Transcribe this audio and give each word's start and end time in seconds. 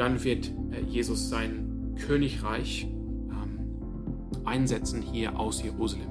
dann 0.00 0.24
wird 0.24 0.50
äh, 0.72 0.80
Jesus 0.80 1.28
sein 1.28 1.94
Königreich 2.06 2.88
ähm, 2.90 4.46
einsetzen 4.46 5.02
hier 5.02 5.38
aus 5.38 5.62
Jerusalem, 5.62 6.08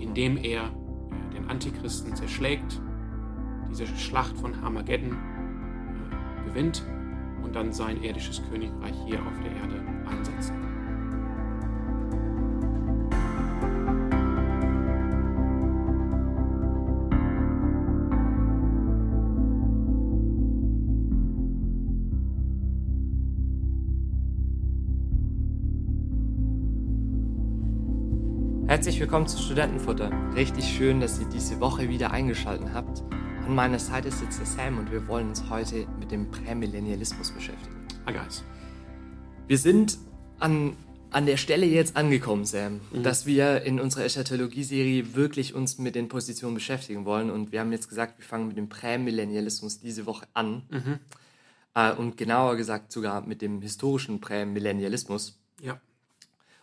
indem 0.00 0.36
er 0.36 0.64
äh, 0.64 1.34
den 1.36 1.48
Antichristen 1.48 2.16
zerschlägt, 2.16 2.82
diese 3.70 3.86
Schlacht 3.86 4.36
von 4.36 4.52
Armageddon 4.56 5.12
äh, 5.12 6.48
gewinnt 6.48 6.84
und 7.44 7.54
dann 7.54 7.72
sein 7.72 8.02
irdisches 8.02 8.42
Königreich 8.50 8.96
hier 9.06 9.20
auf 9.20 9.40
der 9.44 9.52
Erde 9.52 9.80
einsetzt. 10.08 10.52
Herzlich 28.80 29.00
willkommen 29.00 29.26
zu 29.26 29.36
Studentenfutter. 29.36 30.10
Richtig 30.34 30.64
schön, 30.64 31.00
dass 31.02 31.20
ihr 31.20 31.26
diese 31.26 31.60
Woche 31.60 31.90
wieder 31.90 32.12
eingeschaltet 32.12 32.68
habt. 32.72 33.02
An 33.44 33.54
meiner 33.54 33.78
Seite 33.78 34.10
sitzt 34.10 34.38
der 34.38 34.46
Sam 34.46 34.78
und 34.78 34.90
wir 34.90 35.06
wollen 35.06 35.28
uns 35.28 35.50
heute 35.50 35.86
mit 35.98 36.10
dem 36.10 36.30
Prämillennialismus 36.30 37.30
beschäftigen. 37.30 37.76
Hi 38.06 38.14
guys. 38.14 38.42
Wir 39.48 39.58
sind 39.58 39.98
an, 40.38 40.78
an 41.10 41.26
der 41.26 41.36
Stelle 41.36 41.66
jetzt 41.66 41.94
angekommen, 41.94 42.46
Sam, 42.46 42.80
mhm. 42.90 43.02
dass 43.02 43.26
wir 43.26 43.60
in 43.64 43.80
unserer 43.80 44.06
Eschatologie-Serie 44.06 45.14
wirklich 45.14 45.52
uns 45.52 45.76
mit 45.76 45.94
den 45.94 46.08
Positionen 46.08 46.54
beschäftigen 46.54 47.04
wollen. 47.04 47.30
Und 47.30 47.52
wir 47.52 47.60
haben 47.60 47.72
jetzt 47.72 47.90
gesagt, 47.90 48.18
wir 48.18 48.24
fangen 48.24 48.48
mit 48.48 48.56
dem 48.56 48.70
Prämillennialismus 48.70 49.80
diese 49.80 50.06
Woche 50.06 50.26
an. 50.32 50.62
Mhm. 50.70 50.98
Äh, 51.74 51.92
und 51.92 52.16
genauer 52.16 52.56
gesagt 52.56 52.92
sogar 52.92 53.26
mit 53.26 53.42
dem 53.42 53.60
historischen 53.60 54.22
Prämillennialismus. 54.22 55.38
Ja. 55.60 55.78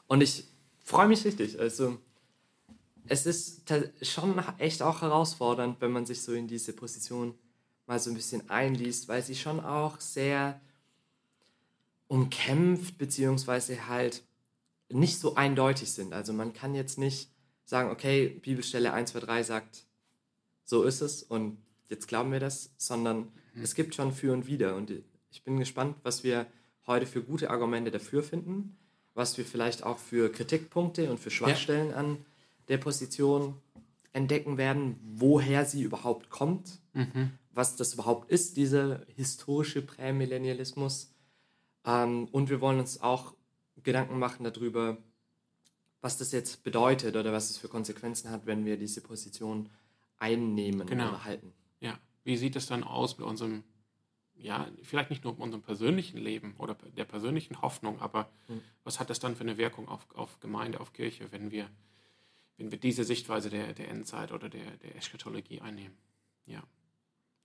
Und 0.08 0.22
ich 0.22 0.46
freue 0.84 1.08
mich 1.08 1.24
richtig. 1.24 1.60
Also 1.60 2.00
es 3.10 3.26
ist 3.26 3.72
schon 4.02 4.42
echt 4.58 4.82
auch 4.82 5.02
herausfordernd, 5.02 5.82
wenn 5.82 5.92
man 5.92 6.06
sich 6.06 6.22
so 6.22 6.34
in 6.34 6.48
diese 6.48 6.74
Position 6.74 7.34
mal 7.86 8.00
so 8.00 8.10
ein 8.10 8.16
bisschen 8.16 8.50
einliest, 8.50 9.08
weil 9.08 9.22
sie 9.22 9.36
schon 9.36 9.60
auch 9.60 10.00
sehr 10.00 10.60
umkämpft, 12.08 12.98
beziehungsweise 12.98 13.88
halt 13.88 14.24
nicht 14.90 15.20
so 15.20 15.36
eindeutig 15.36 15.92
sind. 15.92 16.14
Also 16.14 16.34
man 16.34 16.54
kann 16.54 16.76
jetzt 16.76 16.98
nicht 16.98 17.30
sagen, 17.66 17.92
okay, 17.92 18.28
Bibelstelle 18.30 18.94
1, 18.94 19.12
2, 19.12 19.20
3 19.20 19.44
sagt, 19.44 19.86
so 20.64 20.84
ist 20.84 21.02
es 21.02 21.24
und 21.24 21.58
jetzt 21.90 22.08
glauben 22.08 22.32
wir 22.32 22.40
das, 22.40 22.72
sondern 22.78 23.32
mhm. 23.54 23.64
es 23.64 23.76
gibt 23.76 23.96
schon 23.96 24.14
für 24.14 24.34
und 24.34 24.48
wider. 24.48 24.76
Und 24.76 24.92
ich 25.32 25.44
bin 25.44 25.58
gespannt, 25.58 25.98
was 26.04 26.24
wir 26.24 26.48
heute 26.86 27.06
für 27.06 27.22
gute 27.22 27.50
Argumente 27.50 27.92
dafür 27.92 28.24
finden 28.24 28.78
was 29.18 29.36
wir 29.38 29.46
vielleicht 29.46 29.84
auch 29.84 29.98
für 29.98 30.32
Kritikpunkte 30.32 31.10
und 31.10 31.20
für 31.20 31.32
Schwachstellen 31.32 31.90
ja. 31.90 31.96
an 31.96 32.18
der 32.68 32.78
Position 32.78 33.56
entdecken 34.14 34.58
werden, 34.58 35.00
woher 35.04 35.66
sie 35.66 35.82
überhaupt 35.82 36.30
kommt, 36.30 36.80
mhm. 36.94 37.32
was 37.52 37.76
das 37.76 37.94
überhaupt 37.94 38.32
ist, 38.32 38.58
dieser 38.58 39.06
historische 39.16 39.82
Prämillennialismus. 39.82 41.14
Ähm, 41.86 42.28
und 42.32 42.50
wir 42.50 42.62
wollen 42.62 42.80
uns 42.80 43.02
auch 43.02 43.34
Gedanken 43.84 44.20
machen 44.20 44.44
darüber, 44.44 44.98
was 46.02 46.18
das 46.18 46.32
jetzt 46.32 46.64
bedeutet 46.64 47.16
oder 47.16 47.32
was 47.32 47.50
es 47.50 47.58
für 47.58 47.68
Konsequenzen 47.68 48.32
hat, 48.32 48.46
wenn 48.46 48.66
wir 48.66 48.78
diese 48.78 49.02
Position 49.02 49.70
einnehmen 50.18 50.88
genau. 50.88 51.10
oder 51.10 51.24
halten. 51.24 51.54
Ja, 51.80 51.98
wie 52.24 52.38
sieht 52.38 52.56
es 52.56 52.66
dann 52.66 52.84
aus 52.84 53.18
mit 53.18 53.28
unserem 53.28 53.64
ja, 54.40 54.68
vielleicht 54.84 55.10
nicht 55.10 55.24
nur 55.24 55.34
in 55.34 55.40
unserem 55.40 55.64
persönlichen 55.64 56.18
Leben 56.18 56.56
oder 56.58 56.76
der 56.96 57.06
persönlichen 57.06 57.62
Hoffnung, 57.62 58.00
aber 58.00 58.30
mhm. 58.48 58.62
was 58.84 59.00
hat 59.00 59.10
das 59.10 59.20
dann 59.20 59.36
für 59.36 59.42
eine 59.42 59.58
Wirkung 59.58 59.88
auf, 59.88 60.08
auf 60.16 60.40
Gemeinde, 60.40 60.80
auf 60.80 60.94
Kirche, 60.94 61.32
wenn 61.32 61.52
wir, 61.52 61.70
wenn 62.58 62.72
wir 62.72 62.80
diese 62.80 63.04
Sichtweise 63.04 63.50
der, 63.50 63.74
der 63.74 63.90
Endzeit 63.90 64.32
oder 64.32 64.50
der, 64.50 64.78
der 64.78 64.96
Eschatologie 64.96 65.62
einnehmen? 65.62 65.98
Ja. 66.46 66.64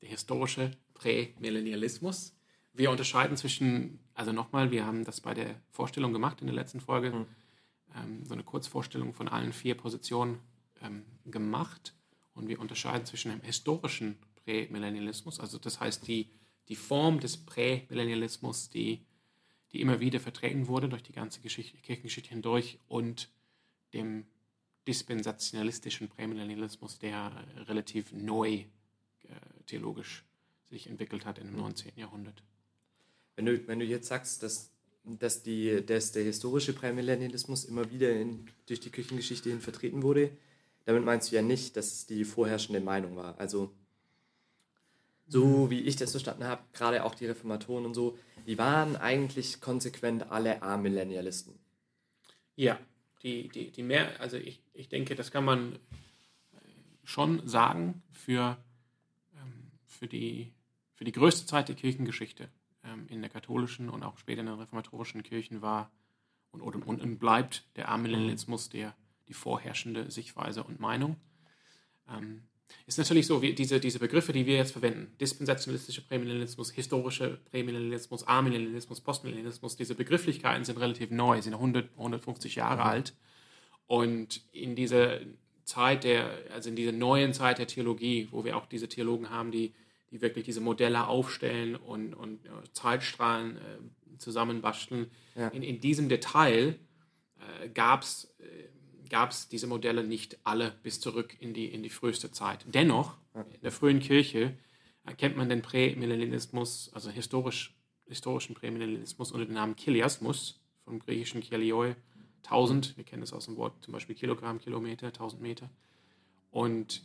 Der 0.01 0.09
historische 0.09 0.73
Prämillennialismus. 0.95 2.35
Wir 2.73 2.91
unterscheiden 2.91 3.37
zwischen, 3.37 4.01
also 4.15 4.33
nochmal, 4.33 4.71
wir 4.71 4.87
haben 4.87 5.05
das 5.05 5.21
bei 5.21 5.35
der 5.35 5.61
Vorstellung 5.71 6.13
gemacht 6.13 6.41
in 6.41 6.47
der 6.47 6.57
letzten 6.57 6.81
Folge, 6.81 7.11
mhm. 7.11 7.27
ähm, 7.95 8.25
so 8.25 8.35
eine 8.35 8.43
Kurzvorstellung 8.43 9.13
von 9.13 9.29
allen 9.29 9.53
vier 9.53 9.77
Positionen 9.77 10.41
ähm, 10.81 11.05
gemacht 11.27 11.95
und 12.35 12.49
wir 12.49 12.59
unterscheiden 12.59 13.05
zwischen 13.05 13.31
einem 13.31 13.43
historischen 13.43 14.19
Prämillennialismus, 14.45 15.39
also 15.39 15.59
das 15.59 15.81
heißt 15.81 16.09
die 16.09 16.31
die 16.69 16.77
Form 16.77 17.21
des 17.21 17.37
Prämillennialismus, 17.37 18.71
die, 18.71 19.05
die 19.73 19.81
immer 19.81 20.01
wieder 20.01 20.21
vertreten 20.21 20.69
wurde 20.69 20.89
durch 20.89 21.03
die 21.03 21.13
ganze 21.13 21.41
Geschichte, 21.41 21.77
Kirchengeschichte 21.79 22.31
hindurch 22.31 22.79
und 22.89 23.31
dem 23.95 24.27
dispensationalistischen 24.87 26.09
Prämillennialismus, 26.09 26.99
der 26.99 27.33
relativ 27.69 28.13
neu 28.13 28.49
äh, 28.55 28.67
theologisch 29.67 30.25
sich 30.71 30.89
entwickelt 30.89 31.25
hat 31.25 31.39
im 31.39 31.55
19. 31.55 31.93
Jahrhundert. 31.97 32.43
Wenn 33.37 33.47
du, 33.47 33.67
wenn 33.67 33.79
du 33.79 33.85
jetzt 33.85 34.09
sagst, 34.09 34.43
dass, 34.43 34.71
dass, 35.05 35.43
die, 35.43 35.85
dass 35.85 36.13
der 36.13 36.25
historische 36.25 36.73
Prämillennialismus 36.73 37.65
immer 37.65 37.91
wieder 37.91 38.11
in, 38.11 38.47
durch 38.67 38.81
die 38.81 38.91
Kirchengeschichte 38.91 39.51
hin 39.51 39.61
vertreten 39.61 40.03
wurde, 40.03 40.31
damit 40.85 41.05
meinst 41.05 41.31
du 41.31 41.37
ja 41.37 41.43
nicht, 41.43 41.77
dass 41.77 41.93
es 41.93 42.07
die 42.07 42.25
vorherrschende 42.25 42.81
Meinung 42.81 43.17
war. 43.17 43.39
Also 43.39 43.73
so 45.29 45.71
wie 45.71 45.81
ich 45.81 45.97
das 45.97 46.11
verstanden 46.11 46.45
habe, 46.45 46.63
gerade 46.73 47.05
auch 47.05 47.15
die 47.15 47.27
Reformatoren 47.27 47.87
und 47.87 47.95
so, 47.95 48.19
die 48.47 48.59
waren 48.59 48.97
eigentlich 48.97 49.61
konsequent 49.61 50.31
alle 50.31 50.63
A-Millennialisten. 50.63 51.55
Ja, 52.57 52.79
die, 53.23 53.49
die, 53.49 53.71
die 53.71 53.83
mehr, 53.83 54.21
also 54.21 54.37
ich, 54.37 54.62
ich 54.75 54.89
denke, 54.89 55.15
das 55.15 55.31
kann 55.31 55.45
man 55.45 55.75
äh, 55.75 55.79
schon 57.05 57.47
sagen 57.47 58.03
für, 58.11 58.57
ähm, 59.37 59.71
für, 59.87 60.07
die, 60.07 60.53
für 60.95 61.05
die 61.05 61.13
größte 61.13 61.47
Zeit 61.47 61.69
der 61.69 61.77
Kirchengeschichte 61.77 62.49
ähm, 62.85 63.07
in 63.09 63.21
der 63.21 63.31
katholischen 63.31 63.89
und 63.89 64.03
auch 64.03 64.19
später 64.19 64.41
in 64.41 64.47
den 64.47 64.57
reformatorischen 64.57 65.23
Kirchen 65.23 65.63
war 65.63 65.91
und, 66.51 66.61
und, 66.61 66.85
und 66.85 67.19
bleibt 67.19 67.65
der 67.77 67.89
Amillennialismus 67.89 68.69
der, 68.69 68.95
die 69.29 69.35
vorherrschende 69.35 70.11
Sichtweise 70.11 70.65
und 70.65 70.81
Meinung. 70.81 71.17
Ähm, 72.09 72.43
ist 72.87 72.99
natürlich 72.99 73.27
so, 73.27 73.43
wie 73.43 73.55
diese, 73.55 73.81
diese 73.81 73.99
Begriffe, 73.99 74.33
die 74.33 74.47
wir 74.47 74.57
jetzt 74.57 74.73
verwenden, 74.73 75.15
dispensationalistischer 75.19 76.03
Prämillennialismus, 76.03 76.71
historischer 76.71 77.37
Prämillennialismus, 77.51 78.27
Amillennialismus, 78.27 79.01
Postmillennialismus, 79.01 79.77
diese 79.77 79.95
Begrifflichkeiten 79.95 80.65
sind 80.65 80.79
relativ 80.79 81.11
neu, 81.11 81.41
sind 81.43 81.55
100, 81.55 81.91
150 81.97 82.55
Jahre 82.55 82.83
mhm. 82.83 82.89
alt. 82.89 83.15
Und 83.93 84.41
in 84.53 84.75
dieser 84.75 85.21
Zeit 85.65 86.05
der, 86.05 86.31
also 86.55 86.71
in 86.71 86.77
dieser 86.77 86.93
neuen 86.93 87.35
Zeit 87.35 87.59
der 87.59 87.67
Theologie, 87.67 88.27
wo 88.31 88.43
wir 88.43 88.57
auch 88.57 88.65
diese 88.65 88.89
Theologen 88.89 89.29
haben, 89.29 89.51
die, 89.51 89.75
die 90.11 90.23
wirklich 90.23 90.47
diese 90.47 90.63
Modelle 90.63 91.09
aufstellen 91.09 91.77
und, 91.77 92.15
und 92.15 92.43
ja, 92.47 92.63
Zeitstrahlen 92.73 93.59
äh, 93.59 93.61
zusammenbasteln, 94.17 95.11
ja. 95.37 95.49
in, 95.49 95.63
in 95.63 95.83
diesem 95.83 96.09
Detail 96.09 96.79
äh, 97.37 97.69
gab 97.69 98.01
es 98.01 98.35
äh, 98.39 99.49
diese 99.51 99.67
Modelle 99.67 100.05
nicht 100.05 100.39
alle 100.43 100.75
bis 100.83 100.99
zurück 100.99 101.37
in 101.39 101.53
die, 101.53 101.67
in 101.67 101.83
die 101.83 101.91
früheste 101.91 102.31
Zeit. 102.31 102.65
Dennoch, 102.67 103.19
in 103.35 103.61
der 103.61 103.73
frühen 103.73 104.01
Kirche 104.01 104.57
erkennt 105.05 105.37
man 105.37 105.51
den 105.51 105.61
Prämillennialismus, 105.61 106.91
also 106.95 107.11
historisch, 107.11 107.77
historischen 108.07 108.55
Prämillennialismus 108.55 109.33
unter 109.33 109.45
dem 109.45 109.55
Namen 109.55 109.77
Kiliasmus, 109.77 110.63
vom 110.87 110.99
griechischen 110.99 111.43
Kilioi, 111.43 111.95
1000, 112.45 112.97
wir 112.97 113.05
kennen 113.05 113.23
das 113.23 113.33
aus 113.33 113.47
dem 113.47 113.57
Wort 113.57 113.83
zum 113.83 113.93
Beispiel 113.93 114.15
Kilogramm, 114.15 114.59
Kilometer, 114.59 115.09
1000 115.09 115.41
Meter. 115.43 115.71
Und 116.51 117.03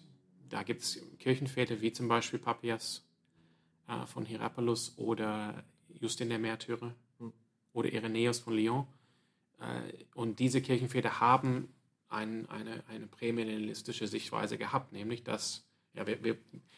da 0.50 0.64
gibt 0.64 0.82
es 0.82 1.02
Kirchenväter 1.20 1.82
wie 1.82 1.92
zum 1.92 2.08
Beispiel 2.08 2.40
Papias 2.40 3.06
äh, 3.88 4.06
von 4.06 4.26
Hierapolis 4.26 4.94
oder 4.98 5.64
Justin 6.00 6.30
der 6.30 6.40
Märtyrer 6.40 6.94
hm. 7.20 7.34
oder 7.74 7.92
Irenäus 7.92 8.40
von 8.40 8.54
Lyon. 8.54 8.88
Äh, 9.60 10.06
und 10.16 10.40
diese 10.40 10.62
Kirchenväter 10.62 11.20
haben 11.20 11.74
ein, 12.10 12.48
eine, 12.50 12.84
eine 12.88 13.08
prämillennialistische 13.08 14.08
Sichtweise 14.08 14.58
gehabt, 14.58 14.94
nämlich 14.94 15.24
dass, 15.24 15.68
ja, 15.94 16.08
wir, 16.08 16.24
wir, 16.24 16.38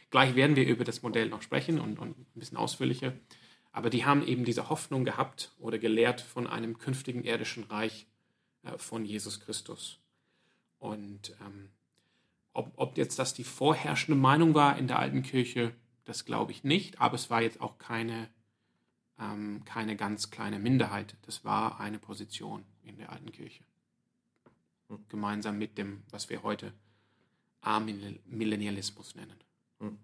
gleich 0.09 0.35
werden 0.35 0.55
wir 0.55 0.67
über 0.67 0.83
das 0.83 1.01
Modell 1.01 1.29
noch 1.29 1.41
sprechen 1.41 1.79
und, 1.79 1.99
und 1.99 2.17
ein 2.17 2.25
bisschen 2.35 2.57
ausführlicher, 2.57 3.13
aber 3.71 3.89
die 3.89 4.05
haben 4.05 4.25
eben 4.25 4.43
diese 4.43 4.69
Hoffnung 4.69 5.05
gehabt 5.05 5.53
oder 5.59 5.77
gelehrt 5.77 6.21
von 6.21 6.47
einem 6.47 6.79
künftigen 6.79 7.23
irdischen 7.23 7.63
Reich 7.65 8.07
von 8.77 9.05
Jesus 9.05 9.39
Christus. 9.39 9.99
Und 10.79 11.35
ähm, 11.41 11.69
ob, 12.53 12.71
ob 12.75 12.97
jetzt 12.97 13.19
das 13.19 13.33
die 13.33 13.43
vorherrschende 13.43 14.19
Meinung 14.19 14.53
war 14.53 14.77
in 14.77 14.87
der 14.87 14.99
alten 14.99 15.23
Kirche, 15.23 15.73
das 16.05 16.25
glaube 16.25 16.51
ich 16.51 16.63
nicht, 16.63 16.99
aber 16.99 17.15
es 17.15 17.29
war 17.29 17.41
jetzt 17.41 17.61
auch 17.61 17.77
keine, 17.77 18.29
ähm, 19.19 19.63
keine 19.65 19.95
ganz 19.95 20.31
kleine 20.31 20.59
Minderheit. 20.59 21.15
Das 21.23 21.45
war 21.45 21.79
eine 21.79 21.99
Position 21.99 22.63
in 22.83 22.97
der 22.97 23.11
alten 23.11 23.31
Kirche 23.31 23.63
gemeinsam 25.09 25.57
mit 25.57 25.77
dem, 25.77 26.03
was 26.09 26.29
wir 26.29 26.43
heute 26.43 26.73
Amillennialismus 27.61 29.15
nennen. 29.15 29.35
Hm. 29.79 29.97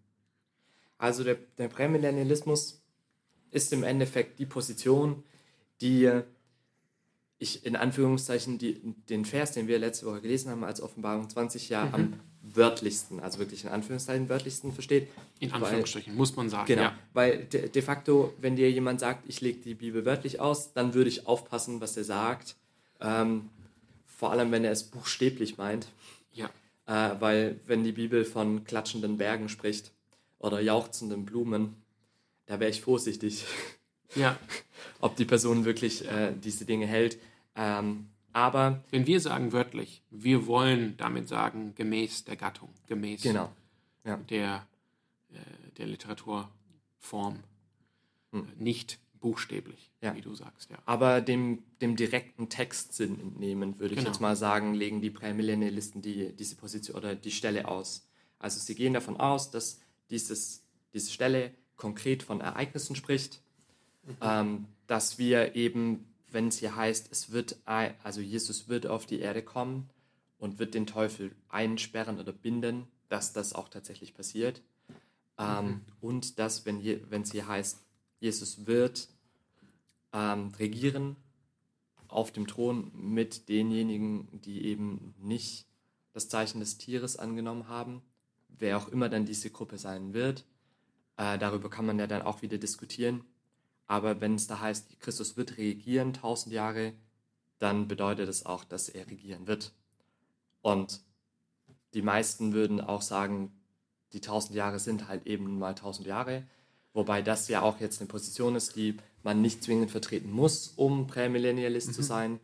Also 0.97 1.23
der, 1.23 1.35
der 1.57 1.67
Prämillennialismus 1.67 2.81
ist 3.51 3.73
im 3.73 3.83
Endeffekt 3.83 4.39
die 4.39 4.45
Position, 4.45 5.23
die 5.81 6.21
ich 7.37 7.65
in 7.65 7.75
Anführungszeichen 7.75 8.57
die, 8.57 8.79
den 9.09 9.25
Vers, 9.25 9.51
den 9.51 9.67
wir 9.67 9.77
letzte 9.79 10.05
Woche 10.05 10.21
gelesen 10.21 10.51
haben, 10.51 10.63
als 10.63 10.81
Offenbarung 10.81 11.29
20 11.29 11.69
ja 11.69 11.85
mhm. 11.85 11.93
am 11.93 12.13
wörtlichsten, 12.41 13.19
also 13.19 13.39
wirklich 13.39 13.63
in 13.63 13.71
Anführungszeichen 13.71 14.29
wörtlichsten 14.29 14.71
versteht. 14.71 15.09
In 15.39 15.51
Anführungsstrichen, 15.51 16.13
weil, 16.13 16.17
muss 16.17 16.35
man 16.35 16.49
sagen. 16.49 16.67
Genau, 16.67 16.83
ja. 16.83 16.97
weil 17.13 17.45
de, 17.45 17.69
de, 17.69 17.81
facto, 17.81 18.33
wenn 18.39 18.55
dir 18.55 18.71
jemand 18.71 18.99
sagt, 18.99 19.27
ich 19.27 19.41
lege 19.41 19.59
die 19.59 19.73
Bibel 19.73 20.05
wörtlich 20.05 20.39
aus, 20.39 20.73
dann 20.73 20.93
würde 20.93 21.09
ich 21.09 21.27
aufpassen, 21.27 21.81
was 21.81 21.97
er 21.97 22.03
sagt. 22.03 22.55
Ähm, 23.01 23.49
vor 24.05 24.31
allem, 24.31 24.51
wenn 24.51 24.63
er 24.63 24.71
es 24.71 24.83
buchstäblich 24.83 25.57
meint. 25.57 25.87
Ja. 26.31 26.49
Äh, 26.85 27.19
weil 27.19 27.59
wenn 27.65 27.83
die 27.83 27.91
Bibel 27.91 28.23
von 28.23 28.63
klatschenden 28.63 29.17
Bergen 29.17 29.49
spricht 29.49 29.91
oder 30.39 30.61
jauchzenden 30.61 31.25
Blumen, 31.25 31.75
da 32.45 32.59
wäre 32.59 32.69
ich 32.69 32.81
vorsichtig. 32.81 33.45
Ja. 34.15 34.37
Ob 35.01 35.15
die 35.15 35.25
Person 35.25 35.65
wirklich 35.65 36.07
äh, 36.07 36.33
diese 36.33 36.65
Dinge 36.65 36.85
hält. 36.85 37.17
Ähm, 37.55 38.07
aber. 38.33 38.83
Wenn 38.91 39.07
wir 39.07 39.19
sagen 39.19 39.53
wörtlich, 39.53 40.01
wir 40.11 40.45
wollen 40.47 40.95
damit 40.97 41.27
sagen, 41.27 41.73
gemäß 41.75 42.25
der 42.25 42.35
Gattung, 42.35 42.69
gemäß 42.87 43.21
genau. 43.21 43.51
ja. 44.03 44.17
der, 44.17 44.67
äh, 45.31 45.37
der 45.77 45.87
Literaturform, 45.87 47.39
hm. 48.31 48.47
nicht 48.57 48.99
buchstäblich, 49.25 49.89
ja. 50.01 50.15
wie 50.15 50.21
du 50.21 50.35
sagst. 50.35 50.69
Ja. 50.69 50.77
Aber 50.85 51.21
dem, 51.21 51.63
dem 51.81 51.95
direkten 51.95 52.49
Textsinn 52.49 53.19
entnehmen, 53.19 53.79
würde 53.79 53.93
ich 53.93 53.99
genau. 53.99 54.11
jetzt 54.11 54.19
mal 54.19 54.35
sagen, 54.35 54.73
legen 54.73 55.01
die 55.01 55.09
Prämillennialisten 55.09 56.01
die, 56.01 56.31
diese 56.33 56.55
Position 56.55 56.95
oder 56.95 57.15
die 57.15 57.31
Stelle 57.31 57.67
aus. 57.67 58.07
Also 58.37 58.59
sie 58.59 58.75
gehen 58.75 58.93
davon 58.93 59.17
aus, 59.17 59.49
dass 59.49 59.79
dieses, 60.09 60.63
diese 60.93 61.09
Stelle 61.09 61.51
konkret 61.75 62.21
von 62.21 62.41
Ereignissen 62.41 62.95
spricht. 62.95 63.41
Ähm, 64.21 64.65
dass 64.87 65.17
wir 65.17 65.55
eben 65.55 66.05
wenn 66.35 66.49
es 66.49 66.59
hier 66.59 66.75
heißt, 66.75 67.07
es 67.11 67.31
wird, 67.31 67.57
also 67.65 68.21
Jesus 68.21 68.67
wird 68.67 68.85
auf 68.85 69.07
die 69.07 69.19
Erde 69.19 69.41
kommen 69.41 69.89
und 70.37 70.59
wird 70.59 70.75
den 70.75 70.85
Teufel 70.85 71.33
einsperren 71.49 72.19
oder 72.19 72.33
binden, 72.33 72.87
dass 73.07 73.33
das 73.33 73.53
auch 73.53 73.69
tatsächlich 73.69 74.13
passiert. 74.13 74.61
Ähm, 75.39 75.65
mhm. 75.65 75.81
Und 76.01 76.37
dass, 76.37 76.65
wenn 76.65 76.81
es 77.21 77.31
hier 77.31 77.47
heißt, 77.47 77.81
Jesus 78.19 78.67
wird 78.67 79.07
ähm, 80.13 80.51
regieren 80.59 81.15
auf 82.09 82.31
dem 82.31 82.47
Thron 82.47 82.91
mit 82.93 83.47
denjenigen, 83.47 84.27
die 84.41 84.65
eben 84.65 85.15
nicht 85.17 85.65
das 86.11 86.27
Zeichen 86.27 86.59
des 86.59 86.77
Tieres 86.77 87.17
angenommen 87.17 87.69
haben, 87.69 88.01
wer 88.49 88.77
auch 88.77 88.89
immer 88.89 89.07
dann 89.07 89.25
diese 89.25 89.49
Gruppe 89.49 89.77
sein 89.77 90.13
wird. 90.13 90.43
Äh, 91.15 91.37
darüber 91.37 91.69
kann 91.69 91.85
man 91.85 91.97
ja 91.97 92.07
dann 92.07 92.23
auch 92.23 92.41
wieder 92.41 92.57
diskutieren. 92.57 93.23
Aber 93.87 94.21
wenn 94.21 94.35
es 94.35 94.47
da 94.47 94.59
heißt, 94.59 94.99
Christus 94.99 95.37
wird 95.37 95.57
regieren 95.57 96.13
tausend 96.13 96.53
Jahre, 96.53 96.93
dann 97.59 97.87
bedeutet 97.87 98.29
es 98.29 98.45
auch, 98.45 98.63
dass 98.63 98.89
er 98.89 99.07
regieren 99.07 99.47
wird. 99.47 99.71
Und 100.61 101.01
die 101.93 102.01
meisten 102.01 102.53
würden 102.53 102.81
auch 102.81 103.01
sagen, 103.01 103.51
die 104.13 104.21
tausend 104.21 104.55
Jahre 104.55 104.79
sind 104.79 105.07
halt 105.07 105.27
eben 105.27 105.59
mal 105.59 105.75
tausend 105.75 106.07
Jahre. 106.07 106.43
Wobei 106.93 107.21
das 107.21 107.47
ja 107.47 107.61
auch 107.61 107.79
jetzt 107.79 108.01
eine 108.01 108.07
Position 108.07 108.55
ist, 108.55 108.75
die 108.75 108.97
man 109.23 109.41
nicht 109.41 109.63
zwingend 109.63 109.91
vertreten 109.91 110.31
muss, 110.31 110.73
um 110.75 111.07
Prämillennialist 111.07 111.89
mhm. 111.89 111.93
zu 111.93 112.01
sein, 112.01 112.39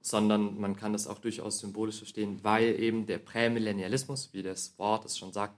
sondern 0.00 0.60
man 0.60 0.76
kann 0.76 0.92
das 0.92 1.06
auch 1.06 1.18
durchaus 1.18 1.60
symbolisch 1.60 1.98
verstehen, 1.98 2.40
weil 2.42 2.80
eben 2.80 3.06
der 3.06 3.18
Prämillennialismus, 3.18 4.30
wie 4.32 4.42
das 4.42 4.76
Wort 4.78 5.04
es 5.04 5.16
schon 5.16 5.32
sagt, 5.32 5.54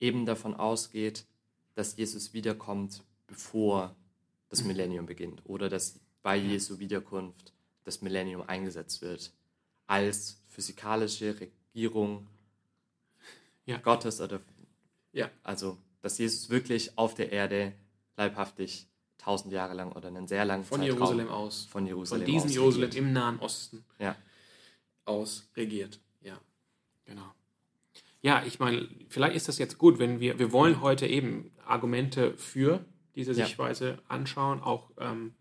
eben 0.00 0.24
davon 0.24 0.54
ausgeht, 0.54 1.26
dass 1.74 1.96
Jesus 1.96 2.32
wiederkommt, 2.32 3.02
bevor 3.26 3.94
das. 4.60 4.66
Millennium 4.66 5.06
beginnt 5.06 5.42
oder 5.44 5.68
dass 5.68 6.00
bei 6.22 6.36
Jesu 6.36 6.78
Wiederkunft 6.78 7.52
das 7.84 8.00
Millennium 8.02 8.42
eingesetzt 8.42 9.02
wird 9.02 9.32
als 9.86 10.42
physikalische 10.48 11.36
Regierung 11.38 12.26
ja. 13.66 13.78
Gottes 13.78 14.20
oder 14.20 14.40
ja. 15.12 15.30
also 15.42 15.78
dass 16.00 16.18
Jesus 16.18 16.50
wirklich 16.50 16.96
auf 16.98 17.14
der 17.14 17.32
Erde 17.32 17.72
leibhaftig 18.16 18.86
tausend 19.18 19.52
Jahre 19.52 19.74
lang 19.74 19.92
oder 19.92 20.08
einen 20.08 20.28
sehr 20.28 20.44
langen 20.44 20.64
von 20.64 20.80
Zeitraum 20.80 20.98
Jerusalem 20.98 21.28
aus 21.28 21.64
von 21.66 21.86
Jerusalem 21.86 22.22
von 22.22 22.32
diesem 22.32 22.48
aus 22.48 22.54
Jerusalem 22.54 22.84
regiert. 22.90 23.04
im 23.04 23.12
Nahen 23.12 23.38
Osten 23.40 23.84
ja. 23.98 24.16
aus 25.04 25.48
regiert 25.56 26.00
ja 26.20 26.38
genau 27.04 27.32
ja 28.22 28.42
ich 28.44 28.58
meine 28.58 28.88
vielleicht 29.08 29.36
ist 29.36 29.48
das 29.48 29.58
jetzt 29.58 29.78
gut 29.78 29.98
wenn 29.98 30.20
wir 30.20 30.38
wir 30.38 30.52
wollen 30.52 30.80
heute 30.80 31.06
eben 31.06 31.50
Argumente 31.64 32.36
für 32.36 32.84
diese 33.14 33.32
ja. 33.32 33.46
Sichtweise 33.46 33.98
anschauen, 34.08 34.60
auch, 34.60 34.90
ähm, 34.98 35.34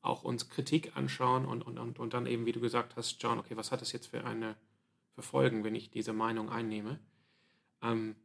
auch 0.00 0.22
uns 0.22 0.48
Kritik 0.48 0.96
anschauen 0.96 1.44
und, 1.44 1.62
und, 1.62 1.78
und, 1.78 1.98
und 1.98 2.14
dann 2.14 2.26
eben, 2.26 2.46
wie 2.46 2.52
du 2.52 2.60
gesagt 2.60 2.96
hast, 2.96 3.20
schauen, 3.20 3.38
okay, 3.38 3.56
was 3.56 3.72
hat 3.72 3.80
das 3.80 3.92
jetzt 3.92 4.06
für 4.08 4.24
eine 4.24 4.56
für 5.14 5.22
Folgen, 5.22 5.64
wenn 5.64 5.74
ich 5.74 5.90
diese 5.90 6.12
Meinung 6.12 6.50
einnehme. 6.50 6.98
Ähm, 7.82 8.16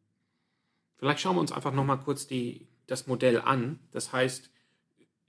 vielleicht 0.98 1.20
schauen 1.20 1.36
wir 1.36 1.42
uns 1.42 1.52
einfach 1.52 1.74
nochmal 1.74 2.00
kurz 2.00 2.28
die, 2.28 2.68
das 2.88 3.08
Modell 3.08 3.42
an. 3.42 3.80
Das 3.92 4.14
heißt, 4.14 4.50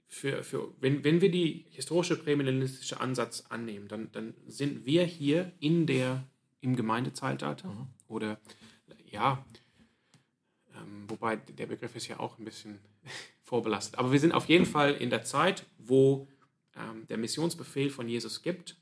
für, 0.07 0.43
für, 0.43 0.73
wenn, 0.79 1.03
wenn 1.03 1.21
wir 1.21 1.31
die 1.31 1.65
historische 1.69 2.15
prämillennialistische 2.15 2.99
Ansatz 2.99 3.45
annehmen, 3.49 3.87
dann, 3.87 4.11
dann 4.11 4.33
sind 4.45 4.85
wir 4.85 5.03
hier 5.03 5.51
in 5.59 5.85
der, 5.85 6.23
im 6.61 6.75
Gemeindezeitalter 6.75 7.69
mhm. 7.69 7.87
oder 8.07 8.39
ja, 9.05 9.45
ähm, 10.75 11.09
wobei 11.09 11.35
der 11.35 11.65
Begriff 11.65 11.95
ist 11.95 12.07
ja 12.07 12.19
auch 12.19 12.37
ein 12.39 12.45
bisschen 12.45 12.79
vorbelastet. 13.47 13.97
Aber 13.97 14.11
wir 14.11 14.19
sind 14.19 14.33
auf 14.33 14.45
jeden 14.49 14.65
Fall 14.65 14.93
in 14.93 15.09
der 15.09 15.23
Zeit, 15.23 15.65
wo 15.77 16.27
ähm, 16.75 17.07
der 17.07 17.17
Missionsbefehl 17.17 17.89
von 17.89 18.09
Jesus 18.09 18.41
gibt 18.41 18.75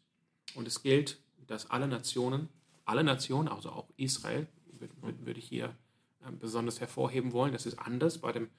und 0.56 0.68
es 0.68 0.82
gilt, 0.82 1.20
dass 1.46 1.70
alle 1.70 1.88
Nationen, 1.88 2.50
alle 2.84 3.04
Nationen, 3.04 3.48
also 3.48 3.70
auch 3.70 3.88
Israel, 3.96 4.48
würde 4.80 4.94
würd 5.24 5.38
ich 5.38 5.48
hier 5.48 5.76
ähm, 6.28 6.40
besonders 6.40 6.80
hervorheben 6.80 7.32
wollen, 7.32 7.54
das 7.54 7.68
ist 7.68 7.78
anders 7.78 8.18
bei 8.18 8.32
dem 8.32 8.50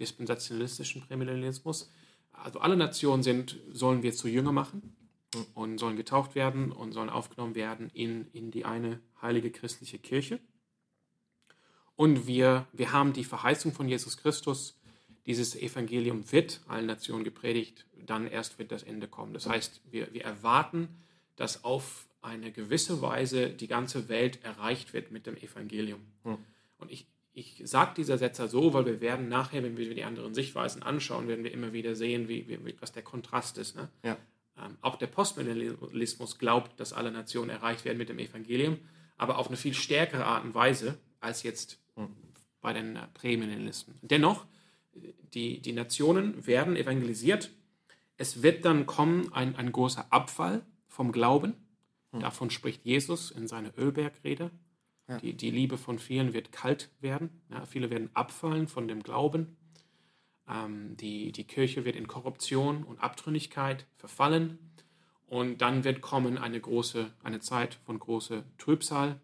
dispensationalistischen 0.00 1.02
Prämillennialismus. 1.02 1.92
Also 2.32 2.60
alle 2.60 2.78
Nationen 2.78 3.22
sind, 3.22 3.60
sollen 3.72 4.02
wir 4.02 4.14
zu 4.14 4.28
Jünger 4.28 4.52
machen 4.52 4.96
und 5.52 5.76
sollen 5.76 5.96
getauft 5.96 6.34
werden 6.34 6.72
und 6.72 6.92
sollen 6.92 7.10
aufgenommen 7.10 7.54
werden 7.54 7.90
in, 7.92 8.26
in 8.32 8.50
die 8.50 8.64
eine 8.64 9.00
heilige 9.20 9.50
christliche 9.50 9.98
Kirche. 9.98 10.40
Und 11.94 12.26
wir, 12.26 12.66
wir 12.72 12.90
haben 12.92 13.12
die 13.12 13.24
Verheißung 13.24 13.72
von 13.72 13.86
Jesus 13.86 14.16
Christus, 14.16 14.80
dieses 15.26 15.54
Evangelium 15.54 16.30
wird 16.32 16.60
allen 16.66 16.86
Nationen 16.86 17.24
gepredigt, 17.24 17.86
dann 18.06 18.26
erst 18.26 18.58
wird 18.58 18.72
das 18.72 18.82
Ende 18.82 19.06
kommen. 19.08 19.32
Das 19.34 19.48
heißt, 19.48 19.80
wir, 19.90 20.12
wir 20.12 20.24
erwarten, 20.24 20.88
dass 21.36 21.64
auf 21.64 22.08
eine 22.20 22.52
gewisse 22.52 23.02
Weise 23.02 23.50
die 23.50 23.68
ganze 23.68 24.08
Welt 24.08 24.42
erreicht 24.44 24.92
wird 24.92 25.10
mit 25.10 25.26
dem 25.26 25.36
Evangelium. 25.36 26.00
Hm. 26.24 26.38
Und 26.78 26.90
ich, 26.90 27.06
ich 27.34 27.62
sage 27.64 27.94
dieser 27.96 28.18
Setzer 28.18 28.48
so, 28.48 28.74
weil 28.74 28.86
wir 28.86 29.00
werden 29.00 29.28
nachher, 29.28 29.62
wenn 29.62 29.76
wir 29.76 29.94
die 29.94 30.04
anderen 30.04 30.34
Sichtweisen 30.34 30.82
anschauen, 30.82 31.28
werden 31.28 31.44
wir 31.44 31.52
immer 31.52 31.72
wieder 31.72 31.94
sehen, 31.94 32.28
wie, 32.28 32.48
wie 32.48 32.74
was 32.80 32.92
der 32.92 33.02
Kontrast 33.02 33.58
ist. 33.58 33.76
Ne? 33.76 33.88
Ja. 34.04 34.16
Ähm, 34.58 34.76
auch 34.82 34.96
der 34.96 35.06
Postmillennialismus 35.06 36.38
glaubt, 36.38 36.78
dass 36.78 36.92
alle 36.92 37.10
Nationen 37.10 37.50
erreicht 37.50 37.84
werden 37.84 37.98
mit 37.98 38.08
dem 38.08 38.18
Evangelium, 38.18 38.78
aber 39.16 39.38
auf 39.38 39.48
eine 39.48 39.56
viel 39.56 39.74
stärkere 39.74 40.24
Art 40.24 40.44
und 40.44 40.54
Weise 40.54 40.98
als 41.20 41.42
jetzt 41.42 41.78
hm. 41.94 42.08
bei 42.60 42.72
den 42.72 42.98
Prämillennialisten. 43.14 43.94
Dennoch 44.02 44.46
die, 44.94 45.60
die 45.60 45.72
Nationen 45.72 46.46
werden 46.46 46.76
evangelisiert. 46.76 47.50
Es 48.16 48.42
wird 48.42 48.64
dann 48.64 48.86
kommen 48.86 49.32
ein, 49.32 49.56
ein 49.56 49.72
großer 49.72 50.06
Abfall 50.10 50.62
vom 50.86 51.12
Glauben. 51.12 51.54
Hm. 52.12 52.20
Davon 52.20 52.50
spricht 52.50 52.84
Jesus 52.84 53.30
in 53.30 53.48
seiner 53.48 53.76
Ölbergrede. 53.78 54.50
Ja. 55.08 55.18
Die, 55.18 55.34
die 55.34 55.50
Liebe 55.50 55.78
von 55.78 55.98
vielen 55.98 56.32
wird 56.32 56.52
kalt 56.52 56.90
werden. 57.00 57.42
Ja, 57.50 57.64
viele 57.66 57.90
werden 57.90 58.10
abfallen 58.14 58.68
von 58.68 58.86
dem 58.86 59.02
Glauben. 59.02 59.56
Ähm, 60.48 60.96
die, 60.96 61.32
die 61.32 61.44
Kirche 61.44 61.84
wird 61.84 61.96
in 61.96 62.06
Korruption 62.06 62.84
und 62.84 63.00
Abtrünnigkeit 63.00 63.86
verfallen. 63.96 64.58
Und 65.26 65.58
dann 65.62 65.82
wird 65.84 66.02
kommen 66.02 66.36
eine 66.36 66.60
große, 66.60 67.10
eine 67.22 67.40
Zeit 67.40 67.74
von 67.86 67.98
großer 67.98 68.44
Trübsal. 68.58 69.20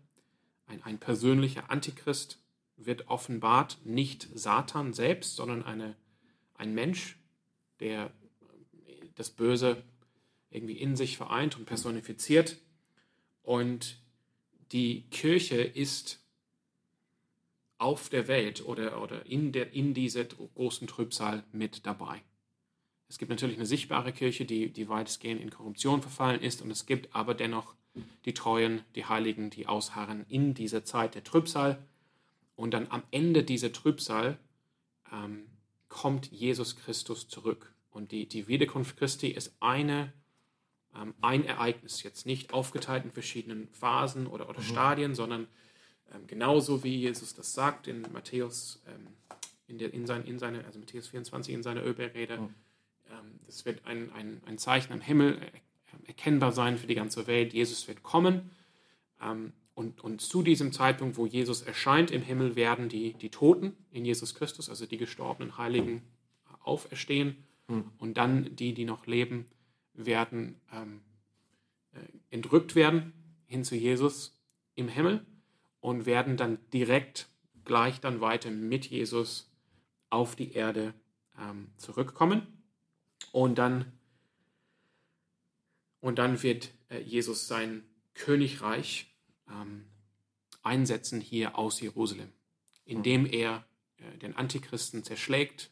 Ein, 0.67 0.83
ein 0.83 0.99
persönlicher 0.99 1.71
Antichrist 1.71 2.41
wird 2.79 3.09
offenbart 3.09 3.79
nicht 3.85 4.29
Satan 4.35 4.93
selbst, 4.93 5.37
sondern 5.37 5.65
eine, 5.65 5.97
ein 6.55 6.75
Mensch, 6.75 7.19
der 7.81 8.13
das 9.15 9.31
Böse 9.31 9.83
irgendwie 10.51 10.79
in 10.79 10.97
sich 10.97 11.17
vereint 11.17 11.59
und 11.59 11.67
personifiziert. 11.67 12.57
Und 13.43 14.01
die 14.73 15.03
Kirche 15.11 15.61
ist 15.61 16.21
auf 17.79 18.09
der 18.09 18.29
Welt 18.29 18.65
oder, 18.65 19.03
oder 19.03 19.27
in, 19.27 19.53
der, 19.53 19.73
in 19.73 19.95
dieser 19.95 20.25
großen 20.25 20.87
Trübsal 20.87 21.45
mit 21.53 21.87
dabei. 21.87 22.23
Es 23.09 23.19
gibt 23.19 23.31
natürlich 23.31 23.57
eine 23.57 23.67
sichtbare 23.67 24.13
Kirche, 24.13 24.45
die, 24.45 24.71
die 24.71 24.89
weitestgehend 24.89 25.41
in 25.41 25.51
Korruption 25.51 26.03
verfallen 26.03 26.43
ist, 26.43 26.61
und 26.61 26.71
es 26.71 26.87
gibt 26.87 27.15
aber 27.15 27.35
dennoch 27.35 27.75
die 28.27 28.35
Treuen, 28.35 28.83
die 28.95 29.07
Heiligen, 29.07 29.51
die 29.51 29.67
ausharren 29.67 30.27
in 30.29 30.55
dieser 30.55 30.85
Zeit 30.85 31.15
der 31.15 31.25
Trübsal 31.25 31.83
und 32.59 32.73
dann 32.73 32.89
am 32.91 33.05
Ende 33.13 33.45
dieser 33.45 33.73
Trübsal 33.73 34.37
ähm, 35.13 35.47
kommt 35.89 36.27
Jesus 36.33 36.75
Christus 36.75 37.29
zurück. 37.29 37.73
Und 37.89 38.11
die, 38.11 38.27
die 38.27 38.49
Wiederkunft 38.49 38.97
Christi 38.97 39.29
ist 39.29 39.55
eine, 39.61 40.13
ähm, 40.93 41.15
ein 41.21 41.45
Ereignis, 41.45 42.03
jetzt 42.03 42.27
nicht 42.27 42.53
aufgeteilt 42.53 43.05
in 43.05 43.13
verschiedenen 43.13 43.69
Phasen 43.69 44.27
oder, 44.27 44.49
oder 44.49 44.59
mhm. 44.59 44.65
Stadien, 44.65 45.15
sondern 45.15 45.47
ähm, 46.13 46.27
genauso 46.27 46.83
wie 46.83 46.97
Jesus 46.97 47.33
das 47.33 47.55
sagt 47.55 47.87
in 47.87 48.03
Matthäus, 48.13 48.83
ähm, 48.89 49.07
in, 49.69 49.79
der, 49.79 49.95
in, 49.95 50.05
sein, 50.05 50.25
in 50.25 50.41
seine, 50.41 50.65
also 50.65 50.81
Matthäus 50.81 51.07
24 51.07 51.55
in 51.55 51.63
seiner 51.63 51.85
Ölbergrede. 51.85 52.39
Mhm. 52.39 52.55
Ähm, 53.09 53.41
das 53.47 53.67
wird 53.67 53.87
ein, 53.87 54.11
ein, 54.15 54.43
ein 54.47 54.59
Zeichen 54.59 54.93
am 54.93 55.01
Himmel 55.01 55.41
erkennbar 56.09 56.51
sein 56.51 56.77
für 56.77 56.89
die 56.89 56.97
ganze 56.97 57.29
Welt. 57.29 57.53
Jesus 57.53 57.87
wird 57.87 58.03
kommen. 58.03 58.51
Und, 59.79 60.03
und 60.03 60.21
zu 60.21 60.43
diesem 60.43 60.73
Zeitpunkt, 60.73 61.19
wo 61.19 61.25
Jesus 61.25 61.63
erscheint 61.63 62.11
im 62.11 62.21
Himmel, 62.21 62.57
werden 62.57 62.89
die, 62.89 63.13
die 63.13 63.31
Toten 63.31 63.77
in 63.93 64.05
Jesus 64.05 64.35
Christus, 64.35 64.69
also 64.69 64.87
die 64.87 64.97
gestorbenen 64.97 65.57
Heiligen, 65.57 66.03
auferstehen. 66.65 67.45
Mhm. 67.69 67.85
Und 67.97 68.15
dann 68.17 68.57
die, 68.57 68.75
die 68.75 68.85
noch 68.85 69.07
leben, 69.07 69.47
werden 69.95 70.57
ähm, 70.73 71.01
äh, 71.93 72.01
entrückt 72.35 72.75
werden 72.75 73.13
hin 73.47 73.63
zu 73.63 73.77
Jesus 73.77 74.37
im 74.75 74.89
Himmel 74.89 75.25
und 75.79 76.07
werden 76.07 76.37
dann 76.37 76.59
direkt 76.73 77.29
gleich 77.65 78.01
dann 78.01 78.21
weiter 78.21 78.51
mit 78.51 78.87
Jesus 78.87 79.49
auf 80.11 80.35
die 80.35 80.55
Erde 80.55 80.93
ähm, 81.39 81.69
zurückkommen. 81.77 82.65
Und 83.31 83.59
dann, 83.59 83.93
und 86.01 86.19
dann 86.19 86.43
wird 86.43 86.73
äh, 86.89 86.99
Jesus 86.99 87.47
sein 87.47 87.85
Königreich 88.15 89.09
ähm, 89.51 89.85
einsetzen 90.63 91.21
hier 91.21 91.59
aus 91.59 91.81
Jerusalem, 91.81 92.33
indem 92.85 93.27
er 93.27 93.67
äh, 93.97 94.19
den 94.19 94.37
Antichristen 94.37 95.05
zerschlägt, 95.05 95.71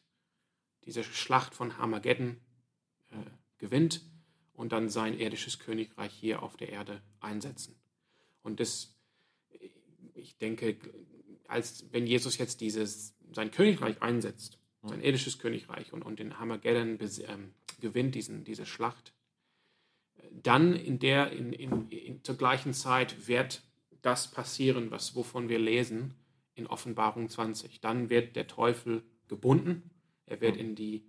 diese 0.84 1.04
Schlacht 1.04 1.54
von 1.54 1.78
Hamageddon 1.78 2.38
äh, 3.10 3.16
gewinnt 3.58 4.02
und 4.54 4.72
dann 4.72 4.88
sein 4.88 5.18
irdisches 5.18 5.58
Königreich 5.58 6.12
hier 6.12 6.42
auf 6.42 6.56
der 6.56 6.70
Erde 6.70 7.02
einsetzen. 7.20 7.74
Und 8.42 8.60
das, 8.60 8.96
ich 10.14 10.38
denke, 10.38 10.76
als 11.48 11.86
wenn 11.92 12.06
Jesus 12.06 12.38
jetzt 12.38 12.60
dieses, 12.60 13.14
sein 13.32 13.50
Königreich 13.50 14.00
einsetzt, 14.02 14.58
sein 14.82 15.02
irdisches 15.02 15.38
Königreich 15.38 15.92
und, 15.92 16.04
und 16.04 16.18
den 16.20 16.38
Hamageddon 16.38 16.98
ähm, 17.26 17.54
gewinnt, 17.80 18.14
diesen, 18.14 18.44
diese 18.44 18.66
Schlacht, 18.66 19.12
dann 20.42 20.74
in 20.74 20.98
der, 20.98 21.32
in, 21.32 21.52
in, 21.52 21.88
in, 21.88 22.24
zur 22.24 22.36
gleichen 22.36 22.72
Zeit 22.72 23.26
wird 23.26 23.62
das 24.06 24.30
passieren, 24.30 24.90
was, 24.90 25.16
wovon 25.16 25.48
wir 25.48 25.58
lesen 25.58 26.14
in 26.54 26.66
Offenbarung 26.66 27.28
20. 27.28 27.80
Dann 27.80 28.08
wird 28.08 28.36
der 28.36 28.46
Teufel 28.46 29.02
gebunden, 29.28 29.90
er 30.26 30.40
wird 30.40 30.56
in, 30.56 30.74
die, 30.74 31.04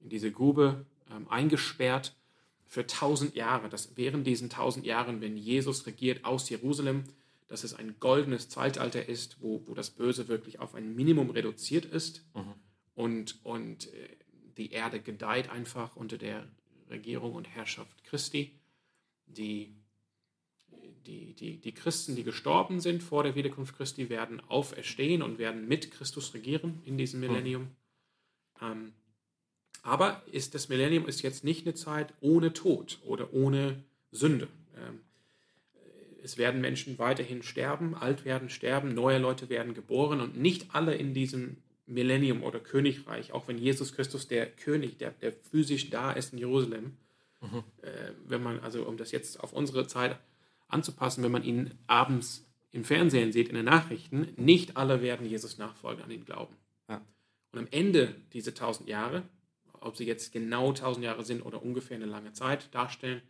in 0.00 0.08
diese 0.08 0.32
Grube 0.32 0.86
ähm, 1.10 1.28
eingesperrt 1.28 2.16
für 2.66 2.86
tausend 2.86 3.34
Jahre. 3.34 3.68
Das 3.68 3.96
während 3.96 4.26
diesen 4.26 4.50
tausend 4.50 4.86
Jahren, 4.86 5.20
wenn 5.20 5.36
Jesus 5.36 5.86
regiert 5.86 6.24
aus 6.24 6.48
Jerusalem, 6.48 7.04
dass 7.48 7.64
es 7.64 7.74
ein 7.74 7.96
goldenes 8.00 8.48
Zeitalter 8.48 9.08
ist, 9.08 9.40
wo, 9.40 9.62
wo 9.66 9.74
das 9.74 9.90
Böse 9.90 10.28
wirklich 10.28 10.58
auf 10.58 10.74
ein 10.74 10.94
Minimum 10.94 11.30
reduziert 11.30 11.86
ist 11.86 12.26
mhm. 12.34 12.54
und, 12.94 13.44
und 13.44 13.92
äh, 13.94 14.08
die 14.56 14.72
Erde 14.72 15.00
gedeiht 15.00 15.50
einfach 15.50 15.96
unter 15.96 16.18
der 16.18 16.46
Regierung 16.90 17.34
und 17.34 17.48
Herrschaft 17.48 18.04
Christi. 18.04 18.58
Die, 19.26 19.74
die, 21.08 21.32
die, 21.32 21.56
die 21.56 21.72
Christen, 21.72 22.14
die 22.16 22.22
gestorben 22.22 22.80
sind 22.80 23.02
vor 23.02 23.22
der 23.22 23.34
Wiederkunft 23.34 23.76
Christi, 23.76 24.10
werden 24.10 24.40
auferstehen 24.48 25.22
und 25.22 25.38
werden 25.38 25.66
mit 25.66 25.90
Christus 25.90 26.34
regieren 26.34 26.82
in 26.84 26.98
diesem 26.98 27.20
mhm. 27.20 27.26
Millennium. 27.26 27.68
Ähm, 28.60 28.92
aber 29.82 30.22
ist 30.30 30.54
das 30.54 30.68
Millennium 30.68 31.06
ist 31.06 31.22
jetzt 31.22 31.44
nicht 31.44 31.66
eine 31.66 31.74
Zeit 31.74 32.12
ohne 32.20 32.52
Tod 32.52 32.98
oder 33.04 33.32
ohne 33.32 33.82
Sünde. 34.12 34.48
Ähm, 34.76 35.00
es 36.22 36.36
werden 36.36 36.60
Menschen 36.60 36.98
weiterhin 36.98 37.42
sterben, 37.42 37.94
alt 37.94 38.26
werden, 38.26 38.50
sterben, 38.50 38.92
neue 38.92 39.18
Leute 39.18 39.48
werden 39.48 39.72
geboren 39.72 40.20
und 40.20 40.36
nicht 40.36 40.74
alle 40.74 40.94
in 40.94 41.14
diesem 41.14 41.56
Millennium 41.86 42.42
oder 42.42 42.60
Königreich, 42.60 43.32
auch 43.32 43.48
wenn 43.48 43.56
Jesus 43.56 43.94
Christus 43.94 44.28
der 44.28 44.46
König, 44.46 44.98
der, 44.98 45.12
der 45.12 45.32
physisch 45.32 45.88
da 45.88 46.12
ist 46.12 46.34
in 46.34 46.38
Jerusalem, 46.38 46.98
mhm. 47.40 47.62
äh, 47.80 48.12
wenn 48.26 48.42
man, 48.42 48.60
also 48.60 48.82
um 48.82 48.98
das 48.98 49.10
jetzt 49.10 49.40
auf 49.40 49.54
unsere 49.54 49.86
Zeit 49.86 50.18
anzupassen, 50.68 51.24
wenn 51.24 51.32
man 51.32 51.44
ihn 51.44 51.74
abends 51.86 52.46
im 52.70 52.84
Fernsehen 52.84 53.32
sieht, 53.32 53.48
in 53.48 53.54
den 53.54 53.64
Nachrichten, 53.64 54.28
nicht 54.36 54.76
alle 54.76 55.02
werden 55.02 55.26
Jesus 55.26 55.58
nachfolgen, 55.58 56.04
an 56.04 56.10
ihn 56.10 56.24
glauben. 56.24 56.56
Ja. 56.88 57.02
Und 57.52 57.58
am 57.58 57.68
Ende 57.70 58.14
dieser 58.32 58.54
tausend 58.54 58.88
Jahre, 58.88 59.22
ob 59.80 59.96
sie 59.96 60.04
jetzt 60.04 60.32
genau 60.32 60.72
tausend 60.72 61.04
Jahre 61.04 61.24
sind 61.24 61.42
oder 61.42 61.62
ungefähr 61.62 61.96
eine 61.96 62.06
lange 62.06 62.32
Zeit 62.32 62.74
darstellen, 62.74 63.22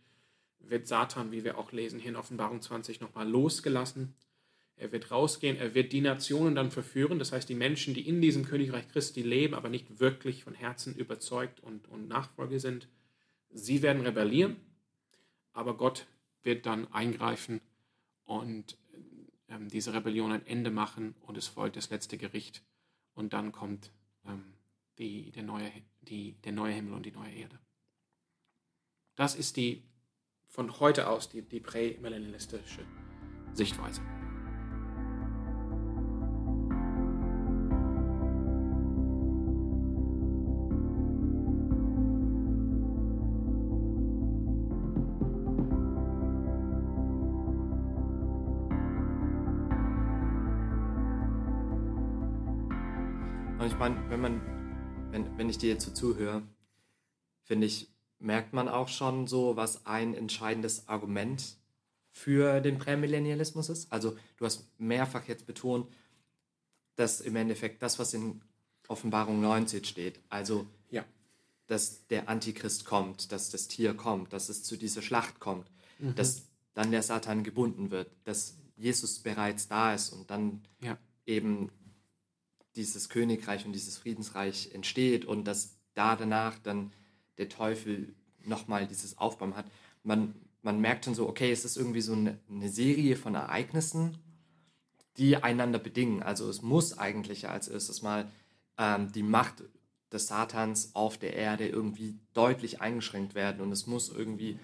wird 0.59 0.87
Satan, 0.87 1.31
wie 1.31 1.43
wir 1.43 1.57
auch 1.57 1.71
lesen 1.71 1.99
hier 1.99 2.09
in 2.09 2.17
Offenbarung 2.17 2.61
20, 2.61 2.99
nochmal 2.99 3.27
losgelassen 3.27 4.13
er 4.79 4.93
wird 4.93 5.11
rausgehen, 5.11 5.57
er 5.57 5.75
wird 5.75 5.91
die 5.91 5.99
Nationen 5.99 6.55
dann 6.55 6.71
verführen, 6.71 7.19
das 7.19 7.33
heißt 7.33 7.49
die 7.49 7.55
Menschen, 7.55 7.93
die 7.93 8.07
in 8.07 8.21
diesem 8.21 8.45
Königreich 8.45 8.87
Christi 8.87 9.21
leben, 9.21 9.53
aber 9.53 9.67
nicht 9.67 9.99
wirklich 9.99 10.45
von 10.45 10.53
Herzen 10.53 10.95
überzeugt 10.95 11.59
und, 11.59 11.89
und 11.89 12.07
Nachfolge 12.07 12.61
sind, 12.61 12.87
sie 13.49 13.81
werden 13.81 14.05
rebellieren, 14.05 14.55
aber 15.51 15.75
Gott 15.75 16.07
wird 16.43 16.65
dann 16.65 16.91
eingreifen 16.93 17.61
und 18.23 18.77
ähm, 19.47 19.67
diese 19.69 19.93
Rebellion 19.93 20.31
ein 20.31 20.45
Ende 20.45 20.71
machen 20.71 21.15
und 21.21 21.37
es 21.37 21.47
folgt 21.47 21.75
das 21.75 21.89
letzte 21.89 22.17
Gericht 22.17 22.63
und 23.13 23.33
dann 23.33 23.51
kommt 23.51 23.91
ähm, 24.25 24.53
die, 24.97 25.31
der, 25.31 25.43
neue, 25.43 25.71
die, 26.01 26.33
der 26.41 26.51
neue 26.51 26.73
Himmel 26.73 26.93
und 26.93 27.05
die 27.05 27.11
neue 27.11 27.33
Erde. 27.33 27.59
Das 29.15 29.35
ist 29.35 29.57
die 29.57 29.83
von 30.47 30.79
heute 30.79 31.07
aus 31.09 31.29
die, 31.29 31.41
die 31.41 31.59
prämillennialistische 31.59 32.85
Sichtweise. 33.53 34.01
Meine, 53.79 54.09
wenn 54.09 54.19
man, 54.19 54.41
wenn, 55.11 55.37
wenn 55.37 55.49
ich 55.49 55.57
dir 55.57 55.69
jetzt 55.69 55.85
so 55.85 55.91
zuhöre, 55.91 56.43
finde 57.43 57.65
ich, 57.65 57.87
merkt 58.19 58.51
man 58.51 58.67
auch 58.67 58.89
schon 58.89 59.25
so, 59.25 59.55
was 59.55 59.85
ein 59.85 60.13
entscheidendes 60.13 60.89
Argument 60.89 61.55
für 62.11 62.59
den 62.59 62.77
Prämillennialismus 62.77 63.69
ist. 63.69 63.91
Also 63.93 64.17
du 64.35 64.45
hast 64.45 64.67
mehrfach 64.77 65.29
jetzt 65.29 65.47
betont, 65.47 65.87
dass 66.97 67.21
im 67.21 67.37
Endeffekt 67.37 67.81
das, 67.81 67.97
was 67.99 68.13
in 68.13 68.41
Offenbarung 68.89 69.39
19 69.39 69.85
steht, 69.85 70.19
also 70.27 70.67
ja. 70.89 71.05
dass 71.67 72.05
der 72.07 72.27
Antichrist 72.27 72.83
kommt, 72.83 73.31
dass 73.31 73.49
das 73.49 73.69
Tier 73.69 73.93
kommt, 73.93 74.33
dass 74.33 74.49
es 74.49 74.63
zu 74.63 74.75
dieser 74.75 75.01
Schlacht 75.01 75.39
kommt, 75.39 75.71
mhm. 75.99 76.15
dass 76.15 76.43
dann 76.73 76.91
der 76.91 77.03
Satan 77.03 77.43
gebunden 77.43 77.91
wird, 77.91 78.11
dass 78.25 78.57
Jesus 78.75 79.19
bereits 79.19 79.69
da 79.69 79.93
ist 79.93 80.09
und 80.09 80.29
dann 80.29 80.63
ja. 80.81 80.97
eben 81.25 81.71
dieses 82.79 83.09
Königreich 83.09 83.65
und 83.65 83.73
dieses 83.73 83.97
Friedensreich 83.97 84.71
entsteht 84.73 85.25
und 85.25 85.45
dass 85.45 85.75
da 85.93 86.15
danach 86.15 86.57
dann 86.59 86.91
der 87.37 87.49
Teufel 87.49 88.15
nochmal 88.45 88.87
dieses 88.87 89.17
Aufbauen 89.17 89.55
hat. 89.55 89.65
Man, 90.03 90.33
man 90.61 90.79
merkt 90.79 91.05
dann 91.05 91.13
so, 91.13 91.27
okay, 91.27 91.51
es 91.51 91.65
ist 91.65 91.77
irgendwie 91.77 92.01
so 92.01 92.13
eine, 92.13 92.39
eine 92.49 92.69
Serie 92.69 93.15
von 93.15 93.35
Ereignissen, 93.35 94.17
die 95.17 95.35
einander 95.35 95.79
bedingen. 95.79 96.23
Also 96.23 96.49
es 96.49 96.61
muss 96.61 96.97
eigentlich 96.97 97.49
als 97.49 97.67
erstes 97.67 98.01
mal 98.01 98.31
ähm, 98.77 99.11
die 99.11 99.23
Macht 99.23 99.63
des 100.11 100.27
Satans 100.27 100.95
auf 100.95 101.17
der 101.17 101.33
Erde 101.33 101.67
irgendwie 101.67 102.17
deutlich 102.33 102.81
eingeschränkt 102.81 103.35
werden 103.35 103.61
und 103.61 103.71
es 103.71 103.85
muss 103.85 104.09
irgendwie 104.09 104.57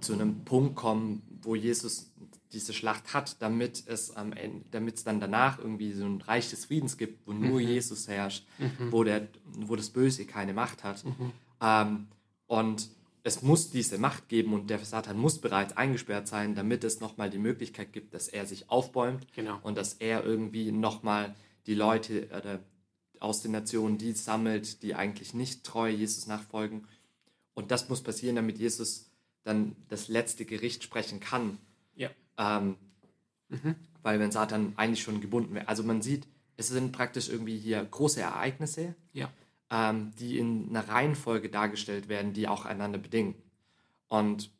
zu 0.00 0.12
einem 0.12 0.44
Punkt 0.44 0.74
kommen, 0.74 1.22
wo 1.42 1.54
Jesus 1.54 2.10
diese 2.52 2.72
Schlacht 2.72 3.12
hat, 3.12 3.40
damit 3.42 3.84
es 3.86 4.14
am 4.16 4.32
Ende, 4.32 4.64
damit 4.70 4.96
es 4.96 5.04
dann 5.04 5.20
danach 5.20 5.58
irgendwie 5.58 5.92
so 5.92 6.04
ein 6.04 6.20
Reich 6.20 6.50
des 6.50 6.66
Friedens 6.66 6.96
gibt, 6.96 7.26
wo 7.26 7.32
nur 7.32 7.60
mhm. 7.60 7.66
Jesus 7.66 8.08
herrscht, 8.08 8.46
mhm. 8.58 8.92
wo, 8.92 9.04
der, 9.04 9.28
wo 9.44 9.76
das 9.76 9.90
Böse 9.90 10.26
keine 10.26 10.54
Macht 10.54 10.84
hat. 10.84 11.04
Mhm. 11.04 11.32
Ähm, 11.60 12.06
und 12.46 12.88
es 13.24 13.42
muss 13.42 13.70
diese 13.70 13.98
Macht 13.98 14.28
geben 14.28 14.52
und 14.52 14.70
der 14.70 14.78
Satan 14.78 15.18
muss 15.18 15.40
bereits 15.40 15.76
eingesperrt 15.76 16.28
sein, 16.28 16.54
damit 16.54 16.84
es 16.84 17.00
nochmal 17.00 17.28
die 17.28 17.38
Möglichkeit 17.38 17.92
gibt, 17.92 18.14
dass 18.14 18.28
er 18.28 18.46
sich 18.46 18.70
aufbäumt 18.70 19.26
genau. 19.34 19.58
und 19.62 19.76
dass 19.76 19.94
er 19.94 20.24
irgendwie 20.24 20.70
nochmal 20.70 21.34
die 21.66 21.74
Leute 21.74 22.30
äh, 22.30 22.58
aus 23.18 23.42
den 23.42 23.50
Nationen, 23.50 23.98
die 23.98 24.12
sammelt, 24.12 24.82
die 24.82 24.94
eigentlich 24.94 25.34
nicht 25.34 25.64
treu 25.64 25.88
Jesus 25.88 26.28
nachfolgen. 26.28 26.86
Und 27.54 27.72
das 27.72 27.88
muss 27.88 28.02
passieren, 28.02 28.36
damit 28.36 28.58
Jesus 28.58 29.10
dann 29.42 29.74
das 29.88 30.06
letzte 30.08 30.44
Gericht 30.44 30.84
sprechen 30.84 31.18
kann 31.18 31.58
ähm, 32.38 32.76
mhm. 33.48 33.74
Weil 34.02 34.20
wenn 34.20 34.30
Satan 34.30 34.72
eigentlich 34.76 35.02
schon 35.02 35.20
gebunden 35.20 35.54
wäre. 35.54 35.68
Also 35.68 35.82
man 35.82 36.02
sieht, 36.02 36.26
es 36.56 36.68
sind 36.68 36.92
praktisch 36.92 37.28
irgendwie 37.28 37.58
hier 37.58 37.84
große 37.84 38.20
Ereignisse. 38.20 38.94
Ja. 39.12 39.30
ähm, 39.70 40.12
die 40.18 40.38
in 40.38 40.68
einer 40.68 40.88
Reihenfolge 40.88 41.48
dargestellt 41.48 42.08
werden, 42.08 42.32
die 42.32 42.46
auch 42.48 42.64
einander 42.64 42.98
bedingen. 42.98 43.34
Und 44.08 44.50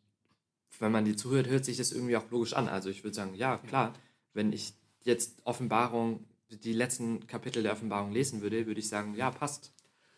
wenn 0.80 0.92
man 0.92 1.04
die 1.04 1.16
zuhört, 1.16 1.46
hört 1.48 1.64
sich 1.64 1.76
das 1.76 1.92
irgendwie 1.92 2.16
auch 2.16 2.28
logisch 2.30 2.54
an. 2.54 2.68
Also 2.68 2.90
ich 2.90 3.04
würde 3.04 3.14
sagen, 3.14 3.34
ja, 3.34 3.58
klar, 3.58 3.92
wenn 4.32 4.52
ich 4.52 4.74
jetzt 5.04 5.40
Offenbarung, 5.44 6.24
die 6.50 6.72
letzten 6.72 7.26
Kapitel 7.26 7.62
der 7.62 7.72
Offenbarung 7.72 8.12
lesen 8.12 8.42
würde, 8.42 8.66
würde 8.66 8.80
ich 8.80 8.88
sagen, 8.88 9.14
ja, 9.14 9.30
passt. 9.30 9.72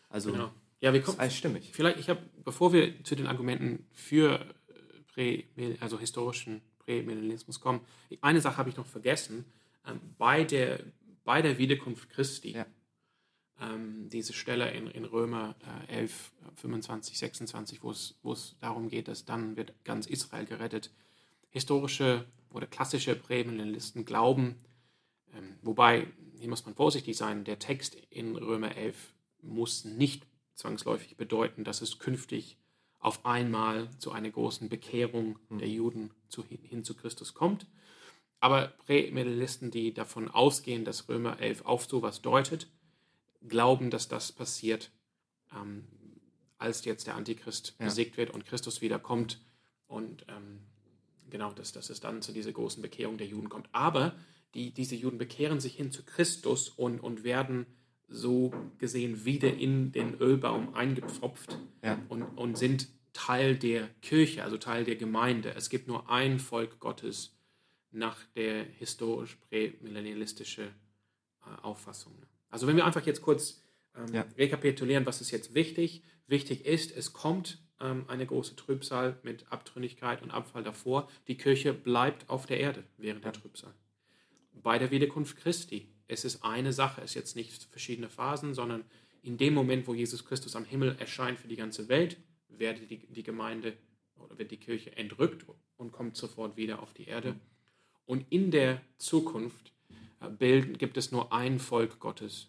Also 0.09 0.31
Genau. 0.31 0.51
Ja, 0.81 0.93
wir 0.93 1.01
ist 1.01 1.05
kommen, 1.05 1.19
alles 1.19 1.35
stimmig. 1.35 1.71
vielleicht, 1.73 1.99
ich 1.99 2.09
habe, 2.09 2.21
bevor 2.43 2.71
wir 2.71 3.03
zu 3.03 3.15
den 3.15 3.27
Argumenten 3.27 3.85
für 3.91 4.39
äh, 4.39 5.01
Prä, 5.13 5.43
also 5.81 5.99
historischen 5.99 6.61
Prämillennialismus 6.89 7.59
kommen, 7.59 7.81
eine 8.21 8.41
Sache 8.41 8.57
habe 8.57 8.69
ich 8.69 8.77
noch 8.77 8.87
vergessen. 8.87 9.45
Ähm, 9.85 9.99
bei, 10.17 10.43
der, 10.43 10.79
bei 11.23 11.43
der 11.43 11.59
Wiederkunft 11.59 12.09
Christi, 12.09 12.51
Ja. 12.53 12.65
ähm, 13.61 14.09
diese 14.09 14.33
Stelle 14.33 14.71
in, 14.71 14.87
in 14.87 15.05
Römer 15.05 15.55
äh, 15.87 15.99
11, 15.99 16.31
25, 16.55 17.19
26, 17.19 17.83
wo 17.83 17.91
es, 17.91 18.55
darum 18.59 18.89
geht, 18.89 19.07
dass 19.07 19.25
dann 19.25 19.55
wird 19.55 19.73
ganz 19.83 20.07
Israel 20.07 20.45
gerettet. 20.45 20.91
Historische 21.51 22.25
oder 22.51 22.65
klassische 22.65 23.15
Prämillennialisten 23.15 24.05
glauben, 24.05 24.55
ähm, 25.35 25.57
wobei, 25.61 26.07
hier 26.39 26.49
muss 26.49 26.65
man 26.65 26.73
vorsichtig 26.73 27.17
sein, 27.17 27.43
der 27.43 27.59
Text 27.59 27.95
in 28.09 28.35
Römer 28.35 28.75
11 28.75 29.13
muss 29.41 29.85
nicht 29.85 30.25
zwangsläufig 30.55 31.17
bedeuten, 31.17 31.63
dass 31.63 31.81
es 31.81 31.99
künftig 31.99 32.57
auf 32.99 33.25
einmal 33.25 33.89
zu 33.97 34.11
einer 34.11 34.29
großen 34.29 34.69
Bekehrung 34.69 35.39
der 35.49 35.69
Juden 35.69 36.11
zu, 36.27 36.43
hin, 36.45 36.83
zu 36.83 36.95
Christus 36.95 37.33
kommt. 37.33 37.65
Aber 38.41 38.67
Prämedialisten, 38.85 39.71
die 39.71 39.93
davon 39.93 40.29
ausgehen, 40.29 40.85
dass 40.85 41.09
Römer 41.09 41.39
11 41.39 41.65
auf 41.65 41.85
sowas 41.85 42.21
deutet, 42.21 42.67
glauben, 43.47 43.89
dass 43.89 44.07
das 44.07 44.31
passiert, 44.31 44.91
ähm, 45.53 45.87
als 46.57 46.83
jetzt 46.85 47.07
der 47.07 47.15
Antichrist 47.15 47.75
Ja. 47.79 47.85
besiegt 47.85 48.17
wird 48.17 48.31
und 48.31 48.45
Christus 48.45 48.81
wiederkommt 48.81 49.41
und 49.87 50.25
ähm, 50.27 50.61
genau, 51.29 51.51
dass, 51.53 51.71
dass 51.71 51.89
es 51.89 52.01
dann 52.01 52.21
zu 52.21 52.33
dieser 52.33 52.51
großen 52.51 52.81
Bekehrung 52.81 53.17
der 53.17 53.27
Juden 53.27 53.49
kommt. 53.49 53.69
Aber 53.71 54.13
die, 54.53 54.71
diese 54.71 54.95
Juden 54.95 55.17
bekehren 55.17 55.59
sich 55.59 55.75
hin 55.75 55.91
zu 55.91 56.03
Christus 56.03 56.69
und, 56.69 56.99
und 56.99 57.23
werden 57.23 57.65
so 58.09 58.53
gesehen 58.77 59.25
wieder 59.25 59.53
in 59.53 59.91
den 59.91 60.15
Ölbaum 60.19 60.73
eingepfropft 60.75 61.57
Ja. 61.83 61.99
und, 62.09 62.23
und 62.23 62.57
sind 62.57 62.87
Teil 63.13 63.55
der 63.55 63.87
Kirche, 64.01 64.43
also 64.43 64.57
Teil 64.57 64.83
der 64.83 64.95
Gemeinde. 64.95 65.53
Es 65.55 65.69
gibt 65.69 65.87
nur 65.87 66.09
ein 66.09 66.39
Volk 66.39 66.79
Gottes 66.79 67.35
nach 67.91 68.17
der 68.35 68.63
historisch 68.63 69.35
prämillennialistische 69.49 70.63
äh, 70.63 71.61
Auffassung. 71.61 72.13
Also 72.49 72.67
wenn 72.67 72.75
wir 72.75 72.85
einfach 72.85 73.05
jetzt 73.05 73.21
kurz 73.21 73.61
ähm, 73.95 74.13
Ja. 74.13 74.25
rekapitulieren, 74.37 75.05
was 75.05 75.21
ist 75.21 75.31
jetzt 75.31 75.53
wichtig? 75.53 76.03
Wichtig 76.27 76.65
ist, 76.65 76.95
es 76.95 77.13
kommt 77.13 77.59
ähm, 77.81 78.05
eine 78.07 78.25
große 78.25 78.55
Trübsal 78.55 79.17
mit 79.23 79.51
Abtrünnigkeit 79.51 80.21
und 80.21 80.31
Abfall 80.31 80.63
davor. 80.63 81.09
Die 81.27 81.37
Kirche 81.37 81.73
bleibt 81.73 82.29
auf 82.29 82.45
der 82.45 82.59
Erde 82.59 82.83
während 82.97 83.25
der 83.25 83.33
Trübsal. 83.33 83.73
Bei 84.61 84.77
der 84.77 84.91
Wiederkunft 84.91 85.37
Christi, 85.37 85.87
es 86.09 86.25
ist 86.25 86.43
eine 86.43 86.73
Sache, 86.73 87.01
es 87.01 87.11
ist 87.11 87.15
jetzt 87.15 87.35
nicht 87.35 87.63
verschiedene 87.65 88.09
Phasen, 88.09 88.53
sondern 88.53 88.83
in 89.21 89.37
dem 89.37 89.53
Moment, 89.53 89.87
wo 89.87 89.93
Jesus 89.93 90.25
Christus 90.25 90.55
am 90.55 90.65
Himmel 90.65 90.95
erscheint 90.99 91.39
für 91.39 91.47
die 91.47 91.55
ganze 91.55 91.87
Welt, 91.87 92.17
wird 92.49 92.89
die, 92.89 92.97
die 92.97 93.23
Gemeinde 93.23 93.77
oder 94.17 94.37
wird 94.37 94.51
die 94.51 94.57
Kirche 94.57 94.95
entrückt 94.97 95.45
und 95.77 95.91
kommt 95.91 96.17
sofort 96.17 96.57
wieder 96.57 96.81
auf 96.81 96.93
die 96.93 97.05
Erde. 97.05 97.35
Und 98.05 98.25
in 98.31 98.49
der 98.49 98.81
Zukunft 98.97 99.71
äh, 100.19 100.29
bilden, 100.29 100.77
gibt 100.77 100.97
es 100.97 101.11
nur 101.11 101.31
ein 101.31 101.59
Volk 101.59 101.99
Gottes. 101.99 102.47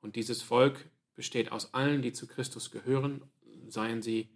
Und 0.00 0.16
dieses 0.16 0.40
Volk 0.40 0.88
besteht 1.14 1.52
aus 1.52 1.74
allen, 1.74 2.00
die 2.00 2.14
zu 2.14 2.26
Christus 2.26 2.70
gehören, 2.70 3.22
seien 3.68 4.00
sie 4.00 4.30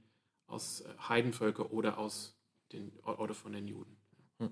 aus 0.47 0.83
äh, 0.83 0.89
Heidenvölker 1.09 1.73
oder, 1.73 1.97
aus 1.97 2.37
den, 2.73 2.93
oder 3.05 3.33
von 3.33 3.55
den 3.55 3.67
Juden. 3.67 3.97
Hm. 4.39 4.51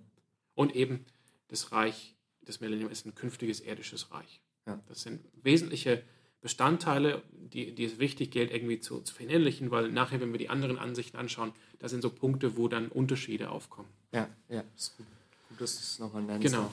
Und 0.54 0.74
eben 0.74 1.04
das 1.48 1.72
Reich 1.72 2.16
des 2.46 2.60
Millennium 2.60 2.90
ist 2.90 3.06
ein 3.06 3.14
künftiges 3.14 3.60
irdisches 3.60 4.10
Reich. 4.10 4.40
Ja. 4.66 4.80
Das 4.88 5.02
sind 5.02 5.20
wesentliche 5.42 6.02
Bestandteile, 6.40 7.22
die, 7.32 7.72
die 7.74 7.84
es 7.84 7.98
wichtig 7.98 8.30
gilt, 8.32 8.50
irgendwie 8.50 8.80
zu, 8.80 9.00
zu 9.00 9.14
verinnerlichen, 9.14 9.70
weil 9.70 9.90
nachher, 9.90 10.20
wenn 10.20 10.32
wir 10.32 10.38
die 10.38 10.48
anderen 10.48 10.78
Ansichten 10.78 11.16
anschauen, 11.16 11.52
da 11.78 11.88
sind 11.88 12.02
so 12.02 12.10
Punkte, 12.10 12.56
wo 12.56 12.68
dann 12.68 12.88
Unterschiede 12.88 13.50
aufkommen. 13.50 13.88
Ja, 14.12 14.28
ja, 14.48 14.64
ist 14.76 14.96
gut. 14.96 15.06
Gut, 15.50 15.60
dass 15.60 15.76
du 15.76 15.80
es 15.80 15.98
nochmal 15.98 16.22
nennst. 16.22 16.42
Genau. 16.42 16.70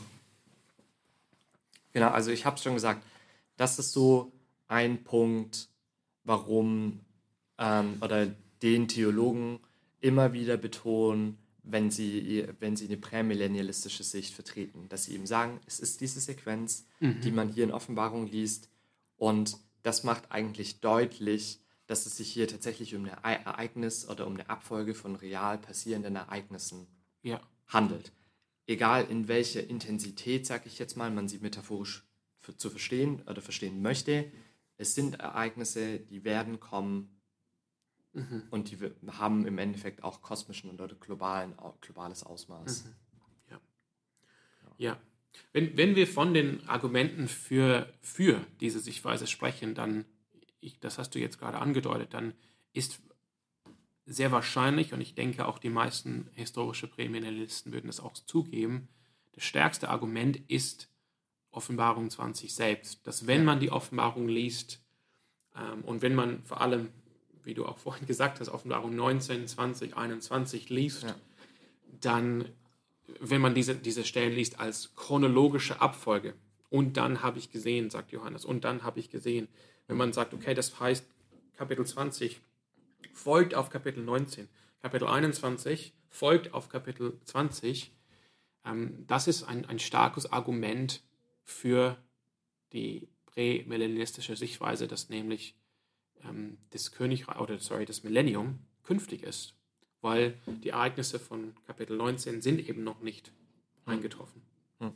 Genau, 1.93 2.09
also 2.09 2.31
ich 2.31 2.45
habe 2.45 2.55
es 2.55 2.63
schon 2.63 2.73
gesagt, 2.73 3.03
das 3.57 3.77
ist 3.79 3.91
so 3.91 4.31
ein 4.67 5.03
Punkt, 5.03 5.69
warum 6.23 6.99
ähm, 7.57 7.97
oder 8.01 8.27
den 8.61 8.87
Theologen 8.87 9.59
immer 10.01 10.33
wieder 10.33 10.57
betonen, 10.57 11.37
wenn 11.63 11.91
sie, 11.91 12.47
wenn 12.59 12.75
sie 12.75 12.87
eine 12.87 12.97
prämillennialistische 12.97 14.03
Sicht 14.03 14.33
vertreten, 14.33 14.89
dass 14.89 15.05
sie 15.05 15.15
eben 15.15 15.27
sagen, 15.27 15.59
es 15.65 15.79
ist 15.79 16.01
diese 16.01 16.19
Sequenz, 16.19 16.85
die 17.23 17.31
man 17.31 17.49
hier 17.49 17.63
in 17.63 17.71
Offenbarung 17.71 18.27
liest. 18.27 18.69
Und 19.17 19.57
das 19.83 20.03
macht 20.03 20.31
eigentlich 20.31 20.79
deutlich, 20.79 21.59
dass 21.87 22.05
es 22.05 22.17
sich 22.17 22.31
hier 22.31 22.47
tatsächlich 22.47 22.95
um 22.95 23.05
ein 23.05 23.45
Ereignis 23.45 24.07
oder 24.07 24.27
um 24.27 24.33
eine 24.33 24.49
Abfolge 24.49 24.93
von 24.93 25.15
real 25.15 25.57
passierenden 25.57 26.15
Ereignissen 26.15 26.87
Ja, 27.23 27.41
handelt. 27.67 28.11
Egal 28.67 29.07
in 29.09 29.27
welcher 29.27 29.67
Intensität, 29.67 30.45
sage 30.45 30.67
ich 30.67 30.77
jetzt 30.77 30.95
mal, 30.95 31.09
man 31.09 31.27
sie 31.27 31.39
metaphorisch 31.39 32.07
für, 32.39 32.55
zu 32.55 32.69
verstehen 32.69 33.23
oder 33.27 33.41
verstehen 33.41 33.81
möchte, 33.81 34.31
es 34.77 34.93
sind 34.95 35.19
Ereignisse, 35.19 35.99
die 35.99 36.23
werden 36.23 36.59
kommen 36.59 37.18
und 38.49 38.71
die 38.71 38.77
haben 39.17 39.45
im 39.45 39.57
Endeffekt 39.57 40.03
auch 40.03 40.21
kosmischen 40.21 40.71
oder 40.71 40.87
globalen, 40.95 41.53
globales 41.81 42.23
Ausmaß. 42.23 42.85
ja. 44.77 44.97
Wenn, 45.53 45.77
wenn 45.77 45.95
wir 45.95 46.07
von 46.07 46.33
den 46.33 46.67
Argumenten 46.67 47.27
für, 47.27 47.91
für 48.01 48.45
diese 48.59 48.79
Sichtweise 48.79 49.27
sprechen, 49.27 49.75
dann, 49.75 50.05
ich, 50.59 50.79
das 50.79 50.97
hast 50.97 51.13
du 51.13 51.19
jetzt 51.19 51.37
gerade 51.37 51.59
angedeutet, 51.59 52.13
dann 52.13 52.33
ist 52.73 52.99
sehr 54.05 54.31
wahrscheinlich, 54.31 54.91
und 54.93 55.01
ich 55.01 55.13
denke 55.13 55.47
auch 55.47 55.59
die 55.59 55.69
meisten 55.69 56.29
historische 56.33 56.87
Prämillennialisten 56.87 57.71
würden 57.71 57.89
es 57.89 57.99
auch 57.99 58.13
zugeben, 58.13 58.89
das 59.33 59.43
stärkste 59.43 59.89
Argument 59.89 60.37
ist 60.49 60.89
Offenbarung 61.51 62.09
20 62.09 62.53
selbst. 62.53 63.05
Dass 63.07 63.27
wenn 63.27 63.45
man 63.45 63.59
die 63.59 63.71
Offenbarung 63.71 64.27
liest 64.27 64.83
ähm, 65.55 65.83
und 65.83 66.01
wenn 66.01 66.15
man 66.15 66.43
vor 66.43 66.61
allem, 66.61 66.89
wie 67.49 67.55
du 67.55 67.65
auch 67.65 67.79
vorhin 67.79 68.05
gesagt 68.05 68.39
hast, 68.39 68.49
Offenbarung 68.49 68.95
19, 68.95 69.47
20, 69.47 69.97
21 69.97 70.69
liest, 70.69 71.01
Ja. 71.03 71.15
dann, 71.99 72.45
wenn 73.19 73.41
man 73.41 73.55
diese, 73.55 73.73
diese 73.73 74.05
Stellen 74.05 74.33
liest 74.33 74.59
als 74.59 74.95
chronologische 74.95 75.81
Abfolge, 75.81 76.35
und 76.69 76.97
dann 76.97 77.23
habe 77.23 77.39
ich 77.39 77.51
gesehen, 77.51 77.89
sagt 77.89 78.11
Johannes, 78.11 78.45
und 78.45 78.63
dann 78.63 78.83
habe 78.83 78.99
ich 78.99 79.09
gesehen, 79.09 79.47
wenn 79.87 79.97
man 79.97 80.13
sagt, 80.13 80.35
okay, 80.35 80.53
das 80.53 80.79
heißt, 80.79 81.03
Kapitel 81.57 81.83
20 81.83 82.39
folgt 83.13 83.55
auf 83.55 83.71
Kapitel 83.71 84.03
19, 84.03 84.47
Kapitel 84.83 85.07
21 85.07 85.93
folgt 86.07 86.53
auf 86.53 86.69
Kapitel 86.69 87.19
20, 87.25 87.91
ähm, 88.63 89.05
das 89.07 89.27
ist 89.27 89.41
ein, 89.43 89.65
ein 89.65 89.79
starkes 89.79 90.31
Argument 90.31 91.01
für 91.43 91.97
die 92.73 93.07
prämillenistische 93.25 94.35
Sichtweise, 94.35 94.87
dass 94.87 95.09
nämlich 95.09 95.55
ähm, 96.27 96.57
das 96.71 96.91
Königreich 96.91 97.39
oder 97.39 97.59
sorry, 97.59 97.85
das 97.85 98.03
Millennium 98.03 98.59
künftig 98.83 99.23
ist, 99.23 99.55
weil 100.01 100.35
die 100.63 100.69
Ereignisse 100.69 101.19
von 101.19 101.53
Kapitel 101.67 101.97
19 101.97 102.41
sind 102.41 102.67
eben 102.67 102.83
noch 102.83 103.01
nicht 103.01 103.31
eingetroffen. 103.85 104.41
Hm. 104.79 104.91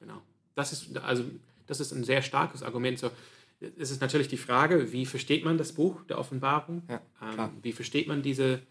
Genau. 0.00 0.20
Das 0.54 0.72
ist 0.72 0.96
also 0.98 1.24
das 1.66 1.80
ist 1.80 1.92
ein 1.92 2.04
sehr 2.04 2.22
starkes 2.22 2.62
Argument. 2.62 2.98
So, 2.98 3.10
es 3.60 3.90
ist 3.90 4.00
natürlich 4.00 4.28
die 4.28 4.36
Frage, 4.36 4.92
wie 4.92 5.06
versteht 5.06 5.44
man 5.44 5.58
das 5.58 5.72
Buch 5.72 6.02
der 6.04 6.18
Offenbarung? 6.18 6.82
Ja, 6.88 7.00
ähm, 7.22 7.50
wie 7.62 7.72
versteht 7.72 8.06
man 8.06 8.22
diese, 8.22 8.62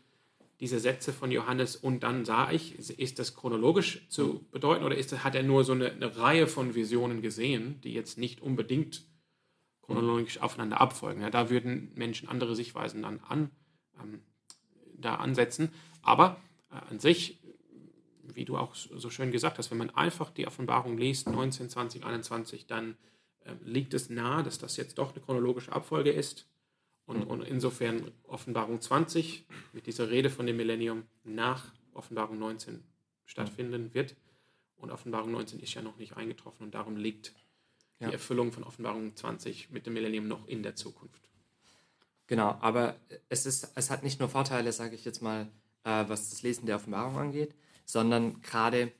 diese 0.60 0.80
Sätze 0.80 1.12
von 1.12 1.32
Johannes? 1.32 1.76
Und 1.76 2.04
dann 2.04 2.24
sah 2.24 2.52
ich, 2.52 2.78
ist 2.98 3.20
das 3.20 3.36
chronologisch 3.36 4.08
zu 4.10 4.46
bedeuten 4.52 4.84
oder 4.86 4.96
ist, 4.98 5.12
das- 5.12 5.24
hat 5.24 5.36
er 5.36 5.44
nur 5.44 5.64
so 5.66 5.74
eine, 5.74 5.92
eine 5.92 6.16
Reihe 6.18 6.48
von 6.48 6.74
Visionen 6.76 7.22
gesehen, 7.22 7.82
die 7.82 7.94
jetzt 7.94 8.18
nicht 8.18 8.42
unbedingt 8.42 9.04
chronologisch 9.86 10.39
aufeinander 10.41 10.82
abfolgen? 10.82 11.21
Ja, 11.21 11.30
da 11.30 11.50
würden 11.50 11.91
Menschen 11.95 12.28
andere 12.28 12.56
Sichtweisen 12.56 13.04
dann 13.04 13.19
an, 13.28 13.52
ähm, 14.02 14.21
da 14.98 15.15
ansetzen. 15.15 15.71
Aber 16.02 16.41
äh, 16.71 16.91
an 16.91 17.00
sich, 17.00 17.39
wie 18.24 18.45
du 18.45 18.58
auch 18.58 18.76
so 18.76 19.10
schön 19.10 19.32
gesagt 19.32 19.58
hast, 19.58 19.71
wenn 19.71 19.78
man 19.78 19.91
einfach 19.91 20.30
die 20.32 20.48
Offenbarung 20.48 20.98
liest, 20.98 21.30
19, 21.30 21.69
20, 21.69 22.06
21, 22.06 22.67
dann 22.67 22.98
äh, 23.41 23.54
liegt 23.63 23.93
es 23.93 24.10
nahe, 24.10 24.43
dass 24.43 24.58
das 24.58 24.78
jetzt 24.78 24.98
doch 24.98 25.12
eine 25.13 25.24
chronologische 25.24 25.71
Abfolge 25.71 26.12
ist. 26.12 26.48
Und, 27.06 27.24
und 27.24 27.43
insofern 27.43 28.12
Offenbarung 28.24 28.82
20 28.82 29.45
mit 29.74 29.86
dieser 29.86 30.10
Rede 30.10 30.32
von 30.32 30.48
dem 30.48 30.58
Millennium 30.58 31.04
nach 31.24 31.71
Offenbarung 31.93 32.39
19 32.39 32.84
stattfinden 33.26 33.93
wird. 33.93 34.15
Und 34.76 34.91
Offenbarung 34.91 35.32
19 35.32 35.60
ist 35.60 35.74
ja 35.76 35.82
noch 35.82 35.98
nicht 35.98 36.17
eingetroffen 36.17 36.65
und 36.65 36.74
darum 36.74 36.98
liegt 36.98 37.34
Ja. 37.99 38.08
die 38.08 38.13
Erfüllung 38.13 38.51
von 38.51 38.63
Offenbarung 38.63 39.15
20 39.15 39.69
mit 39.71 39.86
dem 39.86 39.93
Millennium 39.93 40.27
noch 40.27 40.47
in 40.47 40.63
der 40.63 40.75
Zukunft. 40.75 41.29
Genau, 42.27 42.58
aber 42.60 42.95
es, 43.29 43.45
ist, 43.45 43.71
es 43.75 43.89
hat 43.89 44.03
nicht 44.03 44.19
nur 44.19 44.29
Vorteile, 44.29 44.71
sage 44.73 44.95
ich 44.95 45.05
jetzt 45.05 45.21
mal, 45.21 45.47
äh, 45.84 46.03
was 46.08 46.29
das 46.31 46.41
Lesen 46.41 46.65
der 46.65 46.75
Offenbarung 46.75 47.17
angeht, 47.17 47.53
sondern 47.86 48.41
gerade 48.41 48.91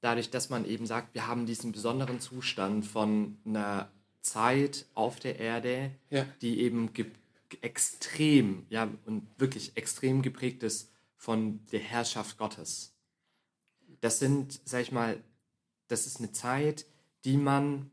dadurch, 0.00 0.30
dass 0.30 0.48
man 0.50 0.64
eben 0.64 0.86
sagt, 0.86 1.14
wir 1.14 1.26
haben 1.26 1.46
diesen 1.46 1.72
besonderen 1.72 2.20
Zustand 2.20 2.86
von 2.86 3.38
einer 3.44 3.90
Zeit 4.22 4.86
auf 4.94 5.20
der 5.20 5.38
Erde, 5.38 5.90
Ja. 6.10 6.26
die 6.40 6.60
eben 6.60 6.90
extrem, 7.60 8.66
ja, 8.70 8.88
und 9.06 9.26
wirklich 9.38 9.76
extrem 9.76 10.22
geprägt 10.22 10.62
ist 10.62 10.90
von 11.16 11.60
der 11.72 11.80
Herrschaft 11.80 12.38
Gottes. 12.38 12.94
Das 14.00 14.18
sind, 14.18 14.60
sag 14.64 14.82
ich 14.82 14.92
mal, 14.92 15.22
das 15.88 16.06
ist 16.06 16.18
eine 16.18 16.32
Zeit, 16.32 16.86
die 17.24 17.36
man, 17.36 17.90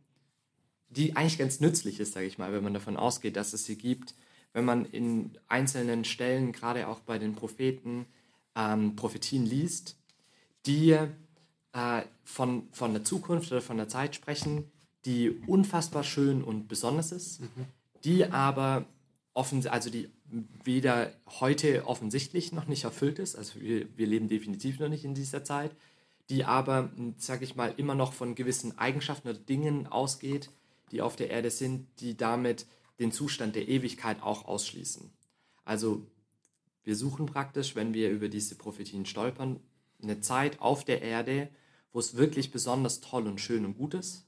die 0.98 1.16
eigentlich 1.16 1.38
ganz 1.38 1.60
nützlich 1.60 2.00
ist, 2.00 2.14
sage 2.14 2.26
ich 2.26 2.40
mal, 2.40 2.52
wenn 2.52 2.64
man 2.64 2.74
davon 2.74 2.98
ausgeht, 2.98 3.36
dass 3.36 3.54
es 3.54 3.66
sie 3.66 3.78
gibt, 3.78 4.16
wenn 4.54 4.66
man 4.66 4.86
in 4.86 5.38
einzelnen 5.48 6.04
Stellen, 6.04 6.52
gerade 6.52 6.88
auch 6.88 7.02
bei 7.02 7.20
den 7.20 7.36
Propheten, 7.36 8.08
ähm, 8.56 8.96
Prophetien 8.96 9.46
liest, 9.46 9.96
die 10.66 10.92
äh, 10.92 12.02
von, 12.24 12.68
von 12.72 12.94
der 12.94 13.04
Zukunft 13.04 13.52
oder 13.52 13.62
von 13.62 13.78
der 13.78 13.88
Zeit 13.88 14.16
sprechen, 14.16 14.72
die 15.06 15.30
unfassbar 15.46 16.04
schön 16.04 16.44
und 16.44 16.68
besonders 16.68 17.12
ist, 17.12 17.42
die 18.04 18.26
aber 18.26 18.86
offen, 19.34 19.66
also 19.68 19.92
die 19.92 20.10
weder 20.64 21.14
heute 21.40 21.86
offensichtlich 21.86 22.52
noch 22.52 22.68
nicht 22.68 22.84
erfüllt 22.84 23.20
ist, 23.20 23.36
also 23.36 23.62
wir, 23.62 23.86
wir 23.96 24.08
leben 24.08 24.28
definitiv 24.28 24.80
noch 24.80 24.90
nicht 24.90 25.06
in 25.06 25.14
dieser 25.14 25.44
Zeit, 25.44 25.72
die 26.30 26.44
aber, 26.44 26.90
sage 27.18 27.46
ich 27.46 27.56
mal, 27.56 27.74
immer 27.78 27.96
noch 27.96 28.14
von 28.14 28.34
gewissen 28.34 28.78
Eigenschaften 28.78 29.30
oder 29.30 29.38
Dingen 29.38 29.88
ausgeht, 29.88 30.50
die 30.92 31.02
auf 31.02 31.16
der 31.16 31.30
Erde 31.30 31.50
sind, 31.50 31.88
die 32.00 32.16
damit 32.16 32.66
den 33.00 33.12
Zustand 33.12 33.56
der 33.56 33.68
Ewigkeit 33.68 34.22
auch 34.22 34.46
ausschließen. 34.46 35.12
Also 35.66 36.08
wir 36.84 36.96
suchen 36.96 37.26
praktisch, 37.26 37.76
wenn 37.76 37.94
wir 37.94 38.10
über 38.10 38.30
diese 38.30 38.56
Prophetien 38.56 39.06
stolpern, 39.06 39.60
eine 40.02 40.22
Zeit 40.22 40.62
auf 40.62 40.86
der 40.86 41.02
Erde, 41.02 41.50
wo 41.92 42.00
es 42.00 42.16
wirklich 42.16 42.52
besonders 42.52 43.02
toll 43.02 43.28
und 43.28 43.42
schön 43.42 43.66
und 43.66 43.78
gut 43.78 43.94
ist, 43.94 44.26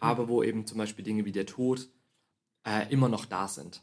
aber 0.00 0.28
wo 0.28 0.42
eben 0.42 0.66
zum 0.66 0.78
Beispiel 0.78 1.04
Dinge 1.04 1.24
wie 1.24 1.32
der 1.32 1.46
Tod 1.46 1.88
äh, 2.66 2.90
immer 2.92 3.08
noch 3.08 3.26
da 3.26 3.48
sind. 3.48 3.82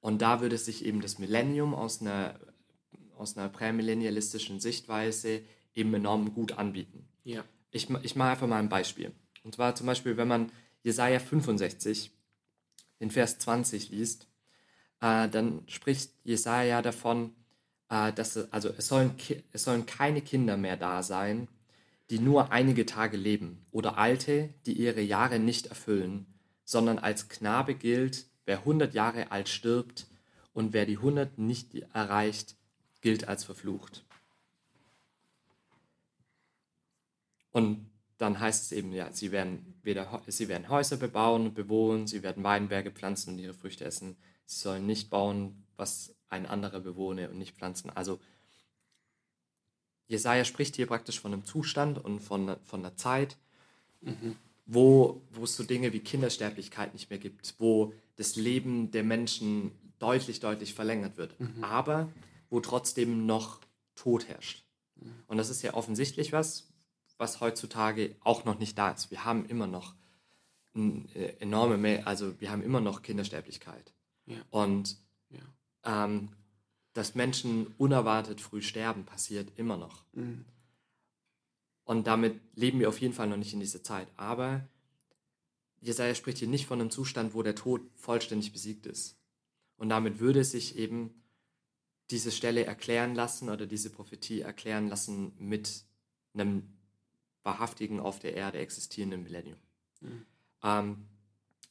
Und 0.00 0.22
da 0.22 0.40
würde 0.40 0.58
sich 0.58 0.84
eben 0.84 1.00
das 1.00 1.18
Millennium 1.18 1.74
aus 1.74 2.00
einer, 2.00 2.38
aus 3.16 3.36
einer 3.36 3.48
prämillennialistischen 3.48 4.60
Sichtweise 4.60 5.42
eben 5.74 5.92
enorm 5.94 6.34
gut 6.34 6.52
anbieten. 6.52 7.08
Ja. 7.24 7.44
Ich, 7.70 7.90
ich 8.02 8.16
mache 8.16 8.30
einfach 8.30 8.46
mal 8.46 8.58
ein 8.58 8.68
Beispiel. 8.68 9.12
Und 9.42 9.54
zwar 9.54 9.74
zum 9.74 9.86
Beispiel, 9.86 10.16
wenn 10.16 10.28
man 10.28 10.52
Jesaja 10.82 11.18
65, 11.18 12.10
den 13.00 13.10
Vers 13.10 13.38
20 13.38 13.90
liest, 13.90 14.28
äh, 15.00 15.28
dann 15.28 15.62
spricht 15.66 16.12
Jesaja 16.24 16.82
davon, 16.82 17.34
äh, 17.88 18.12
dass 18.12 18.52
also 18.52 18.70
es 18.76 18.88
sollen, 18.88 19.14
es 19.52 19.64
sollen 19.64 19.86
keine 19.86 20.22
Kinder 20.22 20.56
mehr 20.56 20.76
da 20.76 21.02
sein, 21.02 21.48
die 22.10 22.18
nur 22.18 22.52
einige 22.52 22.86
Tage 22.86 23.16
leben, 23.16 23.66
oder 23.70 23.98
Alte, 23.98 24.54
die 24.66 24.72
ihre 24.72 25.02
Jahre 25.02 25.38
nicht 25.38 25.66
erfüllen, 25.66 26.26
sondern 26.64 26.98
als 26.98 27.28
Knabe 27.28 27.74
gilt, 27.74 28.26
wer 28.46 28.60
100 28.60 28.94
Jahre 28.94 29.30
alt 29.30 29.48
stirbt 29.48 30.06
und 30.54 30.72
wer 30.72 30.86
die 30.86 30.96
100 30.96 31.38
nicht 31.38 31.74
erreicht, 31.92 32.56
gilt 33.00 33.28
als 33.28 33.44
verflucht. 33.44 34.04
Und 37.52 37.87
dann 38.18 38.40
heißt 38.40 38.64
es 38.64 38.72
eben, 38.72 38.92
ja, 38.92 39.10
sie 39.12 39.32
werden, 39.32 39.74
weder, 39.82 40.22
sie 40.26 40.48
werden 40.48 40.68
Häuser 40.68 40.96
bebauen 40.96 41.46
und 41.46 41.54
bewohnen, 41.54 42.06
sie 42.06 42.22
werden 42.22 42.42
Weinberge 42.44 42.90
pflanzen 42.90 43.34
und 43.34 43.38
ihre 43.38 43.54
Früchte 43.54 43.84
essen. 43.84 44.16
Sie 44.44 44.60
sollen 44.60 44.86
nicht 44.86 45.08
bauen, 45.08 45.64
was 45.76 46.14
ein 46.28 46.44
anderer 46.44 46.80
bewohne 46.80 47.30
und 47.30 47.38
nicht 47.38 47.56
pflanzen. 47.56 47.90
Also 47.90 48.18
Jesaja 50.08 50.44
spricht 50.44 50.76
hier 50.76 50.86
praktisch 50.86 51.20
von 51.20 51.32
einem 51.32 51.44
Zustand 51.44 52.02
und 52.04 52.20
von, 52.20 52.56
von 52.64 52.80
einer 52.80 52.96
Zeit, 52.96 53.36
wo, 54.66 55.20
wo 55.30 55.44
es 55.44 55.56
so 55.56 55.62
Dinge 55.62 55.92
wie 55.92 56.00
Kindersterblichkeit 56.00 56.92
nicht 56.94 57.10
mehr 57.10 57.18
gibt, 57.18 57.54
wo 57.58 57.92
das 58.16 58.36
Leben 58.36 58.90
der 58.90 59.04
Menschen 59.04 59.70
deutlich, 59.98 60.40
deutlich 60.40 60.74
verlängert 60.74 61.16
wird, 61.16 61.34
aber 61.60 62.08
wo 62.50 62.60
trotzdem 62.60 63.26
noch 63.26 63.60
Tod 63.94 64.28
herrscht. 64.28 64.64
Und 65.26 65.36
das 65.36 65.50
ist 65.50 65.62
ja 65.62 65.74
offensichtlich 65.74 66.32
was, 66.32 66.67
was 67.18 67.40
heutzutage 67.40 68.16
auch 68.20 68.44
noch 68.44 68.58
nicht 68.58 68.78
da 68.78 68.90
ist. 68.90 69.10
Wir 69.10 69.24
haben 69.24 69.44
immer 69.46 69.66
noch 69.66 69.94
eine 70.74 71.40
enorme, 71.40 71.76
Mä- 71.76 72.04
also 72.04 72.40
wir 72.40 72.50
haben 72.50 72.62
immer 72.62 72.80
noch 72.80 73.02
Kindersterblichkeit. 73.02 73.92
Ja. 74.26 74.36
Und 74.50 74.98
Ja. 75.30 75.40
ähm, 75.84 76.30
dass 76.94 77.14
Menschen 77.14 77.66
unerwartet 77.78 78.40
früh 78.40 78.62
sterben, 78.62 79.04
passiert 79.04 79.52
immer 79.58 79.76
noch. 79.76 80.04
Mhm. 80.12 80.44
Und 81.84 82.06
damit 82.06 82.40
leben 82.54 82.80
wir 82.80 82.88
auf 82.88 83.00
jeden 83.00 83.14
Fall 83.14 83.28
noch 83.28 83.36
nicht 83.36 83.52
in 83.52 83.60
dieser 83.60 83.82
Zeit. 83.82 84.08
Aber 84.16 84.66
Jesaja 85.80 86.14
spricht 86.14 86.38
hier 86.38 86.48
nicht 86.48 86.66
von 86.66 86.80
einem 86.80 86.90
Zustand, 86.90 87.34
wo 87.34 87.42
der 87.42 87.54
Tod 87.54 87.80
vollständig 87.94 88.52
besiegt 88.52 88.86
ist. 88.86 89.16
Und 89.76 89.88
damit 89.88 90.18
würde 90.18 90.44
sich 90.44 90.76
eben 90.76 91.22
diese 92.10 92.30
Stelle 92.32 92.64
erklären 92.64 93.14
lassen 93.14 93.48
oder 93.48 93.66
diese 93.66 93.90
Prophetie 93.90 94.40
erklären 94.40 94.88
lassen 94.88 95.32
mit 95.38 95.84
einem 96.34 96.77
wahrhaftigen 97.48 97.98
auf 97.98 98.18
der 98.18 98.34
Erde 98.34 98.58
existierenden 98.58 99.22
Millennium. 99.22 99.58
Ähm, 100.62 101.06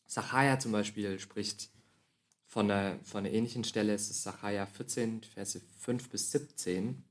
Sacharja 0.08 0.58
zum 0.58 0.72
Beispiel 0.72 1.20
spricht 1.20 1.70
von 2.48 2.72
einer, 2.72 2.98
von 3.04 3.20
einer 3.20 3.32
ähnlichen 3.32 3.64
Stelle, 3.64 3.94
es 3.94 4.10
ist 4.10 4.24
Sacharja 4.24 4.66
14, 4.66 5.22
Verse 5.22 5.62
5 5.82 6.10
bis 6.10 6.32
17. 6.32 7.04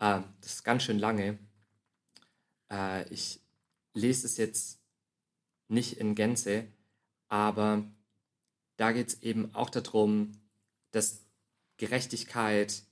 Ähm, 0.00 0.24
das 0.40 0.54
ist 0.54 0.64
ganz 0.64 0.82
schön 0.82 0.98
lange. 0.98 1.38
Äh, 2.68 3.08
ich 3.12 3.40
lese 3.92 4.26
es 4.26 4.38
jetzt 4.38 4.80
nicht 5.68 5.98
in 5.98 6.16
Gänze, 6.16 6.66
aber 7.28 7.84
da 8.76 8.90
geht 8.90 9.08
es 9.08 9.22
eben 9.22 9.54
auch 9.54 9.70
darum, 9.70 10.32
dass 10.90 11.20
Gerechtigkeit 11.76 12.82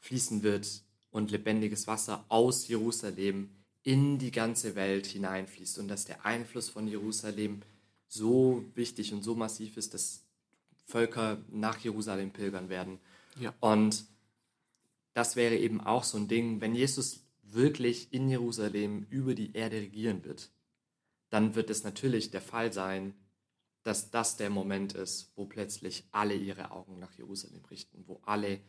fließen 0.00 0.42
wird 0.42 0.82
und 1.10 1.30
lebendiges 1.30 1.86
Wasser 1.86 2.26
aus 2.28 2.68
Jerusalem 2.68 3.59
in 3.82 4.18
die 4.18 4.30
ganze 4.30 4.74
Welt 4.74 5.06
hineinfließt 5.06 5.78
und 5.78 5.88
dass 5.88 6.04
der 6.04 6.24
Einfluss 6.24 6.68
von 6.68 6.86
Jerusalem 6.86 7.62
so 8.08 8.64
wichtig 8.74 9.12
und 9.12 9.22
so 9.22 9.34
massiv 9.34 9.76
ist, 9.76 9.94
dass 9.94 10.24
Völker 10.86 11.38
nach 11.50 11.78
Jerusalem 11.78 12.32
pilgern 12.32 12.68
werden. 12.68 12.98
Ja. 13.38 13.54
Und 13.60 14.04
das 15.14 15.36
wäre 15.36 15.56
eben 15.56 15.80
auch 15.80 16.04
so 16.04 16.18
ein 16.18 16.28
Ding, 16.28 16.60
wenn 16.60 16.74
Jesus 16.74 17.20
wirklich 17.42 18.12
in 18.12 18.28
Jerusalem 18.28 19.06
über 19.10 19.34
die 19.34 19.54
Erde 19.54 19.76
regieren 19.76 20.24
wird, 20.24 20.50
dann 21.30 21.54
wird 21.54 21.70
es 21.70 21.84
natürlich 21.84 22.30
der 22.30 22.42
Fall 22.42 22.72
sein, 22.72 23.14
dass 23.82 24.10
das 24.10 24.36
der 24.36 24.50
Moment 24.50 24.92
ist, 24.92 25.32
wo 25.36 25.46
plötzlich 25.46 26.04
alle 26.12 26.34
ihre 26.34 26.70
Augen 26.70 26.98
nach 26.98 27.12
Jerusalem 27.14 27.64
richten, 27.70 28.04
wo 28.06 28.20
alle, 28.24 28.60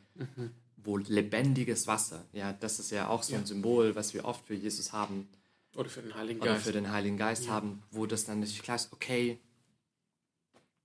wo 0.77 0.97
lebendiges 0.97 1.87
Wasser, 1.87 2.25
ja, 2.31 2.53
das 2.53 2.79
ist 2.79 2.91
ja 2.91 3.07
auch 3.09 3.23
so 3.23 3.35
ein 3.35 3.41
Ja. 3.41 3.47
Symbol, 3.47 3.95
was 3.95 4.13
wir 4.13 4.25
oft 4.25 4.45
für 4.45 4.55
Jesus 4.55 4.93
haben 4.93 5.27
Oder 5.75 5.89
für 5.89 6.01
den 6.01 6.15
Heiligen 6.15 6.41
oder 6.41 6.53
Geist. 6.53 6.65
für 6.65 6.71
den 6.71 6.91
Heiligen 6.91 7.17
Geist 7.17 7.45
Ja. 7.45 7.51
haben, 7.51 7.83
wo 7.91 8.05
das 8.05 8.25
dann 8.25 8.39
natürlich 8.39 8.63
klar 8.63 8.75
ist, 8.77 8.91
okay, 8.93 9.39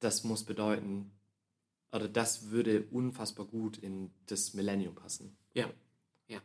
das 0.01 0.25
muss 0.25 0.45
bedeuten, 0.45 1.11
oder 1.93 2.09
das 2.09 2.51
würde 2.51 2.85
unfassbar 2.91 3.47
gut 3.47 3.79
in 3.79 4.11
das 4.27 4.55
Millennium 4.55 4.95
passen. 4.95 5.37
Ja. 5.55 5.67
ja. 5.67 5.73
ja. 6.29 6.43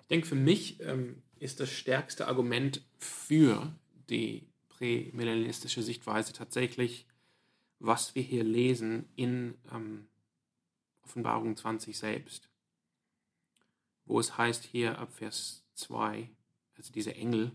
Ich 0.00 0.06
denke, 0.08 0.26
für 0.26 0.34
mich 0.36 0.80
ähm, 0.80 1.22
ist 1.38 1.60
das 1.60 1.70
stärkste 1.70 2.28
Argument 2.28 2.82
für 2.98 3.74
die 4.08 4.46
prämillennialistische 4.78 5.82
Sichtweise 5.82 6.32
tatsächlich, 6.32 7.06
was 7.80 8.14
wir 8.14 8.22
hier 8.22 8.44
lesen 8.44 9.08
in 9.16 9.54
ähm, 9.72 10.06
Offenbarung 11.02 11.56
20 11.56 11.98
selbst, 11.98 12.48
wo 14.04 14.20
es 14.20 14.38
heißt 14.38 14.64
hier 14.64 14.98
ab 14.98 15.12
Vers 15.12 15.64
2, 15.74 16.30
also 16.76 16.92
dieser 16.92 17.16
Engel, 17.16 17.52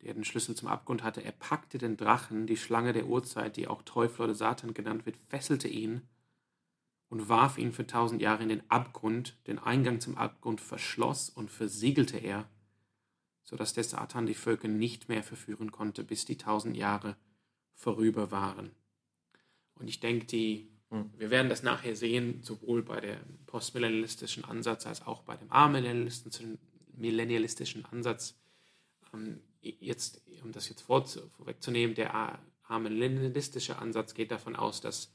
der 0.00 0.14
den 0.14 0.24
Schlüssel 0.24 0.54
zum 0.54 0.68
Abgrund 0.68 1.02
hatte, 1.02 1.22
er 1.22 1.32
packte 1.32 1.76
den 1.76 1.98
Drachen, 1.98 2.46
die 2.46 2.56
Schlange 2.56 2.94
der 2.94 3.06
Urzeit, 3.06 3.56
die 3.56 3.68
auch 3.68 3.82
Teufel 3.82 4.22
oder 4.22 4.34
Satan 4.34 4.72
genannt 4.72 5.04
wird, 5.04 5.18
fesselte 5.28 5.68
ihn 5.68 6.08
und 7.10 7.28
warf 7.28 7.58
ihn 7.58 7.72
für 7.72 7.86
tausend 7.86 8.22
Jahre 8.22 8.42
in 8.42 8.48
den 8.48 8.70
Abgrund, 8.70 9.36
den 9.46 9.58
Eingang 9.58 10.00
zum 10.00 10.16
Abgrund 10.16 10.62
verschloss 10.62 11.28
und 11.28 11.50
versiegelte 11.50 12.16
er, 12.16 12.48
so 13.50 13.56
dass 13.56 13.74
der 13.74 13.84
Satan 13.84 14.26
die 14.26 14.34
Völker 14.34 14.68
nicht 14.68 15.08
mehr 15.08 15.24
verführen 15.24 15.72
konnte, 15.72 16.04
bis 16.04 16.24
die 16.24 16.38
tausend 16.38 16.76
Jahre 16.76 17.16
vorüber 17.74 18.30
waren. 18.30 18.70
Und 19.74 19.88
ich 19.88 19.98
denke, 19.98 20.26
die, 20.26 20.70
Hm. 20.90 21.10
wir 21.16 21.30
werden 21.30 21.48
das 21.48 21.62
nachher 21.62 21.96
sehen, 21.96 22.42
sowohl 22.42 22.82
bei 22.82 23.00
dem 23.00 23.18
postmillennialistischen 23.46 24.44
Ansatz 24.44 24.86
als 24.86 25.06
auch 25.06 25.22
bei 25.22 25.36
dem 25.36 25.50
amillennialistischen 25.50 26.58
millennialistischen 26.96 27.84
Ansatz. 27.86 28.36
Ähm, 29.14 29.40
jetzt, 29.60 30.20
um 30.42 30.52
das 30.52 30.68
jetzt 30.68 30.82
vor, 30.82 31.06
vorwegzunehmen, 31.06 31.94
der 31.94 32.40
amillennialistische 32.64 33.78
Ansatz 33.78 34.14
geht 34.14 34.30
davon 34.30 34.56
aus, 34.56 34.80
dass, 34.80 35.14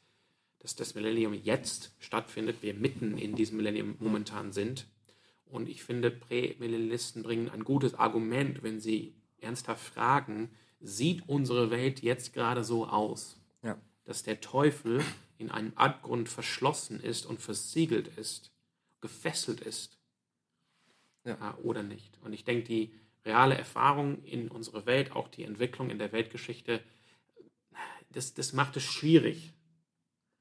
dass 0.60 0.76
das 0.76 0.96
Millennium 0.96 1.34
jetzt 1.34 1.92
stattfindet, 2.00 2.58
wir 2.62 2.74
mitten 2.74 3.18
in 3.18 3.36
diesem 3.36 3.58
Millennium 3.58 3.96
momentan 4.00 4.52
sind. 4.52 4.88
Und 5.46 5.70
ich 5.70 5.84
finde, 5.84 6.12
Prämillennialisten 6.12 7.24
bringen 7.24 7.50
ein 7.50 7.64
gutes 7.64 7.94
Argument, 7.94 8.64
wenn 8.64 8.80
sie 8.80 9.14
ernsthaft 9.40 9.84
fragen, 9.84 10.50
sieht 10.82 11.28
unsere 11.28 11.72
Welt 11.72 12.02
jetzt 12.02 12.34
gerade 12.34 12.64
so 12.64 12.88
aus, 12.88 13.38
Ja. 13.64 13.78
dass 14.06 14.24
der 14.24 14.42
Teufel 14.42 15.04
in 15.38 15.52
einem 15.52 15.74
Abgrund 15.76 16.30
verschlossen 16.30 17.00
ist 17.00 17.26
und 17.26 17.42
versiegelt 17.42 18.08
ist, 18.18 18.52
gefesselt 19.02 19.62
ist 19.62 19.98
Ja. 21.26 21.52
äh, 21.52 21.62
oder 21.64 21.84
nicht. 21.84 22.18
Und 22.22 22.34
ich 22.34 22.44
denke, 22.44 22.64
die 22.68 22.94
reale 23.24 23.56
Erfahrung 23.58 24.24
in 24.24 24.50
unserer 24.50 24.86
Welt, 24.86 25.12
auch 25.12 25.28
die 25.28 25.44
Entwicklung 25.44 25.90
in 25.90 26.00
der 26.00 26.12
Weltgeschichte, 26.12 26.84
das, 28.12 28.34
das 28.34 28.54
macht 28.54 28.78
es 28.78 28.84
schwierig, 28.84 29.52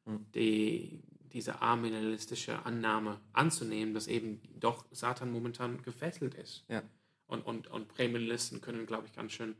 Hm. 0.07 0.27
die, 0.35 1.01
diese 1.35 1.61
amillennialistische 1.61 2.65
Annahme 2.65 3.21
anzunehmen, 3.33 3.93
dass 3.93 4.07
eben 4.07 4.41
doch 4.59 4.87
Satan 4.93 5.31
momentan 5.31 5.83
gefesselt 5.83 6.35
ist. 6.35 6.65
Ja. 6.69 6.83
Und, 7.27 7.43
und, 7.43 7.67
und 7.69 7.89
Prämillennialisten 7.89 8.61
können, 8.61 8.87
glaube 8.87 9.07
ich, 9.07 9.13
ganz 9.13 9.33
schön 9.33 9.57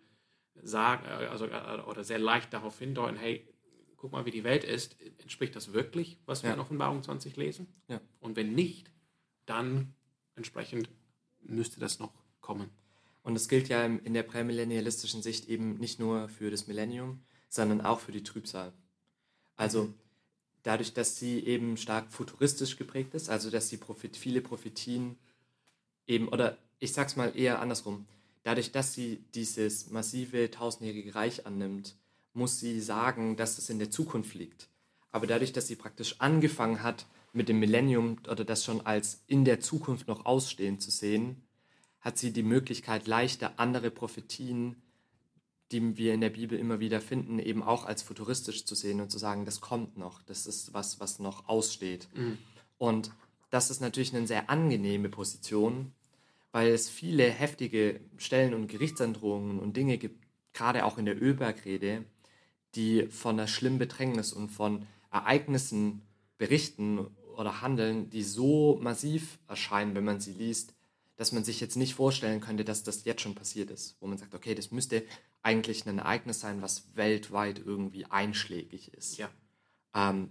sagen, 0.63 1.05
äh, 1.07 1.27
also, 1.27 1.47
äh, 1.47 1.83
oder 1.87 2.05
sehr 2.05 2.19
leicht 2.19 2.53
darauf 2.53 2.79
hindeuten, 2.79 3.17
hey, 3.17 3.47
guck 3.97 4.13
mal, 4.13 4.25
wie 4.25 4.31
die 4.31 4.45
Welt 4.45 4.65
ist. 4.65 4.97
Entspricht 5.19 5.57
das 5.57 5.73
wirklich, 5.73 6.19
was 6.27 6.43
wir 6.43 6.51
Ja. 6.51 6.55
in 6.55 6.61
Offenbarung 6.61 7.03
20 7.03 7.37
lesen? 7.37 7.67
Ja. 7.89 8.01
Und 8.21 8.37
wenn 8.37 8.55
nicht, 8.55 8.91
dann 9.47 9.95
entsprechend 10.37 10.89
müsste 11.41 11.81
das 11.81 11.99
noch 11.99 12.13
kommen. 12.41 12.71
Und 13.23 13.35
es 13.37 13.49
gilt 13.49 13.69
ja 13.69 13.85
in 13.85 14.15
der 14.15 14.23
prämillennialistischen 14.23 15.23
Sicht 15.23 15.49
eben 15.49 15.77
nicht 15.79 15.99
nur 15.99 16.29
für 16.29 16.51
das 16.51 16.67
Millennium, 16.67 17.25
sondern 17.49 17.81
auch 17.81 18.01
für 18.01 18.13
die 18.13 18.23
Trübsal. 18.23 18.73
Also 19.57 19.93
dadurch, 20.65 20.93
dass 20.93 21.17
sie 21.17 21.39
eben 21.47 21.77
stark 21.77 22.13
futuristisch 22.13 22.77
geprägt 22.77 23.15
ist, 23.15 23.31
also 23.31 23.51
dass 23.51 23.69
sie 23.69 23.77
Prophet, 23.77 24.17
viele 24.17 24.41
Prophetien 24.41 25.17
eben, 26.07 26.29
oder 26.29 26.59
ich 26.81 26.93
sag's 26.93 27.15
mal 27.15 27.37
eher 27.37 27.61
andersrum, 27.61 28.07
dadurch, 28.43 28.73
dass 28.73 28.93
sie 28.93 29.23
dieses 29.35 29.91
massive 29.91 30.51
tausendjährige 30.51 31.15
Reich 31.15 31.47
annimmt, 31.47 31.95
muss 32.33 32.59
sie 32.59 32.81
sagen, 32.81 33.37
dass 33.37 33.59
es 33.59 33.71
in 33.71 33.79
der 33.79 33.91
Zukunft 33.91 34.35
liegt. 34.35 34.69
Aber 35.13 35.27
dadurch, 35.29 35.53
dass 35.53 35.69
sie 35.69 35.77
praktisch 35.77 36.17
angefangen 36.19 36.83
hat, 36.83 37.07
mit 37.33 37.49
dem 37.49 37.61
Millennium 37.61 38.19
oder 38.31 38.45
das 38.45 38.65
schon 38.65 38.85
als 38.87 39.23
in 39.27 39.45
der 39.45 39.61
Zukunft 39.61 40.09
noch 40.09 40.25
ausstehend 40.25 40.83
zu 40.83 40.91
sehen, 40.91 41.43
hat 42.01 42.19
sie 42.19 42.33
die 42.33 42.43
Möglichkeit, 42.43 43.07
leichter 43.07 43.55
andere 43.57 43.91
Prophetien, 43.91 44.77
die 45.75 45.97
wir 45.97 46.15
in 46.15 46.21
der 46.21 46.31
Bibel 46.31 46.57
immer 46.57 46.79
wieder 46.79 47.01
finden, 47.01 47.41
eben 47.41 47.63
auch 47.63 47.85
als 47.85 48.03
futuristisch 48.03 48.65
zu 48.65 48.77
sehen 48.77 49.01
und 49.01 49.11
zu 49.11 49.19
sagen, 49.19 49.45
das 49.45 49.61
kommt 49.61 49.99
noch, 49.99 50.23
das 50.23 50.47
ist 50.47 50.73
was, 50.73 51.01
was 51.01 51.19
noch 51.19 51.49
aussteht. 51.49 52.09
Und 52.79 53.11
das 53.51 53.71
ist 53.71 53.81
natürlich 53.81 54.15
eine 54.15 54.27
sehr 54.27 54.51
angenehme 54.51 55.09
Position, 55.09 55.93
weil 56.53 56.69
es 56.69 56.89
viele 56.89 57.29
heftige 57.29 58.01
Stellen 58.17 58.55
und 58.55 58.69
Gerichtsandrohungen 58.69 59.59
und 59.59 59.77
Dinge 59.77 59.99
gibt, 59.99 60.25
gerade 60.53 60.85
auch 60.85 60.97
in 60.97 61.07
der 61.07 61.21
Ölbergrede, 61.21 62.05
die 62.77 63.07
von 63.09 63.39
einer 63.39 63.49
schlimmen 63.49 63.79
Bedrängnis 63.79 64.33
und 64.33 64.51
von 64.51 64.87
Ereignissen 65.11 66.03
berichten 66.39 67.07
oder 67.37 67.63
handeln, 67.63 68.11
die 68.11 68.23
so 68.23 68.79
massiv 68.81 69.39
erscheinen, 69.49 69.97
wenn 69.97 70.05
man 70.05 70.21
sie 70.21 70.33
liest, 70.33 70.75
dass 71.17 71.33
man 71.33 71.43
sich 71.43 71.61
jetzt 71.61 71.77
nicht 71.77 71.95
vorstellen 71.95 72.41
könnte, 72.41 72.65
dass 72.65 72.85
das 72.85 73.05
jetzt 73.05 73.23
schon 73.23 73.35
passiert 73.35 73.71
ist. 73.71 73.97
Wo 74.01 74.07
man 74.07 74.19
sagt, 74.19 74.35
okay, 74.35 74.55
das 74.55 74.71
müsste 74.71 75.05
eigentlich 75.45 75.87
ein 75.87 75.99
Ereignis 75.99 76.41
sein, 76.41 76.63
was 76.63 76.97
weltweit 76.97 77.61
irgendwie 77.65 78.07
einschlägig 78.07 78.93
ist. 78.95 79.19
Ja. 79.19 79.31
Ähm, 79.95 80.31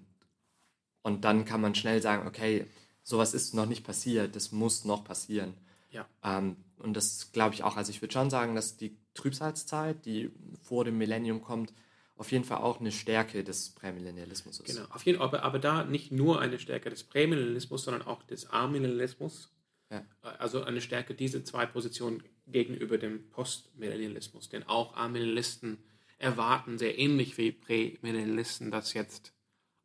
und 1.04 1.23
dann 1.23 1.45
kann 1.45 1.62
man 1.62 1.76
schnell 1.76 2.02
sagen, 2.02 2.28
okay, 2.28 2.65
sowas 3.04 3.34
ist 3.34 3.54
noch 3.54 3.65
nicht 3.65 3.86
passiert, 3.86 4.36
das 4.36 4.52
muss 4.52 4.86
noch 4.86 5.04
passieren. 5.04 5.54
Ja. 5.91 6.08
Ähm, 6.23 6.58
und 6.78 6.95
das 6.95 7.32
glaube 7.32 7.54
ich 7.54 7.63
auch. 7.63 7.78
Also 7.78 7.91
ich 7.91 8.02
würde 8.02 8.13
schon 8.13 8.30
sagen, 8.30 8.56
dass 8.56 8.76
die 8.76 8.97
Trübsalzeit, 9.13 10.06
die 10.06 10.32
vor 10.63 10.84
dem 10.84 10.97
Millennium 10.97 11.41
kommt, 11.41 11.73
auf 12.15 12.32
jeden 12.32 12.43
Fall 12.43 12.60
auch 12.60 12.80
eine 12.80 12.91
Stärke 12.91 13.43
des 13.43 13.69
Prämillennialismus 13.69 14.60
ist. 14.60 14.76
Genau, 14.76 14.88
auf 14.89 15.06
jeden 15.06 15.21
aber, 15.21 15.43
aber 15.43 15.60
da 15.60 15.84
nicht 15.84 16.12
nur 16.12 16.41
eine 16.41 16.58
Stärke 16.58 16.89
des 16.89 17.04
Prämillennialismus, 17.04 17.84
sondern 17.84 18.08
auch 18.08 18.23
des 18.23 18.49
Amillennialismus. 18.49 19.53
Ja. 19.94 20.06
Also 20.40 20.64
eine 20.64 20.82
Stärke 20.82 21.14
dieser 21.14 21.44
zwei 21.46 21.66
Positionen 21.66 22.24
gegenüber 22.48 22.98
dem 22.98 23.30
Postmillennialismus. 23.30 24.50
Denn 24.50 24.64
auch 24.64 24.96
Amillennialisten 24.96 25.78
erwarten 26.18 26.78
sehr 26.78 26.98
ähnlich 26.98 27.38
wie 27.38 27.52
Prämillennialisten, 27.52 28.72
dass 28.72 28.94
jetzt 28.94 29.34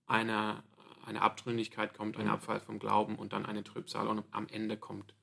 eine, 0.07 0.63
eine 1.05 1.23
Abtrünnigkeit 1.23 1.95
kommt, 1.95 2.17
ein 2.17 2.25
Mhm. 2.27 2.31
Abfall 2.33 2.61
vom 2.61 2.79
Glauben 2.79 3.17
und 3.17 3.33
dann 3.33 3.45
eine 3.47 3.65
Trübsal 3.65 4.09
und 4.09 4.25
am 4.31 4.47
Ende 4.49 4.77
kommt 4.77 5.15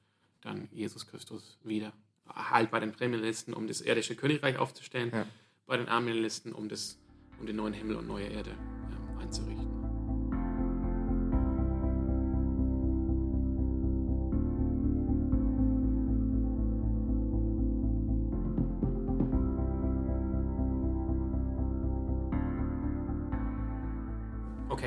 dann 0.41 0.67
Jesus 0.71 1.07
Christus 1.07 1.57
wieder. 1.63 1.93
Halt 2.27 2.71
bei 2.71 2.79
den 2.79 2.91
Prämillennialisten, 2.91 3.53
um 3.53 3.67
das 3.67 3.81
irdische 3.81 4.15
Königreich 4.15 4.57
aufzustellen, 4.57 5.11
Ja. 5.11 5.25
bei 5.65 5.77
den 5.77 5.87
Amillennialisten, 5.89 6.53
um, 6.53 6.69
das, 6.69 6.97
um 7.39 7.45
den 7.47 7.55
neuen 7.55 7.73
Himmel 7.73 7.95
und 7.97 8.07
neue 8.07 8.27
Erde 8.27 8.51
ähm, 8.51 9.17
einzurichten. 9.19 9.64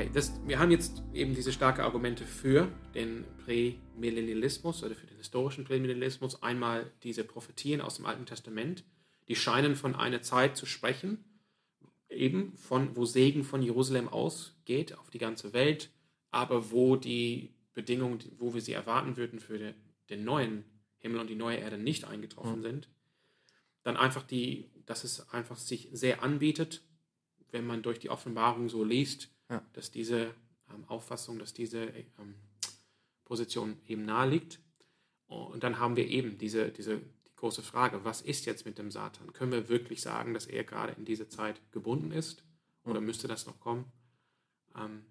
Okay, 0.09 0.15
das, 0.15 0.41
wir 0.47 0.57
haben 0.57 0.71
jetzt 0.71 1.03
eben 1.13 1.35
diese 1.35 1.53
starken 1.53 1.81
Argumente 1.81 2.25
für 2.25 2.71
den 2.95 3.25
Prämillennialismus 3.45 4.83
oder 4.83 4.95
für 4.95 5.05
den 5.05 5.17
historischen 5.17 5.65
Prämillennialismus. 5.65 6.41
Einmal 6.41 6.91
diese 7.03 7.23
Prophetien 7.23 7.79
aus 7.79 7.97
dem 7.97 8.07
Alten 8.07 8.25
Testament, 8.25 8.83
die 9.27 9.35
scheinen 9.35 9.75
von 9.75 9.95
einer 9.95 10.23
Zeit 10.23 10.57
zu 10.57 10.65
sprechen, 10.65 11.23
eben 12.09 12.57
von 12.57 12.95
wo 12.95 13.05
Segen 13.05 13.43
von 13.43 13.61
Jerusalem 13.61 14.07
ausgeht 14.07 14.97
auf 14.97 15.11
die 15.11 15.19
ganze 15.19 15.53
Welt, 15.53 15.91
aber 16.31 16.71
wo 16.71 16.95
die 16.95 17.53
Bedingungen, 17.75 18.19
wo 18.39 18.55
wir 18.55 18.61
sie 18.61 18.73
erwarten 18.73 19.15
würden 19.15 19.39
für 19.39 19.59
den, 19.59 19.75
den 20.09 20.23
neuen 20.23 20.65
Himmel 20.97 21.19
und 21.21 21.29
die 21.29 21.35
neue 21.35 21.57
Erde 21.57 21.77
nicht 21.77 22.05
eingetroffen 22.05 22.63
sind. 22.63 22.89
Dann 23.83 23.95
einfach 23.95 24.23
die, 24.23 24.71
dass 24.87 25.03
es 25.03 25.29
einfach 25.29 25.57
sich 25.57 25.89
sehr 25.91 26.23
anbietet, 26.23 26.81
wenn 27.51 27.67
man 27.67 27.83
durch 27.83 27.99
die 27.99 28.09
Offenbarung 28.09 28.69
so 28.69 28.83
liest, 28.83 29.29
Ja. 29.49 29.63
dass 29.73 29.91
diese 29.91 30.33
ähm, 30.69 30.83
Auffassung, 30.87 31.39
dass 31.39 31.53
diese 31.53 31.85
ähm, 32.19 32.35
Position 33.25 33.77
eben 33.87 34.05
nahe 34.05 34.29
liegt. 34.29 34.59
Und 35.27 35.63
dann 35.63 35.79
haben 35.79 35.95
wir 35.95 36.07
eben 36.07 36.37
diese, 36.37 36.69
diese 36.71 36.97
die 36.97 37.35
große 37.35 37.61
Frage, 37.61 38.03
was 38.03 38.21
ist 38.21 38.45
jetzt 38.45 38.65
mit 38.65 38.77
dem 38.77 38.89
Satan? 38.91 39.31
Können 39.33 39.51
wir 39.51 39.69
wirklich 39.69 40.01
sagen, 40.01 40.33
dass 40.33 40.47
er 40.47 40.63
gerade 40.63 40.93
in 40.93 41.05
diese 41.05 41.27
Zeit 41.29 41.61
gebunden 41.71 42.11
ist? 42.11 42.43
Oder 42.83 43.01
müsste 43.01 43.27
das 43.27 43.45
noch 43.45 43.59
kommen? 43.59 43.85
Ähm, 44.75 45.05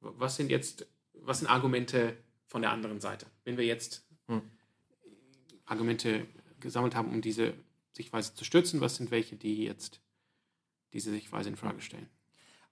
was 0.00 0.36
sind 0.36 0.50
jetzt, 0.50 0.86
was 1.14 1.38
sind 1.38 1.48
Argumente 1.48 2.16
von 2.46 2.60
der 2.62 2.70
anderen 2.70 3.00
Seite? 3.00 3.26
Wenn 3.44 3.56
wir 3.56 3.64
jetzt 3.64 4.04
Hm. 4.26 4.42
Argumente 5.66 6.26
gesammelt 6.60 6.94
haben, 6.94 7.10
um 7.10 7.20
diese 7.20 7.54
Sichtweise 7.92 8.34
zu 8.34 8.44
stützen, 8.44 8.80
was 8.80 8.96
sind 8.96 9.10
welche, 9.10 9.36
die 9.36 9.64
jetzt 9.64 10.00
diese 10.92 11.10
Sichtweise 11.10 11.48
in 11.48 11.56
Frage 11.56 11.80
stellen? 11.80 12.08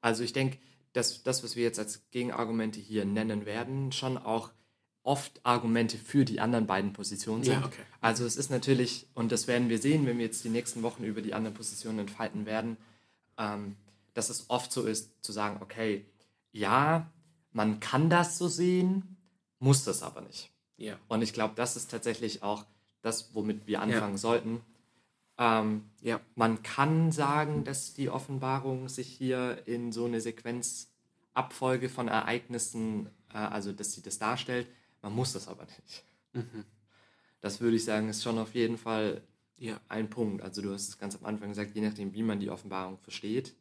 Also 0.01 0.25
ich 0.25 0.33
denke, 0.33 0.59
dass 0.93 1.23
das, 1.23 1.43
was 1.43 1.57
wir 1.57 1.63
jetzt 1.63 1.79
als 1.79 2.03
Gegenargumente 2.11 2.81
hier 2.81 3.05
nennen 3.05 3.47
werden, 3.47 3.93
schon 3.93 4.19
auch 4.19 4.51
oft 5.03 5.41
Argumente 5.43 5.99
für 5.99 6.25
die 6.25 6.41
anderen 6.41 6.67
beiden 6.67 6.93
Positionen 6.93 7.43
sind. 7.43 7.55
Ja, 7.55 7.65
okay. 7.65 7.83
Also 8.01 8.25
es 8.25 8.37
ist 8.37 8.51
natürlich, 8.51 9.09
und 9.15 9.33
das 9.33 9.47
werden 9.47 9.69
wir 9.69 9.79
sehen, 9.79 10.07
wenn 10.07 10.19
wir 10.19 10.25
jetzt 10.25 10.45
die 10.45 10.49
nächsten 10.49 10.83
Wochen 10.83 11.03
über 11.05 11.23
die 11.23 11.35
anderen 11.35 11.55
Positionen 11.55 12.01
entfalten 12.01 12.47
werden, 12.47 12.77
ähm, 13.39 13.77
dass 14.15 14.31
es 14.31 14.49
oft 14.49 14.73
so 14.73 14.85
ist, 14.85 15.11
zu 15.25 15.33
sagen, 15.33 15.59
okay, 15.61 16.05
ja, 16.53 17.11
man 17.53 17.81
kann 17.81 18.11
das 18.11 18.39
so 18.39 18.49
sehen, 18.49 19.17
muss 19.59 19.85
das 19.85 20.03
aber 20.03 20.21
nicht. 20.21 20.51
Ja. 20.77 20.99
Und 21.09 21.23
ich 21.23 21.33
glaube, 21.33 21.55
das 21.57 21.77
ist 21.77 21.91
tatsächlich 21.91 22.43
auch 22.43 22.65
das, 23.03 23.35
womit 23.35 23.67
wir 23.67 23.81
anfangen 23.81 24.17
sollten. 24.17 24.61
Ähm, 25.43 25.85
Ja. 26.03 26.21
man 26.37 26.63
kann 26.63 27.11
sagen, 27.11 27.65
dass 27.65 27.95
die 27.95 28.09
Offenbarung 28.11 28.89
sich 28.89 29.09
hier 29.09 29.63
in 29.67 29.91
so 29.91 30.05
eine 30.05 30.21
Sequenzabfolge 30.21 31.89
von 31.89 32.07
Ereignissen, 32.09 33.07
äh, 33.33 33.39
also 33.39 33.73
dass 33.73 33.93
sie 33.93 34.03
das 34.03 34.19
darstellt. 34.19 34.69
Man 35.03 35.15
muss 35.15 35.33
das 35.33 35.49
aber 35.49 35.65
nicht. 35.65 36.05
Mhm. 36.33 36.65
Das 37.41 37.61
würde 37.61 37.77
ich 37.77 37.85
sagen, 37.85 38.09
ist 38.09 38.23
schon 38.23 38.39
auf 38.39 38.55
jeden 38.55 38.79
Fall 38.79 39.23
Ja. 39.59 39.81
ein 39.89 40.11
Punkt. 40.11 40.43
Also 40.43 40.63
du 40.63 40.73
hast 40.73 40.89
es 40.89 40.99
ganz 40.99 41.17
am 41.17 41.25
Anfang 41.25 41.49
gesagt, 41.51 41.75
je 41.75 41.83
nachdem, 41.83 42.13
wie 42.15 42.23
man 42.23 42.39
die 42.41 42.51
Offenbarung 42.51 42.99
versteht, 42.99 43.55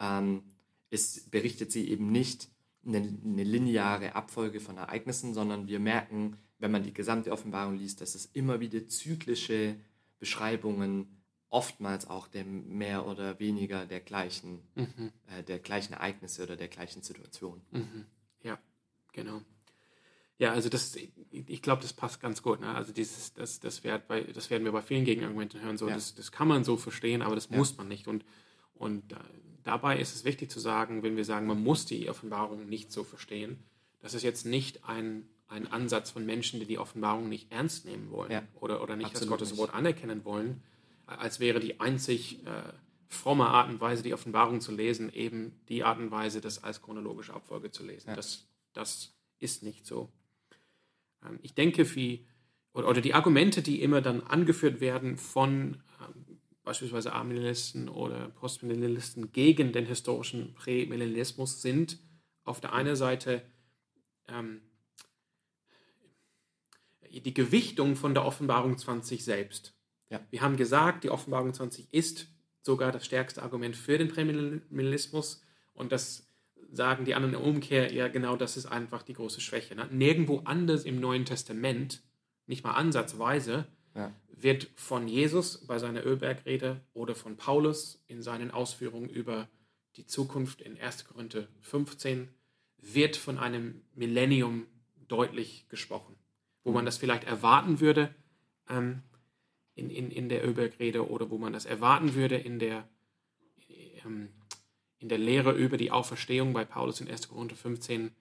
ähm, 0.00 0.42
ist, 0.90 1.30
berichtet 1.30 1.72
sie 1.72 1.88
eben 1.88 2.12
nicht 2.12 2.48
eine, 2.86 2.98
eine 2.98 3.44
lineare 3.44 4.14
Abfolge 4.14 4.60
von 4.60 4.76
Ereignissen, 4.76 5.32
sondern 5.34 5.66
wir 5.68 5.78
merken, 5.80 6.36
wenn 6.58 6.70
man 6.70 6.82
die 6.84 6.92
gesamte 6.94 7.32
Offenbarung 7.32 7.76
liest, 7.76 8.00
dass 8.00 8.14
es 8.14 8.26
immer 8.34 8.60
wieder 8.60 8.86
zyklische 8.88 9.76
Beschreibungen 10.22 11.20
oftmals 11.48 12.08
auch 12.08 12.28
der 12.28 12.44
mehr 12.44 13.06
oder 13.08 13.40
weniger 13.40 13.86
der 13.86 13.98
gleichen, 13.98 14.62
Mhm. 14.76 15.10
äh, 15.36 15.42
der 15.42 15.58
gleichen 15.58 15.94
Ereignisse 15.94 16.44
oder 16.44 16.54
der 16.56 16.68
gleichen 16.68 17.02
Situation. 17.02 17.60
Mhm. 17.72 18.06
Ja, 18.44 18.56
genau. 19.12 19.42
Ja, 20.38 20.52
also 20.52 20.68
das, 20.68 20.94
ich 21.32 21.60
glaube, 21.60 21.82
das 21.82 21.92
passt 21.92 22.20
ganz 22.20 22.40
gut. 22.40 22.60
Ne? 22.60 22.72
Also 22.72 22.92
dieses, 22.92 23.34
das, 23.34 23.58
das, 23.58 23.82
wird 23.82 24.06
bei, 24.06 24.20
das 24.22 24.48
werden 24.48 24.64
wir 24.64 24.70
bei 24.70 24.80
vielen 24.82 25.04
Gegenargumenten 25.04 25.60
hören. 25.60 25.76
So, 25.76 25.88
Ja. 25.88 25.94
das, 25.94 26.14
das 26.14 26.30
kann 26.30 26.46
man 26.46 26.62
so 26.62 26.76
verstehen, 26.76 27.20
aber 27.20 27.34
das 27.34 27.48
Ja. 27.50 27.56
muss 27.56 27.76
man 27.76 27.88
nicht. 27.88 28.06
Und, 28.06 28.24
und 28.74 29.12
äh, 29.12 29.16
dabei 29.64 29.98
ist 29.98 30.14
es 30.14 30.24
wichtig 30.24 30.52
zu 30.52 30.60
sagen, 30.60 31.02
wenn 31.02 31.16
wir 31.16 31.24
sagen, 31.24 31.48
man 31.48 31.60
muss 31.62 31.84
die 31.84 32.08
Offenbarung 32.08 32.68
nicht 32.68 32.92
so 32.92 33.02
verstehen, 33.02 33.58
das 34.00 34.14
ist 34.14 34.22
jetzt 34.22 34.46
nicht 34.46 34.84
ein, 34.84 35.28
ein 35.52 35.70
Ansatz 35.70 36.10
von 36.10 36.24
Menschen, 36.24 36.60
die 36.60 36.66
die 36.66 36.78
Offenbarung 36.78 37.28
nicht 37.28 37.52
ernst 37.52 37.84
nehmen 37.84 38.10
wollen 38.10 38.30
Ja. 38.32 38.42
oder, 38.60 38.82
oder 38.82 38.96
nicht 38.96 39.14
das 39.14 39.26
Gottes 39.26 39.50
nicht. 39.50 39.58
Wort 39.58 39.74
anerkennen 39.74 40.24
wollen, 40.24 40.62
als 41.06 41.40
wäre 41.40 41.60
die 41.60 41.78
einzig 41.80 42.44
äh, 42.46 42.72
fromme 43.08 43.46
Art 43.46 43.68
und 43.68 43.80
Weise, 43.80 44.02
die 44.02 44.14
Offenbarung 44.14 44.60
zu 44.60 44.72
lesen, 44.72 45.12
eben 45.12 45.52
die 45.68 45.84
Art 45.84 45.98
und 45.98 46.10
Weise, 46.10 46.40
das 46.40 46.64
als 46.64 46.80
chronologische 46.80 47.34
Abfolge 47.34 47.70
zu 47.70 47.84
lesen. 47.84 48.08
Ja. 48.10 48.16
Das, 48.16 48.46
das 48.72 49.14
ist 49.38 49.62
nicht 49.62 49.86
so. 49.86 50.08
Ähm, 51.24 51.38
ich 51.42 51.54
denke, 51.54 51.94
wie, 51.94 52.26
oder, 52.72 52.88
oder 52.88 53.00
die 53.02 53.14
Argumente, 53.14 53.60
die 53.62 53.82
immer 53.82 54.00
dann 54.00 54.22
angeführt 54.22 54.80
werden 54.80 55.18
von 55.18 55.82
ähm, 56.00 56.38
beispielsweise 56.64 57.12
Amillennialisten 57.12 57.88
oder 57.88 58.28
Postmillennialisten 58.30 59.32
gegen 59.32 59.72
den 59.72 59.84
historischen 59.84 60.54
Prämillennialismus 60.54 61.60
sind 61.60 61.98
auf 62.44 62.60
der 62.60 62.72
einen 62.72 62.96
Seite 62.96 63.42
ähm, 64.28 64.62
die 67.20 67.34
Gewichtung 67.34 67.96
von 67.96 68.14
der 68.14 68.24
Offenbarung 68.24 68.78
20 68.78 69.24
selbst. 69.24 69.74
Ja. 70.10 70.20
Wir 70.30 70.40
haben 70.42 70.56
gesagt, 70.56 71.04
die 71.04 71.10
Offenbarung 71.10 71.52
20 71.52 71.92
ist 71.92 72.28
sogar 72.62 72.92
das 72.92 73.04
stärkste 73.04 73.42
Argument 73.42 73.76
für 73.76 73.98
den 73.98 74.08
Prämillennialismus 74.08 75.42
und 75.74 75.92
das 75.92 76.28
sagen 76.70 77.04
die 77.04 77.14
anderen 77.14 77.34
in 77.34 77.40
der 77.40 77.48
Umkehr, 77.48 77.92
ja 77.92 78.08
genau 78.08 78.36
das 78.36 78.56
ist 78.56 78.66
einfach 78.66 79.02
die 79.02 79.12
große 79.12 79.40
Schwäche. 79.40 79.74
Ne? 79.74 79.88
Nirgendwo 79.90 80.40
anders 80.44 80.84
im 80.84 81.00
Neuen 81.00 81.24
Testament, 81.24 82.02
nicht 82.46 82.64
mal 82.64 82.72
ansatzweise, 82.72 83.66
Ja. 83.94 84.14
wird 84.28 84.70
von 84.76 85.06
Jesus 85.06 85.66
bei 85.66 85.78
seiner 85.78 86.04
Ölbergrede 86.06 86.80
oder 86.94 87.14
von 87.14 87.36
Paulus 87.36 88.02
in 88.06 88.22
seinen 88.22 88.50
Ausführungen 88.50 89.10
über 89.10 89.48
die 89.96 90.06
Zukunft 90.06 90.62
in 90.62 90.78
1. 90.80 91.04
Korinther 91.04 91.46
15 91.60 92.28
wird 92.78 93.16
von 93.16 93.38
einem 93.38 93.82
Millennium 93.94 94.66
deutlich 95.08 95.68
gesprochen, 95.68 96.16
wo 96.64 96.72
man 96.72 96.84
das 96.84 96.98
vielleicht 96.98 97.24
erwarten 97.24 97.80
würde 97.80 98.14
ähm, 98.68 99.02
in, 99.74 99.90
in, 99.90 100.10
in 100.10 100.28
der 100.28 100.46
Ölbergrede 100.46 101.08
oder 101.08 101.30
wo 101.30 101.38
man 101.38 101.52
das 101.52 101.64
erwarten 101.64 102.14
würde 102.14 102.36
in 102.36 102.58
der, 102.58 102.88
ähm, 104.04 104.28
in 104.98 105.08
der 105.08 105.18
Lehre 105.18 105.52
über 105.52 105.76
die 105.76 105.90
Auferstehung 105.90 106.52
bei 106.52 106.64
Paulus 106.64 107.00
in 107.00 107.08
1. 107.08 107.28
Korinther 107.28 107.56
15, 107.56 108.12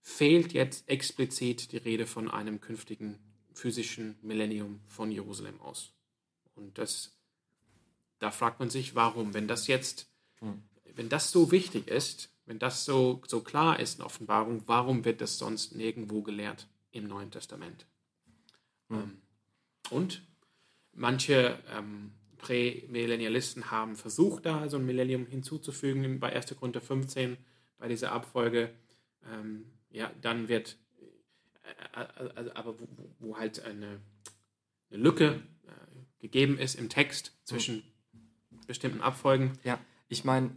fehlt 0.00 0.52
jetzt 0.52 0.88
explizit 0.88 1.72
die 1.72 1.76
Rede 1.78 2.06
von 2.06 2.30
einem 2.30 2.60
künftigen 2.60 3.18
physischen 3.52 4.16
Millennium 4.22 4.80
von 4.86 5.10
Jerusalem 5.10 5.60
aus. 5.60 5.92
Und 6.54 6.78
das, 6.78 7.18
da 8.18 8.30
fragt 8.30 8.60
man 8.60 8.70
sich, 8.70 8.94
warum, 8.94 9.34
wenn 9.34 9.48
das 9.48 9.66
jetzt, 9.66 10.08
Hm. 10.40 10.62
wenn 10.94 11.08
das 11.08 11.30
so 11.32 11.50
wichtig 11.50 11.88
ist, 11.88 12.30
wenn 12.46 12.58
das 12.58 12.84
so, 12.84 13.20
so 13.26 13.40
klar 13.40 13.80
ist 13.80 13.98
in 13.98 14.04
Offenbarung, 14.04 14.62
warum 14.66 15.04
wird 15.04 15.20
das 15.20 15.38
sonst 15.38 15.74
nirgendwo 15.74 16.22
gelehrt 16.22 16.68
im 16.92 17.06
Neuen 17.06 17.30
Testament? 17.30 17.86
Hm. 18.88 18.96
Ähm, 18.98 19.18
und 19.90 20.22
manche 20.92 21.58
ähm, 21.70 22.12
Prämillennialisten 22.38 23.70
haben 23.70 23.96
versucht, 23.96 24.46
da 24.46 24.68
so 24.68 24.76
ein 24.76 24.86
Millennium 24.86 25.26
hinzuzufügen 25.26 26.20
bei 26.20 26.32
1. 26.32 26.54
Korinther 26.56 26.80
15, 26.80 27.36
bei 27.78 27.88
dieser 27.88 28.12
Abfolge. 28.12 28.70
Ähm, 29.32 29.66
ja, 29.90 30.10
dann 30.20 30.48
wird, 30.48 30.76
äh, 31.94 32.00
äh, 32.00 32.46
äh, 32.46 32.50
aber 32.54 32.78
wo, 32.78 32.88
wo- 33.18 33.36
halt 33.38 33.62
eine, 33.64 34.00
eine 34.90 35.02
Lücke 35.02 35.42
äh, 35.66 36.20
gegeben 36.20 36.58
ist 36.58 36.74
im 36.76 36.88
Text 36.88 37.32
zwischen 37.44 37.82
bestimmten 38.66 39.00
Abfolgen. 39.00 39.58
Ja, 39.64 39.78
ich 40.08 40.24
meine, 40.24 40.50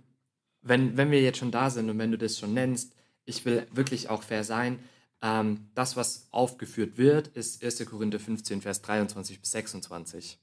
wenn, 0.62 0.98
wenn 0.98 1.12
wir 1.12 1.22
jetzt 1.22 1.38
schon 1.40 1.52
da 1.52 1.70
sind 1.70 1.90
und 1.90 1.98
wenn 1.98 2.12
du 2.12 2.18
das 2.18 2.38
schon 2.38 2.54
nennst, 2.54 2.94
ich 3.26 3.46
will 3.46 3.66
wirklich 3.72 4.10
auch 4.10 4.24
fair 4.24 4.44
sein. 4.44 4.80
Ähm, 5.22 5.70
das, 5.76 5.96
was 5.96 6.28
aufgeführt 6.32 6.98
wird, 6.98 7.28
ist 7.30 7.64
1. 7.64 7.86
Korinther 7.86 8.20
15, 8.20 8.62
Vers 8.62 8.82
23 8.82 9.40
bis 9.40 9.52
26. 9.52 10.40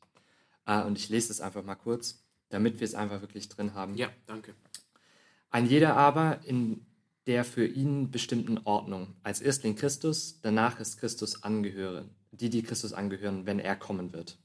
Äh, 0.67 0.83
und 0.83 0.99
ich 0.99 1.09
lese 1.09 1.33
es 1.33 1.41
einfach 1.41 1.65
mal 1.65 1.75
kurz, 1.75 2.23
damit 2.49 2.81
wir 2.81 2.85
es 2.85 2.95
einfach 2.95 3.21
wirklich 3.21 3.49
drin 3.49 3.75
haben. 3.75 3.97
Ja, 3.97 4.09
danke. 4.27 4.55
Ein 5.51 5.67
jeder 5.67 5.97
aber 5.97 6.41
in 6.45 6.87
der 7.27 7.45
für 7.45 7.67
ihn 7.67 8.11
bestimmten 8.11 8.59
Ordnung. 8.59 9.15
Als 9.23 9.41
Erstling 9.41 9.77
Christus, 9.77 10.41
danach 10.41 10.81
ist 10.81 10.99
Christus 10.99 11.43
angehören, 11.43 12.11
die, 12.31 12.49
die 12.49 12.63
Christus 12.63 12.93
angehören, 12.93 13.45
wenn 13.45 13.59
er 13.59 13.77
kommen 13.77 14.13
wird. 14.13 14.39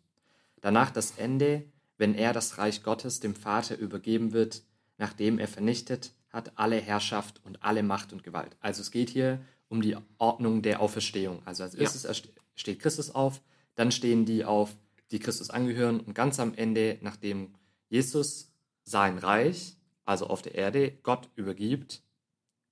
Danach 0.60 0.92
das 0.92 1.12
Ende, 1.18 1.64
wenn 1.98 2.16
er 2.16 2.34
das 2.34 2.58
Reich 2.58 2.84
Gottes 2.84 3.20
dem 3.20 3.36
Vater 3.36 3.78
übergeben 3.78 4.34
wird, 4.34 4.64
nachdem 4.98 5.40
er 5.40 5.48
vernichtet 5.48 6.14
hat 6.30 6.54
alle 6.56 6.78
Herrschaft 6.78 7.40
und 7.46 7.64
alle 7.64 7.84
Macht 7.84 8.12
und 8.12 8.24
Gewalt. 8.24 8.58
Also 8.60 8.82
es 8.82 8.90
geht 8.90 9.12
hier 9.12 9.40
um 9.74 9.82
die 9.82 9.98
Ordnung 10.20 10.62
der 10.62 10.80
Auferstehung. 10.82 11.42
Also 11.46 11.64
als 11.64 11.74
Ja. 11.74 11.82
erstes 11.82 12.06
erst- 12.06 12.30
steht 12.56 12.80
Christus 12.80 13.10
auf, 13.10 13.42
dann 13.76 13.92
stehen 13.92 14.26
die 14.26 14.46
auf, 14.46 14.76
die 15.10 15.18
Christus 15.20 15.50
angehören 15.50 16.00
und 16.00 16.14
ganz 16.14 16.40
am 16.40 16.54
Ende, 16.54 17.00
nachdem 17.02 17.56
Jesus 17.90 18.52
sein 18.84 19.18
Reich, 19.18 19.76
also 20.06 20.28
auf 20.28 20.44
der 20.44 20.54
Erde, 20.54 20.92
Gott 21.02 21.30
übergibt, 21.36 22.04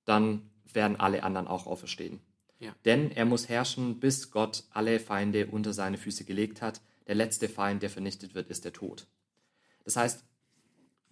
dann 0.04 0.48
werden 0.72 0.96
alle 1.00 1.24
anderen 1.24 1.48
auch 1.48 1.66
auferstehen. 1.66 2.20
Ja. 2.60 2.74
Denn 2.84 3.10
er 3.10 3.24
muss 3.24 3.48
herrschen, 3.48 3.98
bis 3.98 4.30
Gott 4.30 4.64
alle 4.70 5.00
Feinde 5.00 5.48
unter 5.48 5.72
seine 5.72 5.98
Füße 5.98 6.24
gelegt 6.24 6.62
hat. 6.62 6.80
Der 7.08 7.16
letzte 7.16 7.48
Feind, 7.48 7.82
der 7.82 7.90
vernichtet 7.90 8.34
wird, 8.36 8.48
ist 8.48 8.64
der 8.64 8.72
Tod. 8.72 9.08
Das 9.84 9.96
heißt, 9.96 10.24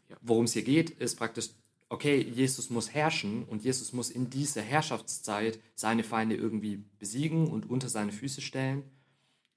Ja. 0.08 0.16
worum 0.22 0.44
es 0.44 0.52
hier 0.52 0.62
geht, 0.62 0.90
ist 0.90 1.16
praktisch, 1.16 1.50
okay, 1.90 2.22
Jesus 2.22 2.70
muss 2.70 2.94
herrschen 2.94 3.44
und 3.44 3.64
Jesus 3.64 3.92
muss 3.92 4.10
in 4.10 4.30
dieser 4.30 4.62
Herrschaftszeit 4.62 5.58
seine 5.74 6.04
Feinde 6.04 6.36
irgendwie 6.36 6.84
besiegen 6.98 7.48
und 7.48 7.68
unter 7.68 7.88
seine 7.88 8.12
Füße 8.12 8.40
stellen. 8.40 8.84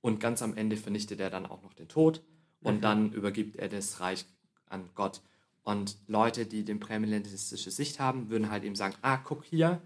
Und 0.02 0.20
ganz 0.20 0.42
am 0.42 0.58
Ende 0.58 0.76
vernichtet 0.76 1.22
er 1.22 1.30
dann 1.30 1.46
auch 1.46 1.62
noch 1.62 1.74
den 1.74 1.88
Tod 1.88 2.22
und 2.62 2.78
Mhm. 2.78 2.82
dann 2.82 3.14
übergibt 3.14 3.56
er 3.56 3.70
das 3.70 4.00
Reich 4.00 4.26
an 4.66 4.90
Gott. 4.96 5.22
Und 5.62 5.96
Leute, 6.08 6.46
die 6.46 6.66
den 6.66 6.80
prämillennialistische 6.80 7.72
Sicht 7.72 8.00
haben, 8.00 8.30
würden 8.30 8.50
halt 8.50 8.64
eben 8.64 8.76
sagen, 8.76 8.96
ah, 9.02 9.18
guck 9.18 9.46
hier, 9.46 9.82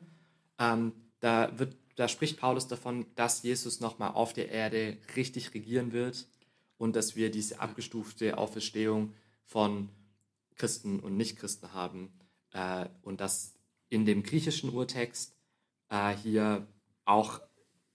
ähm, 0.58 0.94
da, 1.20 1.52
wird, 1.60 1.76
da 1.98 2.08
spricht 2.08 2.40
Paulus 2.40 2.68
davon, 2.68 3.06
dass 3.16 3.44
Jesus 3.44 3.82
nochmal 3.82 4.12
auf 4.12 4.34
der 4.34 4.50
Erde 4.50 4.98
richtig 5.16 5.54
regieren 5.54 5.92
wird 5.92 6.28
und 6.78 6.96
dass 6.96 7.16
wir 7.16 7.30
diese 7.30 7.60
abgestufte 7.60 8.38
Auferstehung 8.38 9.14
von 9.44 9.90
Christen 10.56 11.00
und 11.00 11.18
Nichtchristen 11.18 11.74
haben 11.74 12.10
äh, 12.54 12.86
und 13.02 13.20
dass 13.22 13.54
in 13.90 14.06
dem 14.06 14.24
griechischen 14.24 14.70
Urtext 14.72 15.36
äh, 15.90 16.16
hier 16.16 16.68
auch 17.06 17.42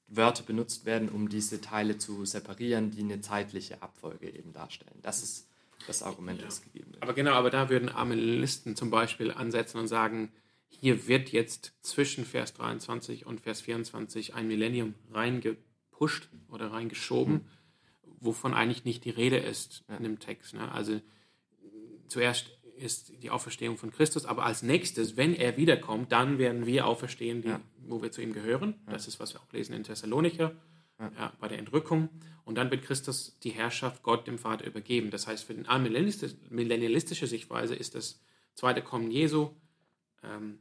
Wörter 0.06 0.42
benutzt 0.42 0.84
werden, 0.84 1.08
um 1.08 1.28
diese 1.28 1.60
Teile 1.60 1.96
zu 1.98 2.24
separieren, 2.24 2.90
die 2.90 3.00
eine 3.00 3.20
zeitliche 3.20 3.82
Abfolge 3.82 4.28
eben 4.30 4.52
darstellen. 4.52 4.98
Das 5.02 5.22
ist 5.22 5.48
das 5.86 6.02
Argument, 6.02 6.38
Ja. 6.40 6.46
das 6.46 6.62
gegeben 6.62 6.92
wird. 6.92 7.02
Aber 7.02 7.14
genau, 7.14 7.32
aber 7.32 7.50
da 7.50 7.68
würden 7.70 7.88
Amilisten 7.88 8.76
zum 8.76 8.90
Beispiel 8.90 9.30
ansetzen 9.30 9.78
und 9.78 9.88
sagen, 9.88 10.30
hier 10.68 11.06
wird 11.08 11.30
jetzt 11.30 11.72
zwischen 11.82 12.24
Vers 12.24 12.54
23 12.54 13.26
und 13.26 13.40
Vers 13.40 13.60
24 13.62 14.34
ein 14.34 14.48
Millennium 14.48 14.94
reingepusht 15.12 16.28
oder 16.48 16.72
reingeschoben, 16.72 17.46
wovon 18.20 18.54
eigentlich 18.54 18.84
nicht 18.84 19.04
die 19.04 19.10
Rede 19.10 19.36
ist 19.38 19.82
Ja. 19.88 19.96
in 19.96 20.04
dem 20.04 20.18
Text. 20.18 20.54
Ne? 20.54 20.70
Also 20.72 21.00
zuerst 22.08 22.50
ist 22.82 23.12
die 23.22 23.30
Auferstehung 23.30 23.76
von 23.78 23.90
Christus, 23.92 24.26
aber 24.26 24.44
als 24.44 24.62
nächstes, 24.62 25.16
wenn 25.16 25.34
er 25.34 25.56
wiederkommt, 25.56 26.12
dann 26.12 26.38
werden 26.38 26.66
wir 26.66 26.86
auferstehen, 26.86 27.42
die, 27.42 27.48
Ja. 27.48 27.60
wo 27.86 28.02
wir 28.02 28.12
zu 28.12 28.20
ihm 28.22 28.32
gehören. 28.32 28.74
Das 28.86 29.06
ist, 29.08 29.20
was 29.20 29.32
wir 29.34 29.40
auch 29.40 29.52
lesen 29.52 29.74
in 29.74 29.84
Thessalonicher, 29.84 30.52
Ja. 30.98 31.12
ja, 31.18 31.32
bei 31.40 31.48
der 31.48 31.58
Entrückung. 31.58 32.08
Und 32.44 32.56
dann 32.56 32.70
wird 32.70 32.82
Christus 32.84 33.38
die 33.42 33.50
Herrschaft 33.50 34.02
Gott 34.02 34.26
dem 34.26 34.38
Vater 34.38 34.66
übergeben. 34.66 35.10
Das 35.10 35.26
heißt, 35.26 35.44
für 35.44 35.54
die 35.54 35.64
millennialistische 36.50 37.26
Sichtweise 37.26 37.74
ist 37.74 37.94
das 37.94 38.20
zweite 38.54 38.82
Kommen 38.82 39.10
Jesu, 39.10 39.50
ähm, 40.22 40.58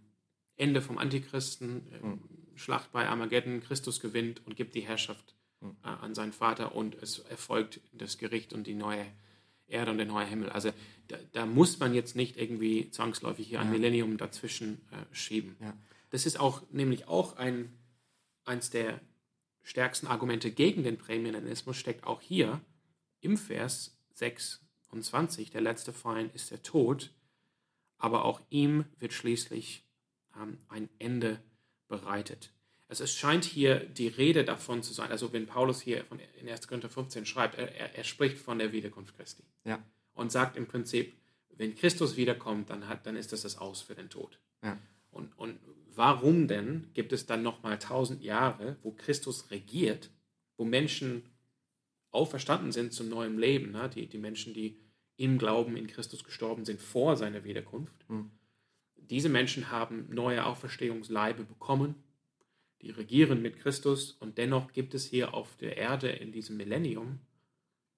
Ende 0.57 0.81
vom 0.81 0.97
Antichristen, 0.97 1.87
ähm, 2.03 2.19
Schlacht 2.55 2.91
bei 2.91 3.07
Armageddon, 3.07 3.61
Christus 3.61 3.99
gewinnt 3.99 4.45
und 4.45 4.55
gibt 4.55 4.75
die 4.75 4.81
Herrschaft 4.81 5.33
Mhm. 5.61 5.75
äh, 5.83 5.87
an 5.87 6.13
seinen 6.15 6.33
Vater 6.33 6.75
und 6.75 6.95
es 7.01 7.19
erfolgt 7.19 7.79
das 7.93 8.17
Gericht 8.17 8.53
und 8.53 8.65
die 8.67 8.73
neue 8.75 9.05
Erde 9.67 9.91
und 9.91 9.97
der 9.97 10.05
neue 10.07 10.25
Himmel. 10.25 10.49
Also 10.49 10.71
da, 11.11 11.17
da 11.31 11.45
muss 11.45 11.79
man 11.79 11.93
jetzt 11.93 12.15
nicht 12.15 12.37
irgendwie 12.37 12.89
zwangsläufig 12.91 13.47
hier 13.47 13.59
ein 13.59 13.67
Ja. 13.67 13.71
Millennium 13.71 14.17
dazwischen 14.17 14.81
äh, 14.91 15.15
schieben. 15.15 15.55
Ja. 15.59 15.77
Das 16.09 16.25
ist 16.25 16.39
auch 16.39 16.61
nämlich 16.71 17.07
auch 17.07 17.37
ein, 17.37 17.71
eins 18.45 18.69
der 18.69 18.99
stärksten 19.63 20.07
Argumente 20.07 20.51
gegen 20.51 20.83
den 20.83 20.97
Prämillennialismus 20.97 21.77
steckt 21.77 22.05
auch 22.05 22.21
hier 22.21 22.61
im 23.21 23.37
Vers 23.37 23.97
6 24.13 24.61
und 24.89 25.03
20, 25.03 25.51
der 25.51 25.61
letzte 25.61 25.93
Feind 25.93 26.33
ist 26.35 26.51
der 26.51 26.63
Tod, 26.63 27.11
aber 27.97 28.25
auch 28.25 28.41
ihm 28.49 28.85
wird 28.99 29.13
schließlich 29.13 29.85
ähm, 30.35 30.57
ein 30.67 30.89
Ende 30.99 31.39
bereitet. 31.87 32.51
Also 32.87 33.05
es 33.05 33.13
scheint 33.13 33.45
hier 33.45 33.79
die 33.79 34.09
Rede 34.09 34.43
davon 34.43 34.83
zu 34.83 34.93
sein, 34.93 35.11
also 35.11 35.31
wenn 35.31 35.45
Paulus 35.45 35.79
hier 35.79 36.03
von, 36.03 36.19
in 36.39 36.49
1. 36.49 36.67
Korinther 36.67 36.89
15 36.89 37.25
schreibt, 37.25 37.57
er, 37.57 37.73
er, 37.73 37.95
er 37.95 38.03
spricht 38.03 38.37
von 38.37 38.59
der 38.59 38.73
Wiederkunft 38.73 39.15
Christi 39.15 39.43
Ja. 39.63 39.81
Und 40.13 40.31
sagt 40.31 40.57
im 40.57 40.67
Prinzip, 40.67 41.13
wenn 41.49 41.75
Christus 41.75 42.17
wiederkommt, 42.17 42.69
dann, 42.69 42.87
hat, 42.87 43.05
dann 43.05 43.15
ist 43.15 43.31
das 43.31 43.41
das 43.41 43.57
Aus 43.57 43.81
für 43.81 43.95
den 43.95 44.09
Tod. 44.09 44.39
Ja. 44.63 44.77
Und, 45.11 45.37
und 45.37 45.59
warum 45.93 46.47
denn 46.47 46.89
gibt 46.93 47.13
es 47.13 47.25
dann 47.25 47.43
nochmal 47.43 47.77
tausend 47.79 48.23
Jahre, 48.23 48.77
wo 48.81 48.91
Christus 48.91 49.51
regiert, 49.51 50.09
wo 50.57 50.65
Menschen 50.65 51.23
auferstanden 52.11 52.71
sind 52.71 52.93
zum 52.93 53.09
neuen 53.09 53.37
Leben, 53.37 53.71
ne? 53.71 53.89
die, 53.89 54.07
die 54.07 54.17
Menschen, 54.17 54.53
die 54.53 54.79
im 55.17 55.37
Glauben 55.37 55.77
in 55.77 55.87
Christus 55.87 56.23
gestorben 56.23 56.65
sind 56.65 56.81
vor 56.81 57.15
seiner 57.15 57.43
Wiederkunft. 57.43 57.93
Mhm. 58.09 58.31
Diese 58.95 59.29
Menschen 59.29 59.71
haben 59.71 60.07
neue 60.09 60.45
Auferstehungsleibe 60.45 61.43
bekommen, 61.43 61.95
die 62.81 62.89
regieren 62.89 63.41
mit 63.41 63.59
Christus 63.59 64.13
und 64.13 64.37
dennoch 64.37 64.71
gibt 64.71 64.93
es 64.93 65.05
hier 65.05 65.33
auf 65.33 65.55
der 65.57 65.77
Erde 65.77 66.09
in 66.09 66.31
diesem 66.31 66.57
Millennium 66.57 67.19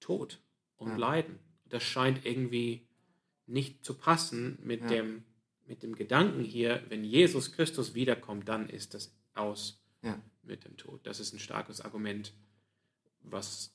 Tod 0.00 0.42
und 0.76 0.90
Ja. 0.90 0.96
Leiden. 0.96 1.38
Das 1.74 1.82
scheint 1.82 2.24
irgendwie 2.24 2.86
nicht 3.46 3.84
zu 3.84 3.94
passen 3.94 4.56
mit, 4.62 4.82
Ja. 4.82 4.86
dem, 4.90 5.24
mit 5.66 5.82
dem 5.82 5.96
Gedanken 5.96 6.44
hier, 6.44 6.84
wenn 6.88 7.02
Jesus 7.02 7.50
Christus 7.50 7.94
wiederkommt, 7.94 8.48
dann 8.48 8.68
ist 8.70 8.94
das 8.94 9.12
aus 9.34 9.82
Ja. 10.00 10.22
mit 10.44 10.64
dem 10.64 10.76
Tod. 10.76 11.04
Das 11.04 11.18
ist 11.18 11.32
ein 11.32 11.40
starkes 11.40 11.80
Argument, 11.80 12.32
was 13.22 13.74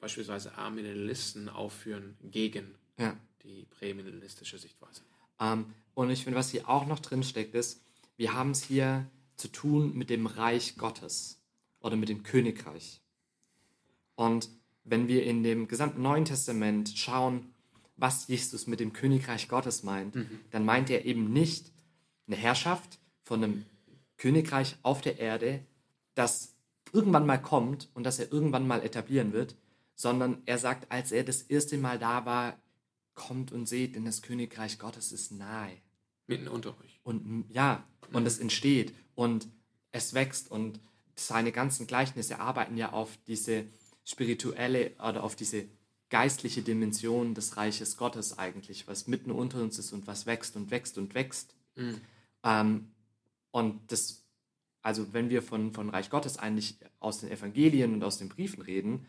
beispielsweise 0.00 0.58
Amillennialisten 0.58 1.48
aufführen 1.48 2.16
gegen 2.24 2.74
Ja. 2.98 3.16
die 3.44 3.66
prämillennialistische 3.66 4.58
Sichtweise. 4.58 5.02
Ähm, 5.38 5.72
und 5.94 6.10
ich 6.10 6.24
finde, 6.24 6.40
was 6.40 6.50
hier 6.50 6.68
auch 6.68 6.86
noch 6.86 6.98
drin 6.98 7.22
steckt, 7.22 7.54
ist, 7.54 7.80
wir 8.16 8.32
haben 8.32 8.50
es 8.50 8.64
hier 8.64 9.08
zu 9.36 9.46
tun 9.46 9.96
mit 9.96 10.10
dem 10.10 10.26
Reich 10.26 10.76
Gottes 10.76 11.40
oder 11.78 11.94
mit 11.94 12.08
dem 12.08 12.24
Königreich. 12.24 13.00
Und 14.16 14.48
wenn 14.90 15.08
wir 15.08 15.24
in 15.24 15.42
dem 15.42 15.68
gesamten 15.68 16.02
Neuen 16.02 16.24
Testament 16.24 16.92
schauen, 16.96 17.52
was 17.96 18.28
Jesus 18.28 18.66
mit 18.66 18.80
dem 18.80 18.92
Königreich 18.92 19.48
Gottes 19.48 19.82
meint, 19.82 20.14
dann 20.50 20.64
meint 20.64 20.88
er 20.88 21.04
eben 21.04 21.32
nicht 21.32 21.72
eine 22.26 22.36
Herrschaft 22.36 22.98
von 23.24 23.42
einem 23.42 23.64
Königreich 24.16 24.76
auf 24.82 25.00
der 25.00 25.18
Erde, 25.18 25.64
das 26.14 26.54
irgendwann 26.92 27.26
mal 27.26 27.40
kommt 27.40 27.88
und 27.94 28.04
das 28.04 28.18
er 28.18 28.32
irgendwann 28.32 28.66
mal 28.66 28.82
etablieren 28.82 29.32
wird, 29.32 29.56
sondern 29.94 30.42
er 30.46 30.58
sagt, 30.58 30.90
als 30.92 31.12
er 31.12 31.24
das 31.24 31.42
erste 31.42 31.76
Mal 31.76 31.98
da 31.98 32.24
war, 32.24 32.56
kommt 33.14 33.50
und 33.50 33.66
seht, 33.68 33.96
denn 33.96 34.04
das 34.04 34.22
Königreich 34.22 34.78
Gottes 34.78 35.10
ist 35.12 35.32
nahe. 35.32 35.72
Mitten 36.28 36.48
unter 36.48 36.70
euch. 36.80 37.00
Und 37.02 37.46
ja, 37.50 37.84
und 38.12 38.26
es 38.26 38.38
entsteht 38.38 38.94
und 39.14 39.48
es 39.90 40.14
wächst 40.14 40.50
und 40.50 40.78
seine 41.16 41.50
ganzen 41.50 41.86
Gleichnisse 41.86 42.38
arbeiten 42.38 42.76
ja 42.76 42.92
auf 42.92 43.18
diese 43.26 43.64
spirituelle 44.08 44.92
oder 44.98 45.22
auf 45.22 45.36
diese 45.36 45.66
geistliche 46.08 46.62
Dimension 46.62 47.34
des 47.34 47.58
Reiches 47.58 47.98
Gottes 47.98 48.38
eigentlich, 48.38 48.88
was 48.88 49.06
mitten 49.06 49.30
unter 49.30 49.60
uns 49.60 49.78
ist 49.78 49.92
und 49.92 50.06
was 50.06 50.24
wächst 50.24 50.56
und 50.56 50.70
wächst 50.70 50.96
und 50.96 51.14
wächst. 51.14 51.54
Ähm, 52.42 52.88
und 53.50 53.92
das, 53.92 54.24
also 54.80 55.12
wenn 55.12 55.28
wir 55.28 55.42
von, 55.42 55.72
von 55.72 55.90
Reich 55.90 56.08
Gottes 56.08 56.38
eigentlich 56.38 56.76
aus 57.00 57.20
den 57.20 57.30
Evangelien 57.30 57.92
und 57.92 58.02
aus 58.02 58.16
den 58.16 58.30
Briefen 58.30 58.62
reden, 58.62 59.06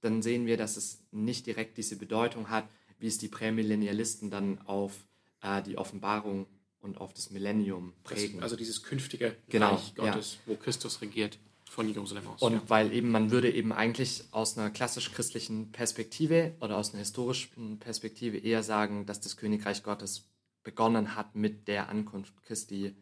dann 0.00 0.22
sehen 0.22 0.46
wir, 0.46 0.56
dass 0.56 0.76
es 0.76 1.04
nicht 1.12 1.46
direkt 1.46 1.78
diese 1.78 1.96
Bedeutung 1.96 2.50
hat, 2.50 2.68
wie 2.98 3.06
es 3.06 3.18
die 3.18 3.28
Prämillennialisten 3.28 4.30
dann 4.30 4.58
auf 4.62 5.04
äh, 5.42 5.62
die 5.62 5.78
Offenbarung 5.78 6.46
und 6.80 7.00
auf 7.00 7.14
das 7.14 7.30
Millennium 7.30 7.92
prägen. 8.02 8.36
Das, 8.36 8.44
also 8.44 8.56
dieses 8.56 8.82
künftige 8.82 9.36
Genau, 9.48 9.74
Reich 9.74 9.94
Gottes, 9.94 10.38
wo 10.46 10.56
Christus 10.56 11.00
regiert 11.02 11.38
von 11.70 11.88
Jerusalem 11.88 12.26
aus. 12.26 12.42
Und 12.42 12.54
ja. 12.54 12.62
weil 12.66 12.92
eben 12.92 13.10
man 13.10 13.30
würde 13.30 13.50
eben 13.50 13.72
eigentlich 13.72 14.24
aus 14.32 14.58
einer 14.58 14.70
klassisch-christlichen 14.70 15.70
Perspektive 15.70 16.54
oder 16.60 16.76
aus 16.76 16.90
einer 16.90 16.98
historischen 16.98 17.78
Perspektive 17.78 18.38
eher 18.38 18.62
sagen, 18.62 19.06
dass 19.06 19.20
das 19.20 19.36
Königreich 19.36 19.84
Gottes 19.84 20.28
begonnen 20.64 21.14
hat 21.14 21.36
mit 21.36 21.68
der 21.68 21.88
Ankunft 21.88 22.42
Christi, 22.42 22.94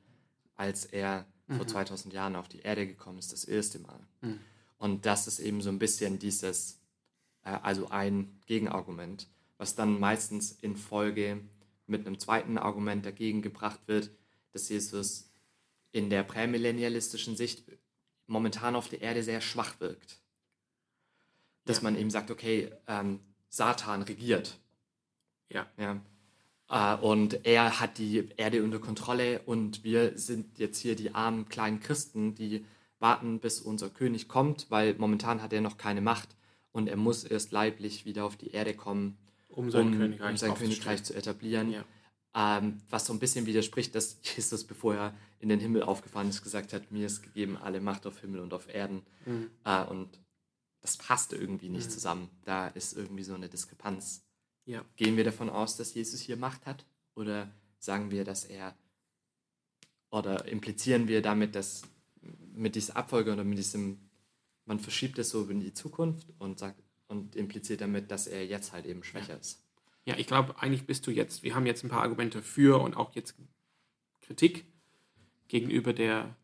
als 0.55 0.85
er 0.85 1.27
vor 1.49 1.67
2000 1.67 2.13
Jahren 2.13 2.37
auf 2.37 2.49
die 2.49 2.61
Erde 2.61 2.87
gekommen 2.87 3.19
ist, 3.19 3.33
das 3.33 3.45
erste 3.45 3.79
Mal. 3.79 4.07
Und 4.77 5.07
das 5.07 5.27
ist 5.27 5.39
eben 5.39 5.63
so 5.63 5.71
ein 5.71 5.79
bisschen 5.79 6.19
dieses, 6.19 6.79
äh, 7.45 7.51
also 7.63 7.89
ein 7.89 8.39
Gegenargument, 8.47 9.29
was 9.57 9.75
dann 9.75 9.99
meistens 9.99 10.53
in 10.53 10.77
Folge 10.77 11.41
mit 11.87 12.07
einem 12.07 12.19
zweiten 12.19 12.59
Argument 12.59 13.07
dagegen 13.07 13.41
gebracht 13.41 13.81
wird, 13.87 14.11
dass 14.53 14.69
Jesus 14.69 15.31
in 15.91 16.11
der 16.11 16.23
prämillennialistischen 16.23 17.35
Sicht 17.35 17.65
momentan 18.29 18.77
auf 18.77 18.89
der 18.89 19.01
Erde 19.03 19.23
sehr 19.25 19.41
schwach 19.41 19.81
wirkt. 19.81 20.21
Dass 21.65 21.79
Ja. 21.79 21.83
man 21.85 21.97
eben 21.97 22.11
sagt, 22.11 22.31
okay, 22.31 22.71
ähm, 22.87 23.21
Satan 23.49 24.03
regiert. 24.03 24.59
ja. 25.51 25.67
Ja. 25.79 26.01
Äh, 26.71 26.97
und 27.01 27.47
er 27.47 27.81
hat 27.81 27.97
die 27.97 28.29
Erde 28.37 28.63
unter 28.63 28.79
Kontrolle 28.79 29.41
und 29.47 29.83
wir 29.85 30.19
sind 30.19 30.59
jetzt 30.59 30.79
hier 30.81 30.95
die 30.95 31.15
armen 31.15 31.49
kleinen 31.49 31.81
Christen, 31.81 32.35
die 32.35 32.67
warten, 32.99 33.41
bis 33.41 33.61
unser 33.61 33.89
König 33.89 34.29
kommt, 34.29 34.71
weil 34.71 34.95
momentan 34.99 35.41
hat 35.41 35.55
er 35.55 35.63
noch 35.63 35.79
keine 35.79 36.03
Macht 36.03 36.29
und 36.73 36.89
er 36.89 36.97
muss 36.99 37.25
erst 37.25 37.53
leiblich 37.53 38.05
wieder 38.05 38.27
auf 38.27 38.37
die 38.37 38.51
Erde 38.51 38.75
kommen, 38.75 39.17
Um 39.49 39.71
sein 39.71 39.87
um, 39.87 39.99
Königreich 39.99 40.31
um 40.31 40.37
sein. 40.37 40.55
Königreich 40.55 41.03
zu 41.05 41.15
etablieren. 41.15 41.71
Ja. 41.73 41.85
Ähm, 42.35 42.83
was 42.91 43.07
so 43.07 43.15
ein 43.15 43.19
bisschen 43.19 43.47
widerspricht, 43.47 43.95
dass 43.95 44.19
Jesus, 44.23 44.65
bevor 44.65 44.95
er 44.95 45.15
in 45.41 45.49
den 45.49 45.61
Himmel 45.61 45.83
aufgefahren 45.83 46.29
ist, 46.29 46.43
gesagt 46.43 46.73
hat, 46.73 46.91
mir 46.91 47.07
ist 47.07 47.23
gegeben 47.23 47.57
alle 47.57 47.81
Macht 47.81 48.07
auf 48.07 48.21
Himmel 48.21 48.41
und 48.41 48.53
auf 48.53 48.73
Erden. 48.73 49.03
Mhm. 49.27 49.51
Äh, 49.65 49.85
und 49.85 50.19
das 50.81 50.97
passte 50.97 51.37
irgendwie 51.37 51.69
nicht 51.69 51.91
zusammen. 51.91 52.31
Da 52.45 52.69
ist 52.69 52.97
irgendwie 52.97 53.25
so 53.25 53.35
eine 53.35 53.49
Diskrepanz. 53.49 54.25
Ja. 54.65 54.85
Gehen 54.97 55.17
wir 55.17 55.25
davon 55.25 55.51
aus, 55.51 55.77
dass 55.77 55.95
Jesus 55.95 56.21
hier 56.21 56.37
Macht 56.37 56.67
hat? 56.67 56.85
Oder 57.15 57.51
sagen 57.79 58.11
wir, 58.11 58.25
dass 58.25 58.45
er, 58.45 58.77
oder 60.11 60.47
implizieren 60.47 61.09
wir 61.09 61.23
damit, 61.23 61.55
dass 61.55 61.83
mit 62.55 62.75
dieser 62.75 62.97
Abfolge 62.97 63.33
oder 63.33 63.45
mit 63.45 63.59
diesem, 63.59 63.99
man 64.65 64.81
verschiebt 64.81 65.19
es 65.19 65.31
so 65.31 65.49
in 65.49 65.61
die 65.61 65.75
Zukunft 65.75 66.29
und 66.39 66.59
sagt, 66.59 66.83
und 67.07 67.37
impliziert 67.37 67.81
damit, 67.81 68.11
dass 68.11 68.27
er 68.27 68.45
jetzt 68.45 68.73
halt 68.73 68.85
eben 68.87 69.03
schwächer 69.03 69.39
ist. 69.39 69.63
Ja, 70.05 70.17
ich 70.17 70.27
glaube, 70.27 70.61
eigentlich 70.61 70.87
bist 70.87 71.07
du 71.07 71.11
jetzt, 71.11 71.43
wir 71.43 71.55
haben 71.55 71.67
jetzt 71.67 71.85
ein 71.85 71.89
paar 71.89 72.03
Argumente 72.03 72.43
für 72.43 72.81
und 72.81 72.97
auch 72.97 73.15
jetzt 73.15 73.35
Kritik 74.21 74.67
gegenüber 75.49 75.93
der, 75.93 76.37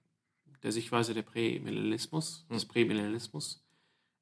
der 0.62 0.72
Sichtweise 0.72 1.14
der 1.14 1.22
Prämillennialismus, 1.22 2.46
des 2.50 2.64
Prämillennialismus. 2.66 3.62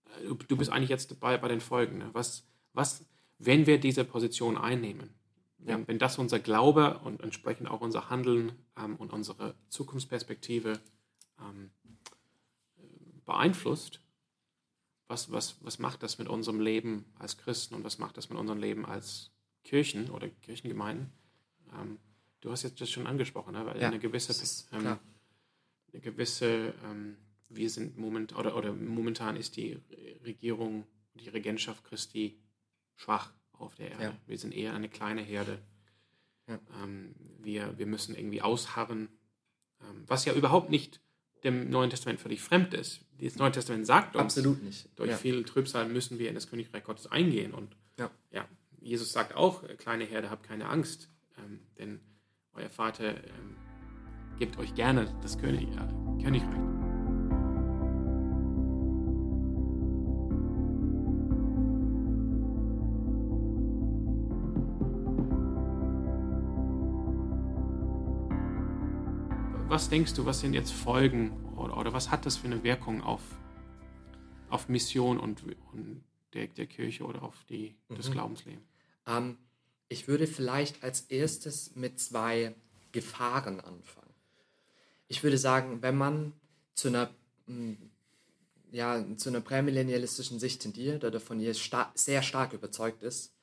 Äh, 0.07 0.27
Du, 0.29 0.35
du 0.35 0.57
bist 0.57 0.71
eigentlich 0.71 0.91
jetzt 0.91 1.11
dabei 1.11 1.39
bei 1.39 1.49
den 1.49 1.61
Folgen. 1.61 1.99
Ne? 1.99 2.11
Was, 2.13 2.45
was, 2.75 3.05
wenn 3.39 3.67
wir 3.67 3.81
diese 3.81 4.05
Position 4.05 4.59
einnehmen, 4.59 5.11
Ja. 5.59 5.69
wenn, 5.79 5.89
wenn 5.89 5.99
das 5.99 6.19
unser 6.19 6.39
Glaube 6.39 6.99
und 7.05 7.23
entsprechend 7.23 7.69
auch 7.69 7.81
unser 7.81 8.11
Handeln 8.11 8.53
ähm, 8.77 8.97
und 8.97 9.13
unsere 9.13 9.55
Zukunftsperspektive 9.71 10.81
ähm, 11.41 11.71
äh, 12.77 12.83
beeinflusst, 13.25 14.01
was, 15.09 15.31
was, 15.31 15.57
was 15.63 15.79
macht 15.79 16.03
das 16.03 16.19
mit 16.19 16.29
unserem 16.29 16.61
Leben 16.61 17.05
als 17.19 17.37
Christen 17.39 17.75
und 17.75 17.85
was 17.85 17.99
macht 17.99 18.17
das 18.17 18.29
mit 18.31 18.39
unserem 18.39 18.61
Leben 18.61 18.85
als 18.85 19.31
Kirchen 19.65 20.11
oder 20.11 20.29
Kirchengemeinden? 20.29 21.11
Ähm, 21.73 21.99
du 22.43 22.51
hast 22.51 22.63
jetzt 22.65 22.81
das 22.81 22.91
schon 22.91 23.07
angesprochen, 23.07 23.55
ne? 23.55 23.65
weil 23.65 23.81
Ja, 23.81 23.89
eine 23.89 23.99
gewisse, 23.99 24.35
ähm, 24.73 24.99
eine 25.93 26.01
gewisse, 26.03 26.75
ähm, 26.85 27.17
wir 27.49 27.71
sind 27.71 27.97
moment 27.97 28.37
oder, 28.37 28.57
oder 28.57 28.73
momentan 28.75 29.37
ist 29.37 29.57
die 29.57 29.79
Regierung, 30.25 30.87
die 31.15 31.29
Regentschaft 31.29 31.85
Christi 31.85 32.39
schwach 32.97 33.33
auf 33.53 33.75
der 33.77 33.93
Erde. 33.93 34.03
Ja. 34.05 34.17
Wir 34.27 34.39
sind 34.39 34.55
eher 34.55 34.75
eine 34.75 34.89
kleine 34.89 35.23
Herde. 35.23 35.59
Ja. 36.49 36.59
Ähm, 36.83 37.15
wir, 37.39 37.79
wir 37.79 37.87
müssen 37.87 38.15
irgendwie 38.15 38.43
ausharren, 38.43 39.09
ähm, 39.81 40.05
was 40.07 40.25
ja 40.25 40.35
überhaupt 40.35 40.71
nicht 40.71 41.01
dem 41.45 41.71
Neuen 41.71 41.91
Testament 41.91 42.21
völlig 42.21 42.41
fremd 42.41 42.75
ist. 42.75 43.01
Das 43.21 43.37
Neue 43.37 43.53
Testament 43.53 43.87
sagt 43.87 44.15
uns, 44.17 44.37
Absolut 44.37 44.63
nicht. 44.63 44.89
durch 44.97 45.11
ja. 45.11 45.17
viel 45.17 45.45
Trübsal 45.45 45.89
müssen 45.89 46.19
wir 46.19 46.29
in 46.29 46.35
das 46.35 46.49
Königreich 46.49 46.85
Gottes 46.85 47.07
eingehen. 47.07 47.53
Und 47.53 47.77
Ja. 47.99 48.11
Jesus 48.81 49.13
sagt 49.13 49.37
auch, 49.37 49.63
äh, 49.63 49.77
kleine 49.77 50.05
Herde, 50.05 50.29
habt 50.29 50.45
keine 50.45 50.69
Angst, 50.69 51.09
ähm, 51.39 51.61
denn 51.79 52.01
euer 52.55 52.71
Vater 52.71 53.17
ähm, 53.17 53.57
gibt 54.39 54.59
euch 54.59 54.75
gerne 54.75 55.07
das 55.23 55.39
König, 55.39 55.69
äh, 55.69 56.23
Königreich. 56.23 56.59
Was 69.69 69.89
denkst 69.89 70.13
du, 70.15 70.27
was 70.27 70.41
sind 70.41 70.53
jetzt 70.53 70.73
Folgen 70.73 71.33
oder, 71.57 71.79
oder 71.79 71.93
was 71.95 72.11
hat 72.11 72.27
das 72.27 72.37
für 72.37 72.47
eine 72.47 72.63
Wirkung 72.63 73.03
auf, 73.03 73.23
auf 74.51 74.69
Mission 74.69 75.19
und, 75.19 75.43
und 75.73 76.05
der, 76.35 76.49
der 76.49 76.67
Kirche 76.67 77.05
oder 77.05 77.23
auf 77.23 77.45
die, 77.45 77.75
das 77.89 78.09
Mhm. 78.09 78.13
Glaubensleben? 78.13 78.63
Ähm, 79.07 79.39
ich 79.93 80.09
würde 80.09 80.27
vielleicht 80.27 80.83
als 80.83 81.03
erstes 81.03 81.77
mit 81.77 82.01
zwei 82.01 82.55
Gefahren 82.93 83.61
anfangen. 83.61 84.15
Ich 85.09 85.23
würde 85.23 85.37
sagen, 85.37 85.83
wenn 85.83 85.97
man 85.97 86.33
zu 86.75 86.89
einer, 86.89 87.11
mm, 87.47 87.75
ja, 88.73 89.05
zu 89.17 89.29
einer 89.29 89.43
prämillennialistischen 89.43 90.41
Sicht 90.41 90.63
tendiert 90.63 91.05
oder 91.05 91.21
von 91.21 91.39
ihr 91.39 91.53
sta 91.53 91.93
sehr 91.95 92.23
stark 92.23 92.55
überzeugt 92.55 93.03
ist, 93.03 93.35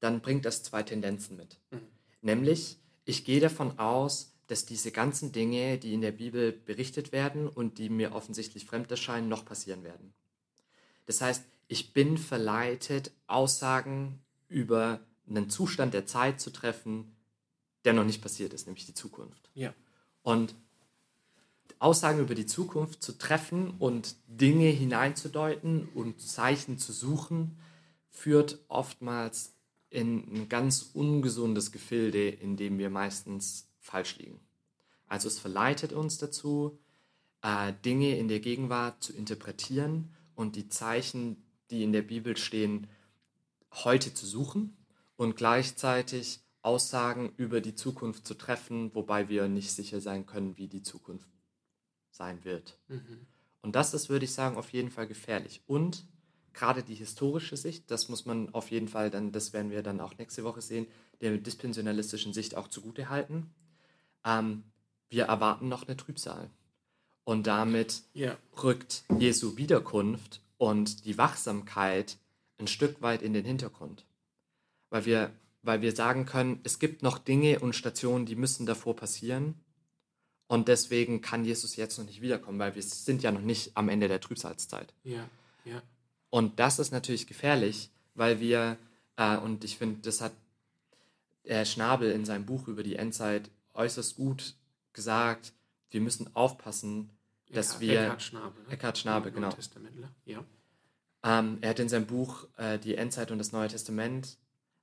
dann 0.00 0.22
bringt 0.22 0.46
das 0.46 0.62
zwei 0.62 0.82
Tendenzen 0.82 1.36
mit. 1.36 1.58
Mhm. 1.70 1.80
Nämlich, 2.22 2.78
ich 3.04 3.24
gehe 3.26 3.40
davon 3.40 3.78
aus, 3.78 4.32
dass 4.46 4.64
diese 4.64 4.92
ganzen 4.92 5.30
Dinge, 5.32 5.76
die 5.76 5.92
in 5.92 6.00
der 6.00 6.12
Bibel 6.12 6.52
berichtet 6.52 7.12
werden 7.12 7.48
und 7.48 7.76
die 7.76 7.90
mir 7.90 8.14
offensichtlich 8.14 8.64
fremd 8.64 8.90
erscheinen, 8.90 9.28
noch 9.28 9.44
passieren 9.44 9.84
werden. 9.84 10.14
Das 11.04 11.20
heißt, 11.20 11.44
ich 11.68 11.92
bin 11.92 12.16
verleitet, 12.16 13.12
Aussagen 13.26 14.20
über 14.48 15.00
einen 15.28 15.50
Zustand 15.50 15.94
der 15.94 16.06
Zeit 16.06 16.40
zu 16.40 16.50
treffen, 16.50 17.14
der 17.84 17.92
noch 17.92 18.04
nicht 18.04 18.22
passiert 18.22 18.52
ist, 18.52 18.66
nämlich 18.66 18.86
die 18.86 18.94
Zukunft. 18.94 19.50
Ja. 19.54 19.74
Und 20.22 20.54
Aussagen 21.78 22.20
über 22.20 22.34
die 22.34 22.46
Zukunft 22.46 23.02
zu 23.02 23.16
treffen 23.18 23.70
und 23.78 24.16
Dinge 24.26 24.68
hineinzudeuten 24.68 25.88
und 25.94 26.20
Zeichen 26.20 26.78
zu 26.78 26.92
suchen, 26.92 27.58
führt 28.10 28.58
oftmals 28.68 29.54
in 29.90 30.18
ein 30.34 30.48
ganz 30.48 30.90
ungesundes 30.92 31.70
Gefilde, 31.70 32.28
in 32.28 32.56
dem 32.56 32.78
wir 32.78 32.90
meistens 32.90 33.68
falsch 33.78 34.18
liegen. 34.18 34.40
Also 35.06 35.28
es 35.28 35.38
verleitet 35.38 35.92
uns 35.92 36.18
dazu, 36.18 36.78
äh, 37.42 37.72
Dinge 37.84 38.18
in 38.18 38.28
der 38.28 38.40
Gegenwart 38.40 39.02
zu 39.02 39.12
interpretieren 39.12 40.12
und 40.34 40.56
die 40.56 40.68
Zeichen, 40.68 41.42
die 41.70 41.84
in 41.84 41.92
der 41.92 42.02
Bibel 42.02 42.36
stehen, 42.36 42.88
heute 43.72 44.12
zu 44.12 44.26
suchen 44.26 44.77
und 45.18 45.34
gleichzeitig 45.34 46.40
Aussagen 46.62 47.32
über 47.36 47.60
die 47.60 47.74
Zukunft 47.74 48.26
zu 48.26 48.34
treffen, 48.34 48.94
wobei 48.94 49.28
wir 49.28 49.48
nicht 49.48 49.72
sicher 49.72 50.00
sein 50.00 50.26
können, 50.26 50.56
wie 50.56 50.68
die 50.68 50.82
Zukunft 50.82 51.28
sein 52.10 52.44
wird. 52.44 52.78
Mhm. 52.86 53.26
Und 53.60 53.74
das 53.74 53.94
ist, 53.94 54.08
würde 54.08 54.24
ich 54.24 54.32
sagen, 54.32 54.56
auf 54.56 54.72
jeden 54.72 54.90
Fall 54.90 55.08
gefährlich. 55.08 55.60
Und 55.66 56.06
gerade 56.52 56.84
die 56.84 56.94
historische 56.94 57.56
Sicht, 57.56 57.90
das 57.90 58.08
muss 58.08 58.26
man 58.26 58.54
auf 58.54 58.70
jeden 58.70 58.86
Fall 58.86 59.10
dann, 59.10 59.32
das 59.32 59.52
werden 59.52 59.72
wir 59.72 59.82
dann 59.82 60.00
auch 60.00 60.16
nächste 60.18 60.44
Woche 60.44 60.62
sehen, 60.62 60.86
der 61.20 61.36
dispensionalistischen 61.36 62.32
Sicht 62.32 62.56
auch 62.56 62.68
zugute 62.68 63.08
halten. 63.08 63.52
Ähm, 64.24 64.62
wir 65.08 65.24
erwarten 65.24 65.68
noch 65.68 65.88
eine 65.88 65.96
Trübsal. 65.96 66.48
Und 67.24 67.48
damit 67.48 68.02
ja. 68.14 68.36
rückt 68.62 69.02
Jesu 69.18 69.56
Wiederkunft 69.56 70.42
und 70.58 71.04
die 71.06 71.18
Wachsamkeit 71.18 72.18
ein 72.58 72.68
Stück 72.68 73.02
weit 73.02 73.22
in 73.22 73.32
den 73.32 73.44
Hintergrund 73.44 74.04
weil 74.90 75.04
wir, 75.04 75.30
weil 75.62 75.82
wir 75.82 75.94
sagen 75.94 76.26
können, 76.26 76.60
es 76.64 76.78
gibt 76.78 77.02
noch 77.02 77.18
Dinge 77.18 77.60
und 77.60 77.74
Stationen, 77.74 78.26
die 78.26 78.36
müssen 78.36 78.66
davor 78.66 78.96
passieren. 78.96 79.54
Und 80.46 80.68
deswegen 80.68 81.20
kann 81.20 81.44
Jesus 81.44 81.76
jetzt 81.76 81.98
noch 81.98 82.06
nicht 82.06 82.22
wiederkommen, 82.22 82.58
weil 82.58 82.74
wir 82.74 82.82
sind 82.82 83.22
ja 83.22 83.30
noch 83.30 83.42
nicht 83.42 83.76
am 83.76 83.88
Ende 83.88 84.08
der 84.08 84.20
Trübsalzeit. 84.20 84.94
Ja, 85.04 85.28
ja. 85.64 85.82
Und 86.30 86.58
das 86.58 86.78
ist 86.78 86.90
natürlich 86.90 87.26
gefährlich, 87.26 87.90
weil 88.14 88.40
wir, 88.40 88.78
äh, 89.16 89.36
und 89.36 89.64
ich 89.64 89.76
finde, 89.76 90.00
das 90.02 90.20
hat 90.20 90.32
der 91.44 91.64
Schnabel 91.64 92.10
in 92.10 92.24
seinem 92.24 92.46
Buch 92.46 92.68
über 92.68 92.82
die 92.82 92.96
Endzeit 92.96 93.50
äußerst 93.74 94.16
gut 94.16 94.54
gesagt, 94.92 95.52
wir 95.90 96.00
müssen 96.00 96.34
aufpassen, 96.34 97.10
dass 97.50 97.76
Eckhard, 97.76 97.80
wir... 97.80 98.00
Eckhard 98.02 98.22
Schnabel. 98.22 98.62
Ne? 98.64 98.72
Eckhard 98.72 98.98
Schnabel, 98.98 99.32
genau. 99.32 99.50
Ja. 100.26 100.44
Ähm, 101.22 101.58
er 101.60 101.70
hat 101.70 101.78
in 101.78 101.88
seinem 101.88 102.06
Buch 102.06 102.46
äh, 102.56 102.78
Die 102.78 102.94
Endzeit 102.94 103.30
und 103.30 103.38
das 103.38 103.52
Neue 103.52 103.68
Testament 103.68 104.36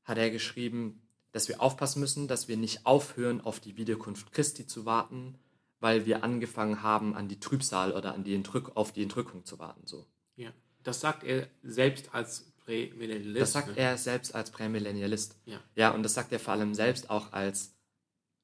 hat 0.05 0.17
er 0.17 0.29
geschrieben, 0.29 1.01
dass 1.31 1.49
wir 1.49 1.61
aufpassen 1.61 1.99
müssen, 1.99 2.27
dass 2.29 2.47
wir 2.47 2.55
nicht 2.55 2.85
aufhören, 2.85 3.41
auf 3.41 3.59
die 3.59 3.75
Wiederkunft 3.75 4.31
Christi 4.31 4.65
zu 4.65 4.85
warten, 4.85 5.37
weil 5.81 6.05
wir 6.05 6.23
angefangen 6.23 6.81
haben, 6.81 7.13
an 7.15 7.27
die 7.27 7.39
Trübsal 7.39 7.91
oder 7.91 8.13
an 8.13 8.23
die 8.23 8.33
Entrück 8.33 8.71
auf 8.75 8.93
die 8.93 9.03
Entrückung 9.03 9.43
zu 9.43 9.59
warten. 9.59 9.85
So. 9.85 10.05
Ja, 10.37 10.51
das 10.83 11.01
sagt 11.01 11.23
er 11.23 11.47
selbst 11.61 12.13
als 12.13 12.45
Prämillennialist. 12.63 13.41
Das 13.41 13.51
sagt 13.51 13.67
ne? 13.69 13.77
er 13.77 13.97
selbst 13.97 14.33
als 14.33 14.51
Prämillennialist. 14.51 15.35
Ja. 15.45 15.59
ja, 15.75 15.91
und 15.91 16.03
das 16.03 16.13
sagt 16.13 16.31
er 16.31 16.39
vor 16.39 16.53
allem 16.53 16.73
selbst 16.73 17.09
auch 17.09 17.33
als 17.33 17.75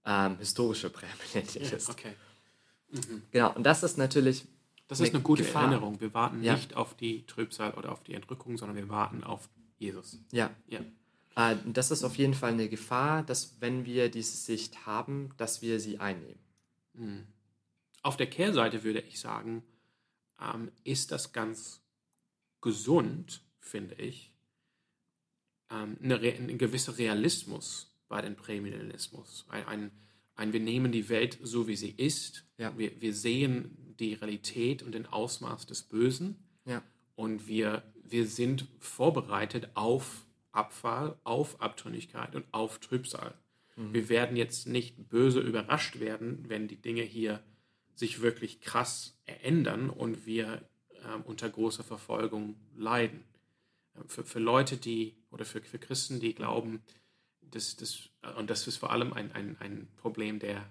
ähm, 0.06 0.38
historischer 0.38 0.90
Prämillennialist. 0.90 1.88
Ja, 1.88 1.94
okay. 1.94 2.14
Mhm. 2.90 3.22
Genau, 3.32 3.54
und 3.54 3.64
das 3.64 3.84
ist 3.84 3.98
natürlich. 3.98 4.46
Das 4.88 5.00
ist 5.00 5.14
eine 5.14 5.24
gute 5.24 5.44
Gefahr. 5.44 5.64
Erinnerung. 5.64 6.02
Wir 6.02 6.14
warten 6.14 6.44
ja. 6.44 6.54
nicht 6.54 6.76
auf 6.76 6.98
die 6.98 7.26
Trübsal 7.26 7.72
oder 7.76 7.94
auf 7.94 8.04
die 8.04 8.14
Entrückung, 8.14 8.58
sondern 8.58 8.76
wir 8.76 8.90
warten 8.90 9.24
auf 9.24 9.48
Jesus. 9.78 10.20
Ja. 10.34 10.50
ja. 10.68 10.82
Äh, 11.36 11.56
das 11.66 11.92
ist 11.92 12.04
auf 12.04 12.18
jeden 12.18 12.34
Fall 12.34 12.54
eine 12.54 12.70
Gefahr, 12.70 13.24
dass 13.24 13.60
wenn 13.60 13.86
wir 13.86 14.10
diese 14.10 14.38
Sicht 14.38 14.86
haben, 14.86 15.30
dass 15.38 15.62
wir 15.62 15.80
sie 15.80 16.00
einnehmen. 16.00 16.40
Hm. 16.96 17.28
Auf 18.04 18.18
der 18.18 18.28
Kehrseite 18.28 18.84
würde 18.84 19.02
ich 19.02 19.20
sagen, 19.20 19.64
ähm, 20.42 20.72
ist 20.84 21.12
das 21.12 21.34
ganz 21.34 21.82
gesund, 22.62 23.42
finde 23.60 23.96
ich, 23.96 24.34
ähm, 25.70 25.98
eine, 26.02 26.16
ein 26.20 26.58
gewisser 26.58 26.98
Realismus 26.98 27.96
bei 28.08 28.22
dem 28.22 28.36
Prämillennialismus. 28.36 29.46
Ein, 29.50 29.68
ein, 29.68 29.92
ein, 30.36 30.54
wir 30.54 30.60
nehmen 30.60 30.92
die 30.92 31.10
Welt 31.10 31.40
so, 31.42 31.68
wie 31.68 31.76
sie 31.76 31.92
ist. 31.92 32.46
Ja. 32.58 32.78
Wir, 32.78 33.00
wir 33.02 33.14
sehen 33.14 33.96
die 34.00 34.16
Realität 34.16 34.84
und 34.84 34.94
den 34.94 35.06
Ausmaß 35.06 35.68
des 35.68 35.84
Bösen. 35.84 36.44
Ja. 36.66 36.84
Und 37.16 37.48
wir, 37.48 37.84
wir 38.04 38.28
sind 38.28 38.68
vorbereitet 38.80 39.70
auf 39.76 40.26
Abfall, 40.52 41.18
auf 41.24 41.62
Abtrünnigkeit 41.62 42.36
und 42.36 42.46
auf 42.52 42.80
Trübsal. 42.80 43.34
Mhm. 43.76 43.94
Wir 43.94 44.10
werden 44.10 44.38
jetzt 44.38 44.68
nicht 44.68 45.10
böse 45.10 45.40
überrascht 45.40 46.00
werden, 46.00 46.46
wenn 46.48 46.68
die 46.68 46.82
Dinge 46.82 47.04
hier 47.04 47.42
sich 47.96 48.22
wirklich 48.22 48.62
krass 48.62 49.18
ändern 49.26 49.90
und 49.90 50.26
wir 50.26 50.62
äh, 50.90 51.16
unter 51.24 51.50
großer 51.50 51.84
Verfolgung 51.84 52.56
leiden. 52.76 53.24
Ähm, 53.96 54.08
für, 54.08 54.24
für 54.24 54.40
Leute, 54.40 54.78
die, 54.78 55.16
oder 55.32 55.46
für, 55.46 55.62
für 55.62 55.80
Christen, 55.80 56.20
die 56.20 56.34
glauben, 56.34 56.82
dass, 57.42 57.76
dass, 57.76 58.10
und 58.38 58.50
das 58.50 58.68
ist 58.68 58.78
vor 58.78 58.92
allem 58.92 59.14
ein, 59.14 59.32
ein, 59.34 59.58
ein 59.60 59.88
Problem 59.98 60.40
der, 60.40 60.70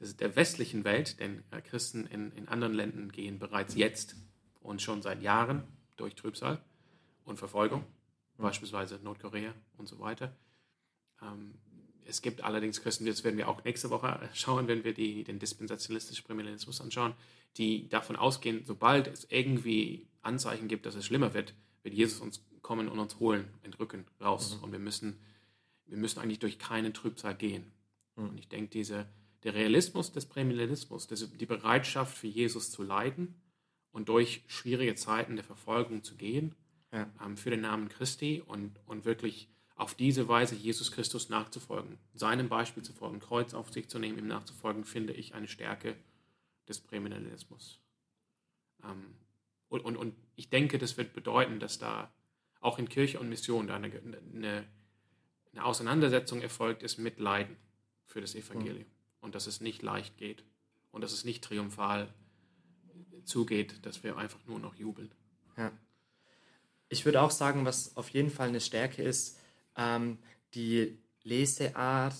des, 0.00 0.16
der 0.16 0.36
westlichen 0.36 0.84
Welt, 0.84 1.20
denn 1.20 1.44
äh, 1.50 1.60
Christen 1.60 2.06
in, 2.06 2.32
in 2.32 2.48
anderen 2.48 2.74
Ländern 2.74 3.12
gehen 3.12 3.38
bereits 3.38 3.74
jetzt 3.74 4.16
und 4.60 4.82
schon 4.82 5.02
seit 5.02 5.22
Jahren 5.22 5.62
durch 5.96 6.14
Trübsal 6.14 6.62
und 7.24 7.38
Verfolgung 7.38 7.84
beispielsweise 8.38 8.98
Nordkorea 9.02 9.54
und 9.76 9.88
so 9.88 9.98
weiter. 10.00 10.34
Ähm, 11.22 11.54
es 12.06 12.20
gibt 12.22 12.42
allerdings 12.44 12.82
Christen, 12.82 13.06
das 13.06 13.24
werden 13.24 13.36
wir 13.36 13.48
auch 13.48 13.64
nächste 13.64 13.90
Woche 13.90 14.28
schauen, 14.34 14.68
wenn 14.68 14.84
wir 14.84 14.94
die, 14.94 15.24
den 15.24 15.38
dispensationalistischen 15.38 16.24
Prämillennialismus 16.24 16.80
anschauen, 16.80 17.14
die 17.56 17.88
davon 17.88 18.16
ausgehen, 18.16 18.64
sobald 18.64 19.06
es 19.06 19.26
irgendwie 19.30 20.06
Anzeichen 20.22 20.68
gibt, 20.68 20.86
dass 20.86 20.94
es 20.94 21.06
schlimmer 21.06 21.34
wird, 21.34 21.54
wird 21.82 21.94
Jesus 21.94 22.20
uns 22.20 22.44
kommen 22.62 22.88
und 22.88 22.98
uns 22.98 23.20
holen, 23.20 23.48
entrücken, 23.62 24.06
raus. 24.20 24.56
Mhm. 24.56 24.64
Und 24.64 24.72
wir 24.72 24.78
müssen, 24.78 25.18
wir 25.86 25.98
müssen 25.98 26.18
eigentlich 26.18 26.38
durch 26.38 26.58
keinen 26.58 26.94
Trübsal 26.94 27.34
gehen. 27.34 27.70
Mhm. 28.16 28.30
Und 28.30 28.38
ich 28.38 28.48
denke, 28.48 28.70
diese, 28.70 29.06
der 29.44 29.54
Realismus 29.54 30.12
des 30.12 30.26
Prämillennialismus, 30.26 31.06
die 31.06 31.46
Bereitschaft 31.46 32.16
für 32.16 32.26
Jesus 32.26 32.70
zu 32.70 32.82
leiden 32.82 33.40
und 33.92 34.08
durch 34.08 34.42
schwierige 34.48 34.94
Zeiten 34.94 35.36
der 35.36 35.44
Verfolgung 35.44 36.02
zu 36.02 36.16
gehen, 36.16 36.54
ja. 36.94 37.10
ähm, 37.24 37.36
für 37.36 37.50
den 37.50 37.60
Namen 37.60 37.88
Christi 37.88 38.42
und, 38.46 38.78
und 38.86 39.04
wirklich 39.04 39.48
auf 39.76 39.94
diese 39.94 40.28
Weise 40.28 40.54
Jesus 40.54 40.92
Christus 40.92 41.28
nachzufolgen, 41.28 41.98
seinem 42.14 42.48
Beispiel 42.48 42.84
zu 42.84 42.92
folgen, 42.92 43.18
Kreuz 43.18 43.54
auf 43.54 43.72
sich 43.72 43.88
zu 43.88 43.98
nehmen, 43.98 44.18
ihm 44.18 44.28
nachzufolgen, 44.28 44.84
finde 44.84 45.12
ich 45.12 45.34
eine 45.34 45.48
Stärke 45.48 45.96
des 46.68 46.80
Präminalismus. 46.80 47.80
Ähm, 48.84 49.16
und, 49.68 49.80
und, 49.84 49.96
und 49.96 50.14
ich 50.36 50.48
denke, 50.48 50.78
das 50.78 50.96
wird 50.96 51.12
bedeuten, 51.12 51.58
dass 51.58 51.78
da 51.78 52.12
auch 52.60 52.78
in 52.78 52.88
Kirche 52.88 53.18
und 53.18 53.28
Mission 53.28 53.66
da 53.66 53.74
eine, 53.74 53.88
eine, 54.32 54.64
eine 55.52 55.64
Auseinandersetzung 55.64 56.40
erfolgt 56.40 56.82
ist 56.84 56.98
mit 56.98 57.18
Leiden 57.18 57.56
für 58.06 58.20
das 58.20 58.36
Evangelium. 58.36 58.86
Und 59.20 59.34
dass 59.34 59.46
es 59.46 59.60
nicht 59.60 59.82
leicht 59.82 60.16
geht 60.16 60.44
und 60.92 61.00
dass 61.00 61.12
es 61.12 61.24
nicht 61.24 61.42
triumphal 61.42 62.12
zugeht, 63.24 63.84
dass 63.84 64.04
wir 64.04 64.16
einfach 64.16 64.38
nur 64.46 64.60
noch 64.60 64.76
jubeln. 64.76 65.10
Ja 65.56 65.72
ich 66.88 67.04
würde 67.04 67.22
auch 67.22 67.30
sagen, 67.30 67.64
was 67.64 67.96
auf 67.96 68.10
jeden 68.10 68.30
Fall 68.30 68.48
eine 68.48 68.60
Stärke 68.60 69.02
ist, 69.02 69.38
ähm, 69.76 70.18
die 70.54 70.98
Leseart, 71.22 72.14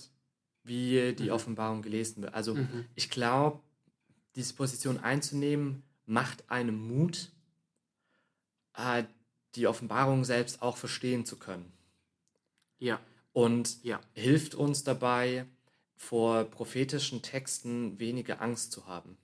wie 0.62 1.14
die 1.14 1.24
mhm. 1.24 1.32
Offenbarung 1.32 1.82
gelesen 1.82 2.22
wird. 2.22 2.34
Also 2.34 2.54
mhm. 2.54 2.86
ich 2.94 3.10
glaube, 3.10 3.60
diese 4.34 4.54
Position 4.54 4.98
einzunehmen, 4.98 5.82
macht 6.06 6.50
einem 6.50 6.88
Mut, 6.88 7.30
äh, 8.76 9.04
die 9.54 9.66
Offenbarung 9.66 10.24
selbst 10.24 10.62
auch 10.62 10.76
verstehen 10.76 11.24
zu 11.24 11.38
können. 11.38 11.72
Ja. 12.78 13.00
Und 13.32 13.82
ja. 13.84 14.00
hilft 14.14 14.54
uns 14.54 14.84
dabei, 14.84 15.46
vor 15.96 16.44
prophetischen 16.44 17.22
Texten 17.22 17.98
weniger 17.98 18.40
Angst 18.40 18.72
zu 18.72 18.86
haben. 18.86 19.16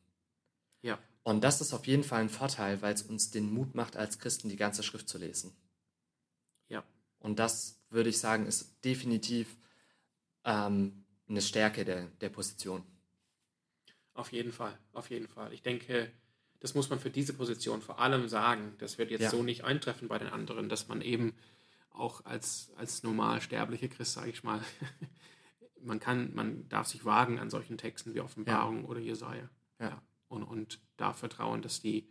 Ja. 0.83 0.99
Und 1.23 1.45
das 1.45 1.61
ist 1.61 1.73
auf 1.75 1.87
jeden 1.87 2.05
Fall 2.05 2.23
ein 2.23 2.31
Vorteil, 2.31 2.81
weil 2.83 2.95
es 2.95 3.03
uns 3.03 3.31
den 3.31 3.53
Mut 3.53 3.75
macht, 3.75 3.97
als 3.97 4.19
Christen 4.19 4.49
die 4.49 4.57
ganze 4.57 4.83
Schrift 4.83 5.09
zu 5.09 5.19
lesen. 5.19 5.53
Ja. 6.69 6.83
Und 7.19 7.39
das 7.39 7.79
würde 7.91 8.09
ich 8.09 8.19
sagen, 8.19 8.47
ist 8.47 8.85
definitiv 8.85 9.57
ähm, 10.45 11.05
eine 11.29 11.43
Stärke 11.43 11.85
der, 11.85 12.07
der 12.21 12.31
Position. 12.31 12.83
Auf 14.15 14.33
jeden 14.33 14.53
Fall, 14.53 14.79
auf 14.93 15.11
jeden 15.11 15.29
Fall. 15.29 15.53
Ich 15.53 15.63
denke, 15.63 16.11
das 16.61 16.75
muss 16.75 16.91
man 16.91 16.99
für 16.99 17.11
diese 17.11 17.33
Position 17.33 17.83
vor 17.83 17.99
allem 18.01 18.29
sagen. 18.29 18.75
Das 18.79 18.99
wird 18.99 19.11
jetzt 19.11 19.23
ja. 19.23 19.31
so 19.31 19.43
nicht 19.43 19.65
eintreffen 19.65 20.09
bei 20.09 20.19
den 20.19 20.29
anderen, 20.29 20.69
dass 20.69 20.89
man 20.89 21.01
eben 21.01 21.35
auch 21.91 22.25
als, 22.25 22.73
als 22.77 23.03
normal 23.03 23.41
sterbliche 23.41 23.89
Christ, 23.89 24.15
sage 24.15 24.31
ich 24.31 24.43
mal, 24.43 24.61
man 25.83 26.01
kann, 26.01 26.35
man 26.35 26.69
darf 26.69 26.87
sich 26.87 27.05
wagen 27.05 27.39
an 27.39 27.51
solchen 27.51 27.79
Texten 27.79 28.15
wie 28.15 28.21
Offenbarung 28.21 28.83
ja. 28.83 28.89
oder 28.89 29.01
Jesaja. 29.01 29.49
Ja. 29.79 30.03
Und, 30.31 30.45
und 30.45 30.81
darf 30.97 31.19
vertrauen, 31.19 31.61
dass 31.61 31.81
die, 31.81 32.09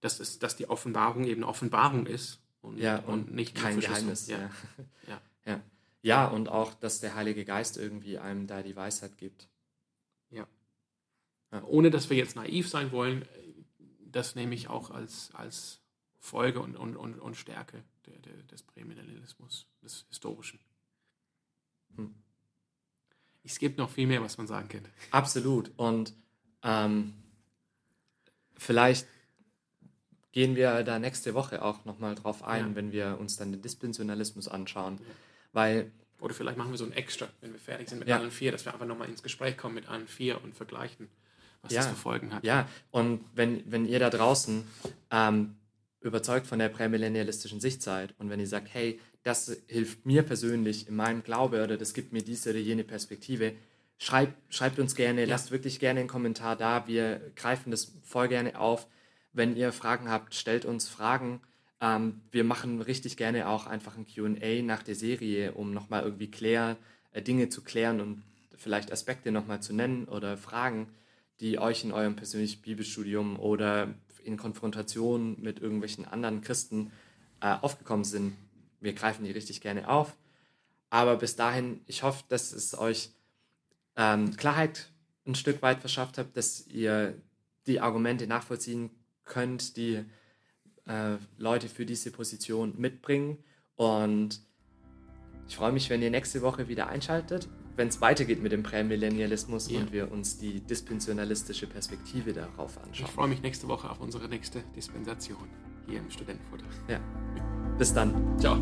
dass, 0.00 0.18
es, 0.18 0.38
dass 0.38 0.56
die 0.56 0.70
Offenbarung 0.70 1.24
eben 1.24 1.44
Offenbarung 1.44 2.06
ist 2.06 2.40
und, 2.62 2.78
ja, 2.78 3.00
und, 3.00 3.28
und 3.28 3.34
nicht 3.34 3.54
kein 3.54 3.78
Geheimnis. 3.78 4.28
Ja. 4.28 4.50
Ja. 5.06 5.20
ja. 5.44 5.60
ja, 6.00 6.26
und 6.26 6.48
auch, 6.48 6.72
dass 6.72 7.00
der 7.00 7.14
Heilige 7.14 7.44
Geist 7.44 7.76
irgendwie 7.76 8.18
einem 8.18 8.46
da 8.46 8.62
die 8.62 8.74
Weisheit 8.74 9.18
gibt. 9.18 9.46
Ja. 10.30 10.46
ja. 11.52 11.62
Ohne 11.64 11.90
dass 11.90 12.08
wir 12.08 12.16
jetzt 12.16 12.34
naiv 12.34 12.66
sein 12.66 12.92
wollen, 12.92 13.28
das 14.00 14.36
nehme 14.36 14.54
ich 14.54 14.68
auch 14.68 14.90
als, 14.90 15.30
als 15.34 15.82
Folge 16.18 16.60
und, 16.60 16.76
und, 16.76 16.96
und, 16.96 17.18
und 17.18 17.36
Stärke 17.36 17.84
des 18.50 18.62
Prämillennialismus, 18.62 19.66
des 19.82 20.06
Historischen. 20.08 20.60
Hm. 21.96 22.14
Es 23.44 23.58
gibt 23.58 23.76
noch 23.76 23.90
viel 23.90 24.06
mehr, 24.06 24.22
was 24.22 24.38
man 24.38 24.46
sagen 24.46 24.68
könnte. 24.68 24.90
Absolut. 25.10 25.72
Und 25.76 26.14
ähm, 26.62 27.19
vielleicht 28.60 29.06
gehen 30.32 30.54
wir 30.54 30.82
da 30.84 30.98
nächste 30.98 31.34
Woche 31.34 31.62
auch 31.62 31.84
nochmal 31.84 32.14
drauf 32.14 32.44
ein, 32.44 32.68
ja. 32.68 32.76
wenn 32.76 32.92
wir 32.92 33.18
uns 33.18 33.36
dann 33.36 33.52
den 33.52 33.62
Dispensionalismus 33.62 34.48
anschauen. 34.48 34.98
Ja. 35.00 35.04
Weil, 35.52 35.90
Oder 36.20 36.34
vielleicht 36.34 36.56
machen 36.56 36.70
wir 36.70 36.78
so 36.78 36.84
ein 36.84 36.92
Extra, 36.92 37.28
wenn 37.40 37.52
wir 37.52 37.58
fertig 37.58 37.88
sind 37.88 37.98
mit 37.98 38.08
ja. 38.08 38.18
allen 38.18 38.30
vier, 38.30 38.52
dass 38.52 38.64
wir 38.64 38.72
einfach 38.72 38.86
nochmal 38.86 39.08
ins 39.08 39.22
Gespräch 39.22 39.56
kommen 39.56 39.74
mit 39.74 39.88
allen 39.88 40.06
vier 40.06 40.42
und 40.44 40.54
vergleichen, 40.54 41.08
was 41.62 41.72
ja. 41.72 41.80
das 41.80 41.90
für 41.90 41.96
Folgen 41.96 42.32
hat. 42.32 42.44
Ja, 42.44 42.68
und 42.90 43.24
wenn, 43.34 43.62
wenn 43.70 43.86
ihr 43.86 43.98
da 43.98 44.10
draußen 44.10 44.62
ähm, 45.10 45.56
überzeugt 46.00 46.46
von 46.46 46.58
der 46.58 46.68
prämillennialistischen 46.68 47.60
Sicht 47.60 47.82
seid 47.82 48.14
und 48.18 48.30
wenn 48.30 48.40
ihr 48.40 48.46
sagt, 48.46 48.68
hey, 48.72 49.00
das 49.22 49.54
hilft 49.66 50.06
mir 50.06 50.22
persönlich 50.22 50.88
in 50.88 50.96
meinem 50.96 51.22
Glaube 51.22 51.62
oder 51.64 51.76
das 51.76 51.92
gibt 51.92 52.12
mir 52.12 52.22
diese 52.22 52.50
oder 52.50 52.58
jene 52.58 52.84
Perspektive, 52.84 53.54
schreibt, 54.00 54.34
schreibt 54.52 54.78
uns 54.80 54.96
gerne, 54.96 55.20
ja. 55.22 55.26
lasst 55.28 55.52
wirklich 55.52 55.78
gerne 55.78 56.00
einen 56.00 56.08
Kommentar 56.08 56.56
da. 56.56 56.88
Wir 56.88 57.20
greifen 57.36 57.70
das 57.70 57.92
voll 58.02 58.28
gerne 58.28 58.58
auf. 58.58 58.88
Wenn 59.32 59.54
ihr 59.54 59.72
Fragen 59.72 60.10
habt, 60.10 60.34
stellt 60.34 60.64
uns 60.64 60.88
Fragen. 60.88 61.40
Ähm, 61.80 62.22
wir 62.32 62.42
machen 62.42 62.80
richtig 62.80 63.16
gerne 63.16 63.48
auch 63.48 63.66
einfach 63.66 63.96
ein 63.96 64.06
QA 64.06 64.62
nach 64.62 64.82
der 64.82 64.96
Serie, 64.96 65.52
um 65.52 65.72
nochmal 65.72 66.02
irgendwie 66.02 66.30
klär, 66.30 66.76
äh, 67.12 67.22
Dinge 67.22 67.50
zu 67.50 67.62
klären 67.62 68.00
und 68.00 68.22
vielleicht 68.56 68.90
Aspekte 68.90 69.30
nochmal 69.30 69.62
zu 69.62 69.72
nennen 69.72 70.06
oder 70.06 70.36
Fragen, 70.36 70.88
die 71.40 71.58
euch 71.58 71.84
in 71.84 71.92
eurem 71.92 72.16
persönlichen 72.16 72.60
Bibelstudium 72.62 73.38
oder 73.38 73.94
in 74.24 74.36
Konfrontation 74.36 75.40
mit 75.40 75.60
irgendwelchen 75.60 76.04
anderen 76.06 76.40
Christen 76.40 76.90
äh, 77.40 77.54
aufgekommen 77.60 78.04
sind. 78.04 78.34
Wir 78.80 78.94
greifen 78.94 79.24
die 79.24 79.30
richtig 79.30 79.60
gerne 79.60 79.88
auf. 79.88 80.14
Aber 80.90 81.16
bis 81.16 81.36
dahin, 81.36 81.80
ich 81.86 82.02
hoffe, 82.02 82.24
dass 82.28 82.52
es 82.52 82.76
euch 82.76 83.10
ähm, 84.00 84.34
Klarheit 84.36 84.90
ein 85.26 85.34
Stück 85.34 85.60
weit 85.62 85.80
verschafft 85.80 86.16
hat, 86.16 86.36
dass 86.36 86.66
ihr 86.66 87.14
die 87.66 87.80
Argumente 87.80 88.26
nachvollziehen 88.26 88.90
könnt, 89.24 89.76
die 89.76 90.02
äh, 90.86 91.16
Leute 91.36 91.68
für 91.68 91.84
diese 91.84 92.10
Position 92.10 92.74
mitbringen. 92.78 93.38
Und 93.76 94.40
ich 95.46 95.56
freue 95.56 95.72
mich, 95.72 95.90
wenn 95.90 96.00
ihr 96.00 96.10
nächste 96.10 96.40
Woche 96.40 96.68
wieder 96.68 96.88
einschaltet, 96.88 97.48
wenn 97.76 97.88
es 97.88 98.00
weitergeht 98.00 98.42
mit 98.42 98.52
dem 98.52 98.62
Prämillennialismus 98.62 99.70
ja. 99.70 99.80
und 99.80 99.92
wir 99.92 100.10
uns 100.10 100.38
die 100.38 100.60
dispensionalistische 100.60 101.66
Perspektive 101.66 102.32
darauf 102.32 102.78
anschauen. 102.78 103.06
Ich 103.06 103.12
freue 103.12 103.28
mich 103.28 103.42
nächste 103.42 103.68
Woche 103.68 103.90
auf 103.90 104.00
unsere 104.00 104.28
nächste 104.28 104.62
Dispensation 104.74 105.48
hier 105.86 105.98
im 105.98 106.10
Studentenfutter. 106.10 106.64
Ja. 106.88 107.00
Bis 107.78 107.92
dann. 107.92 108.38
Ciao. 108.38 108.58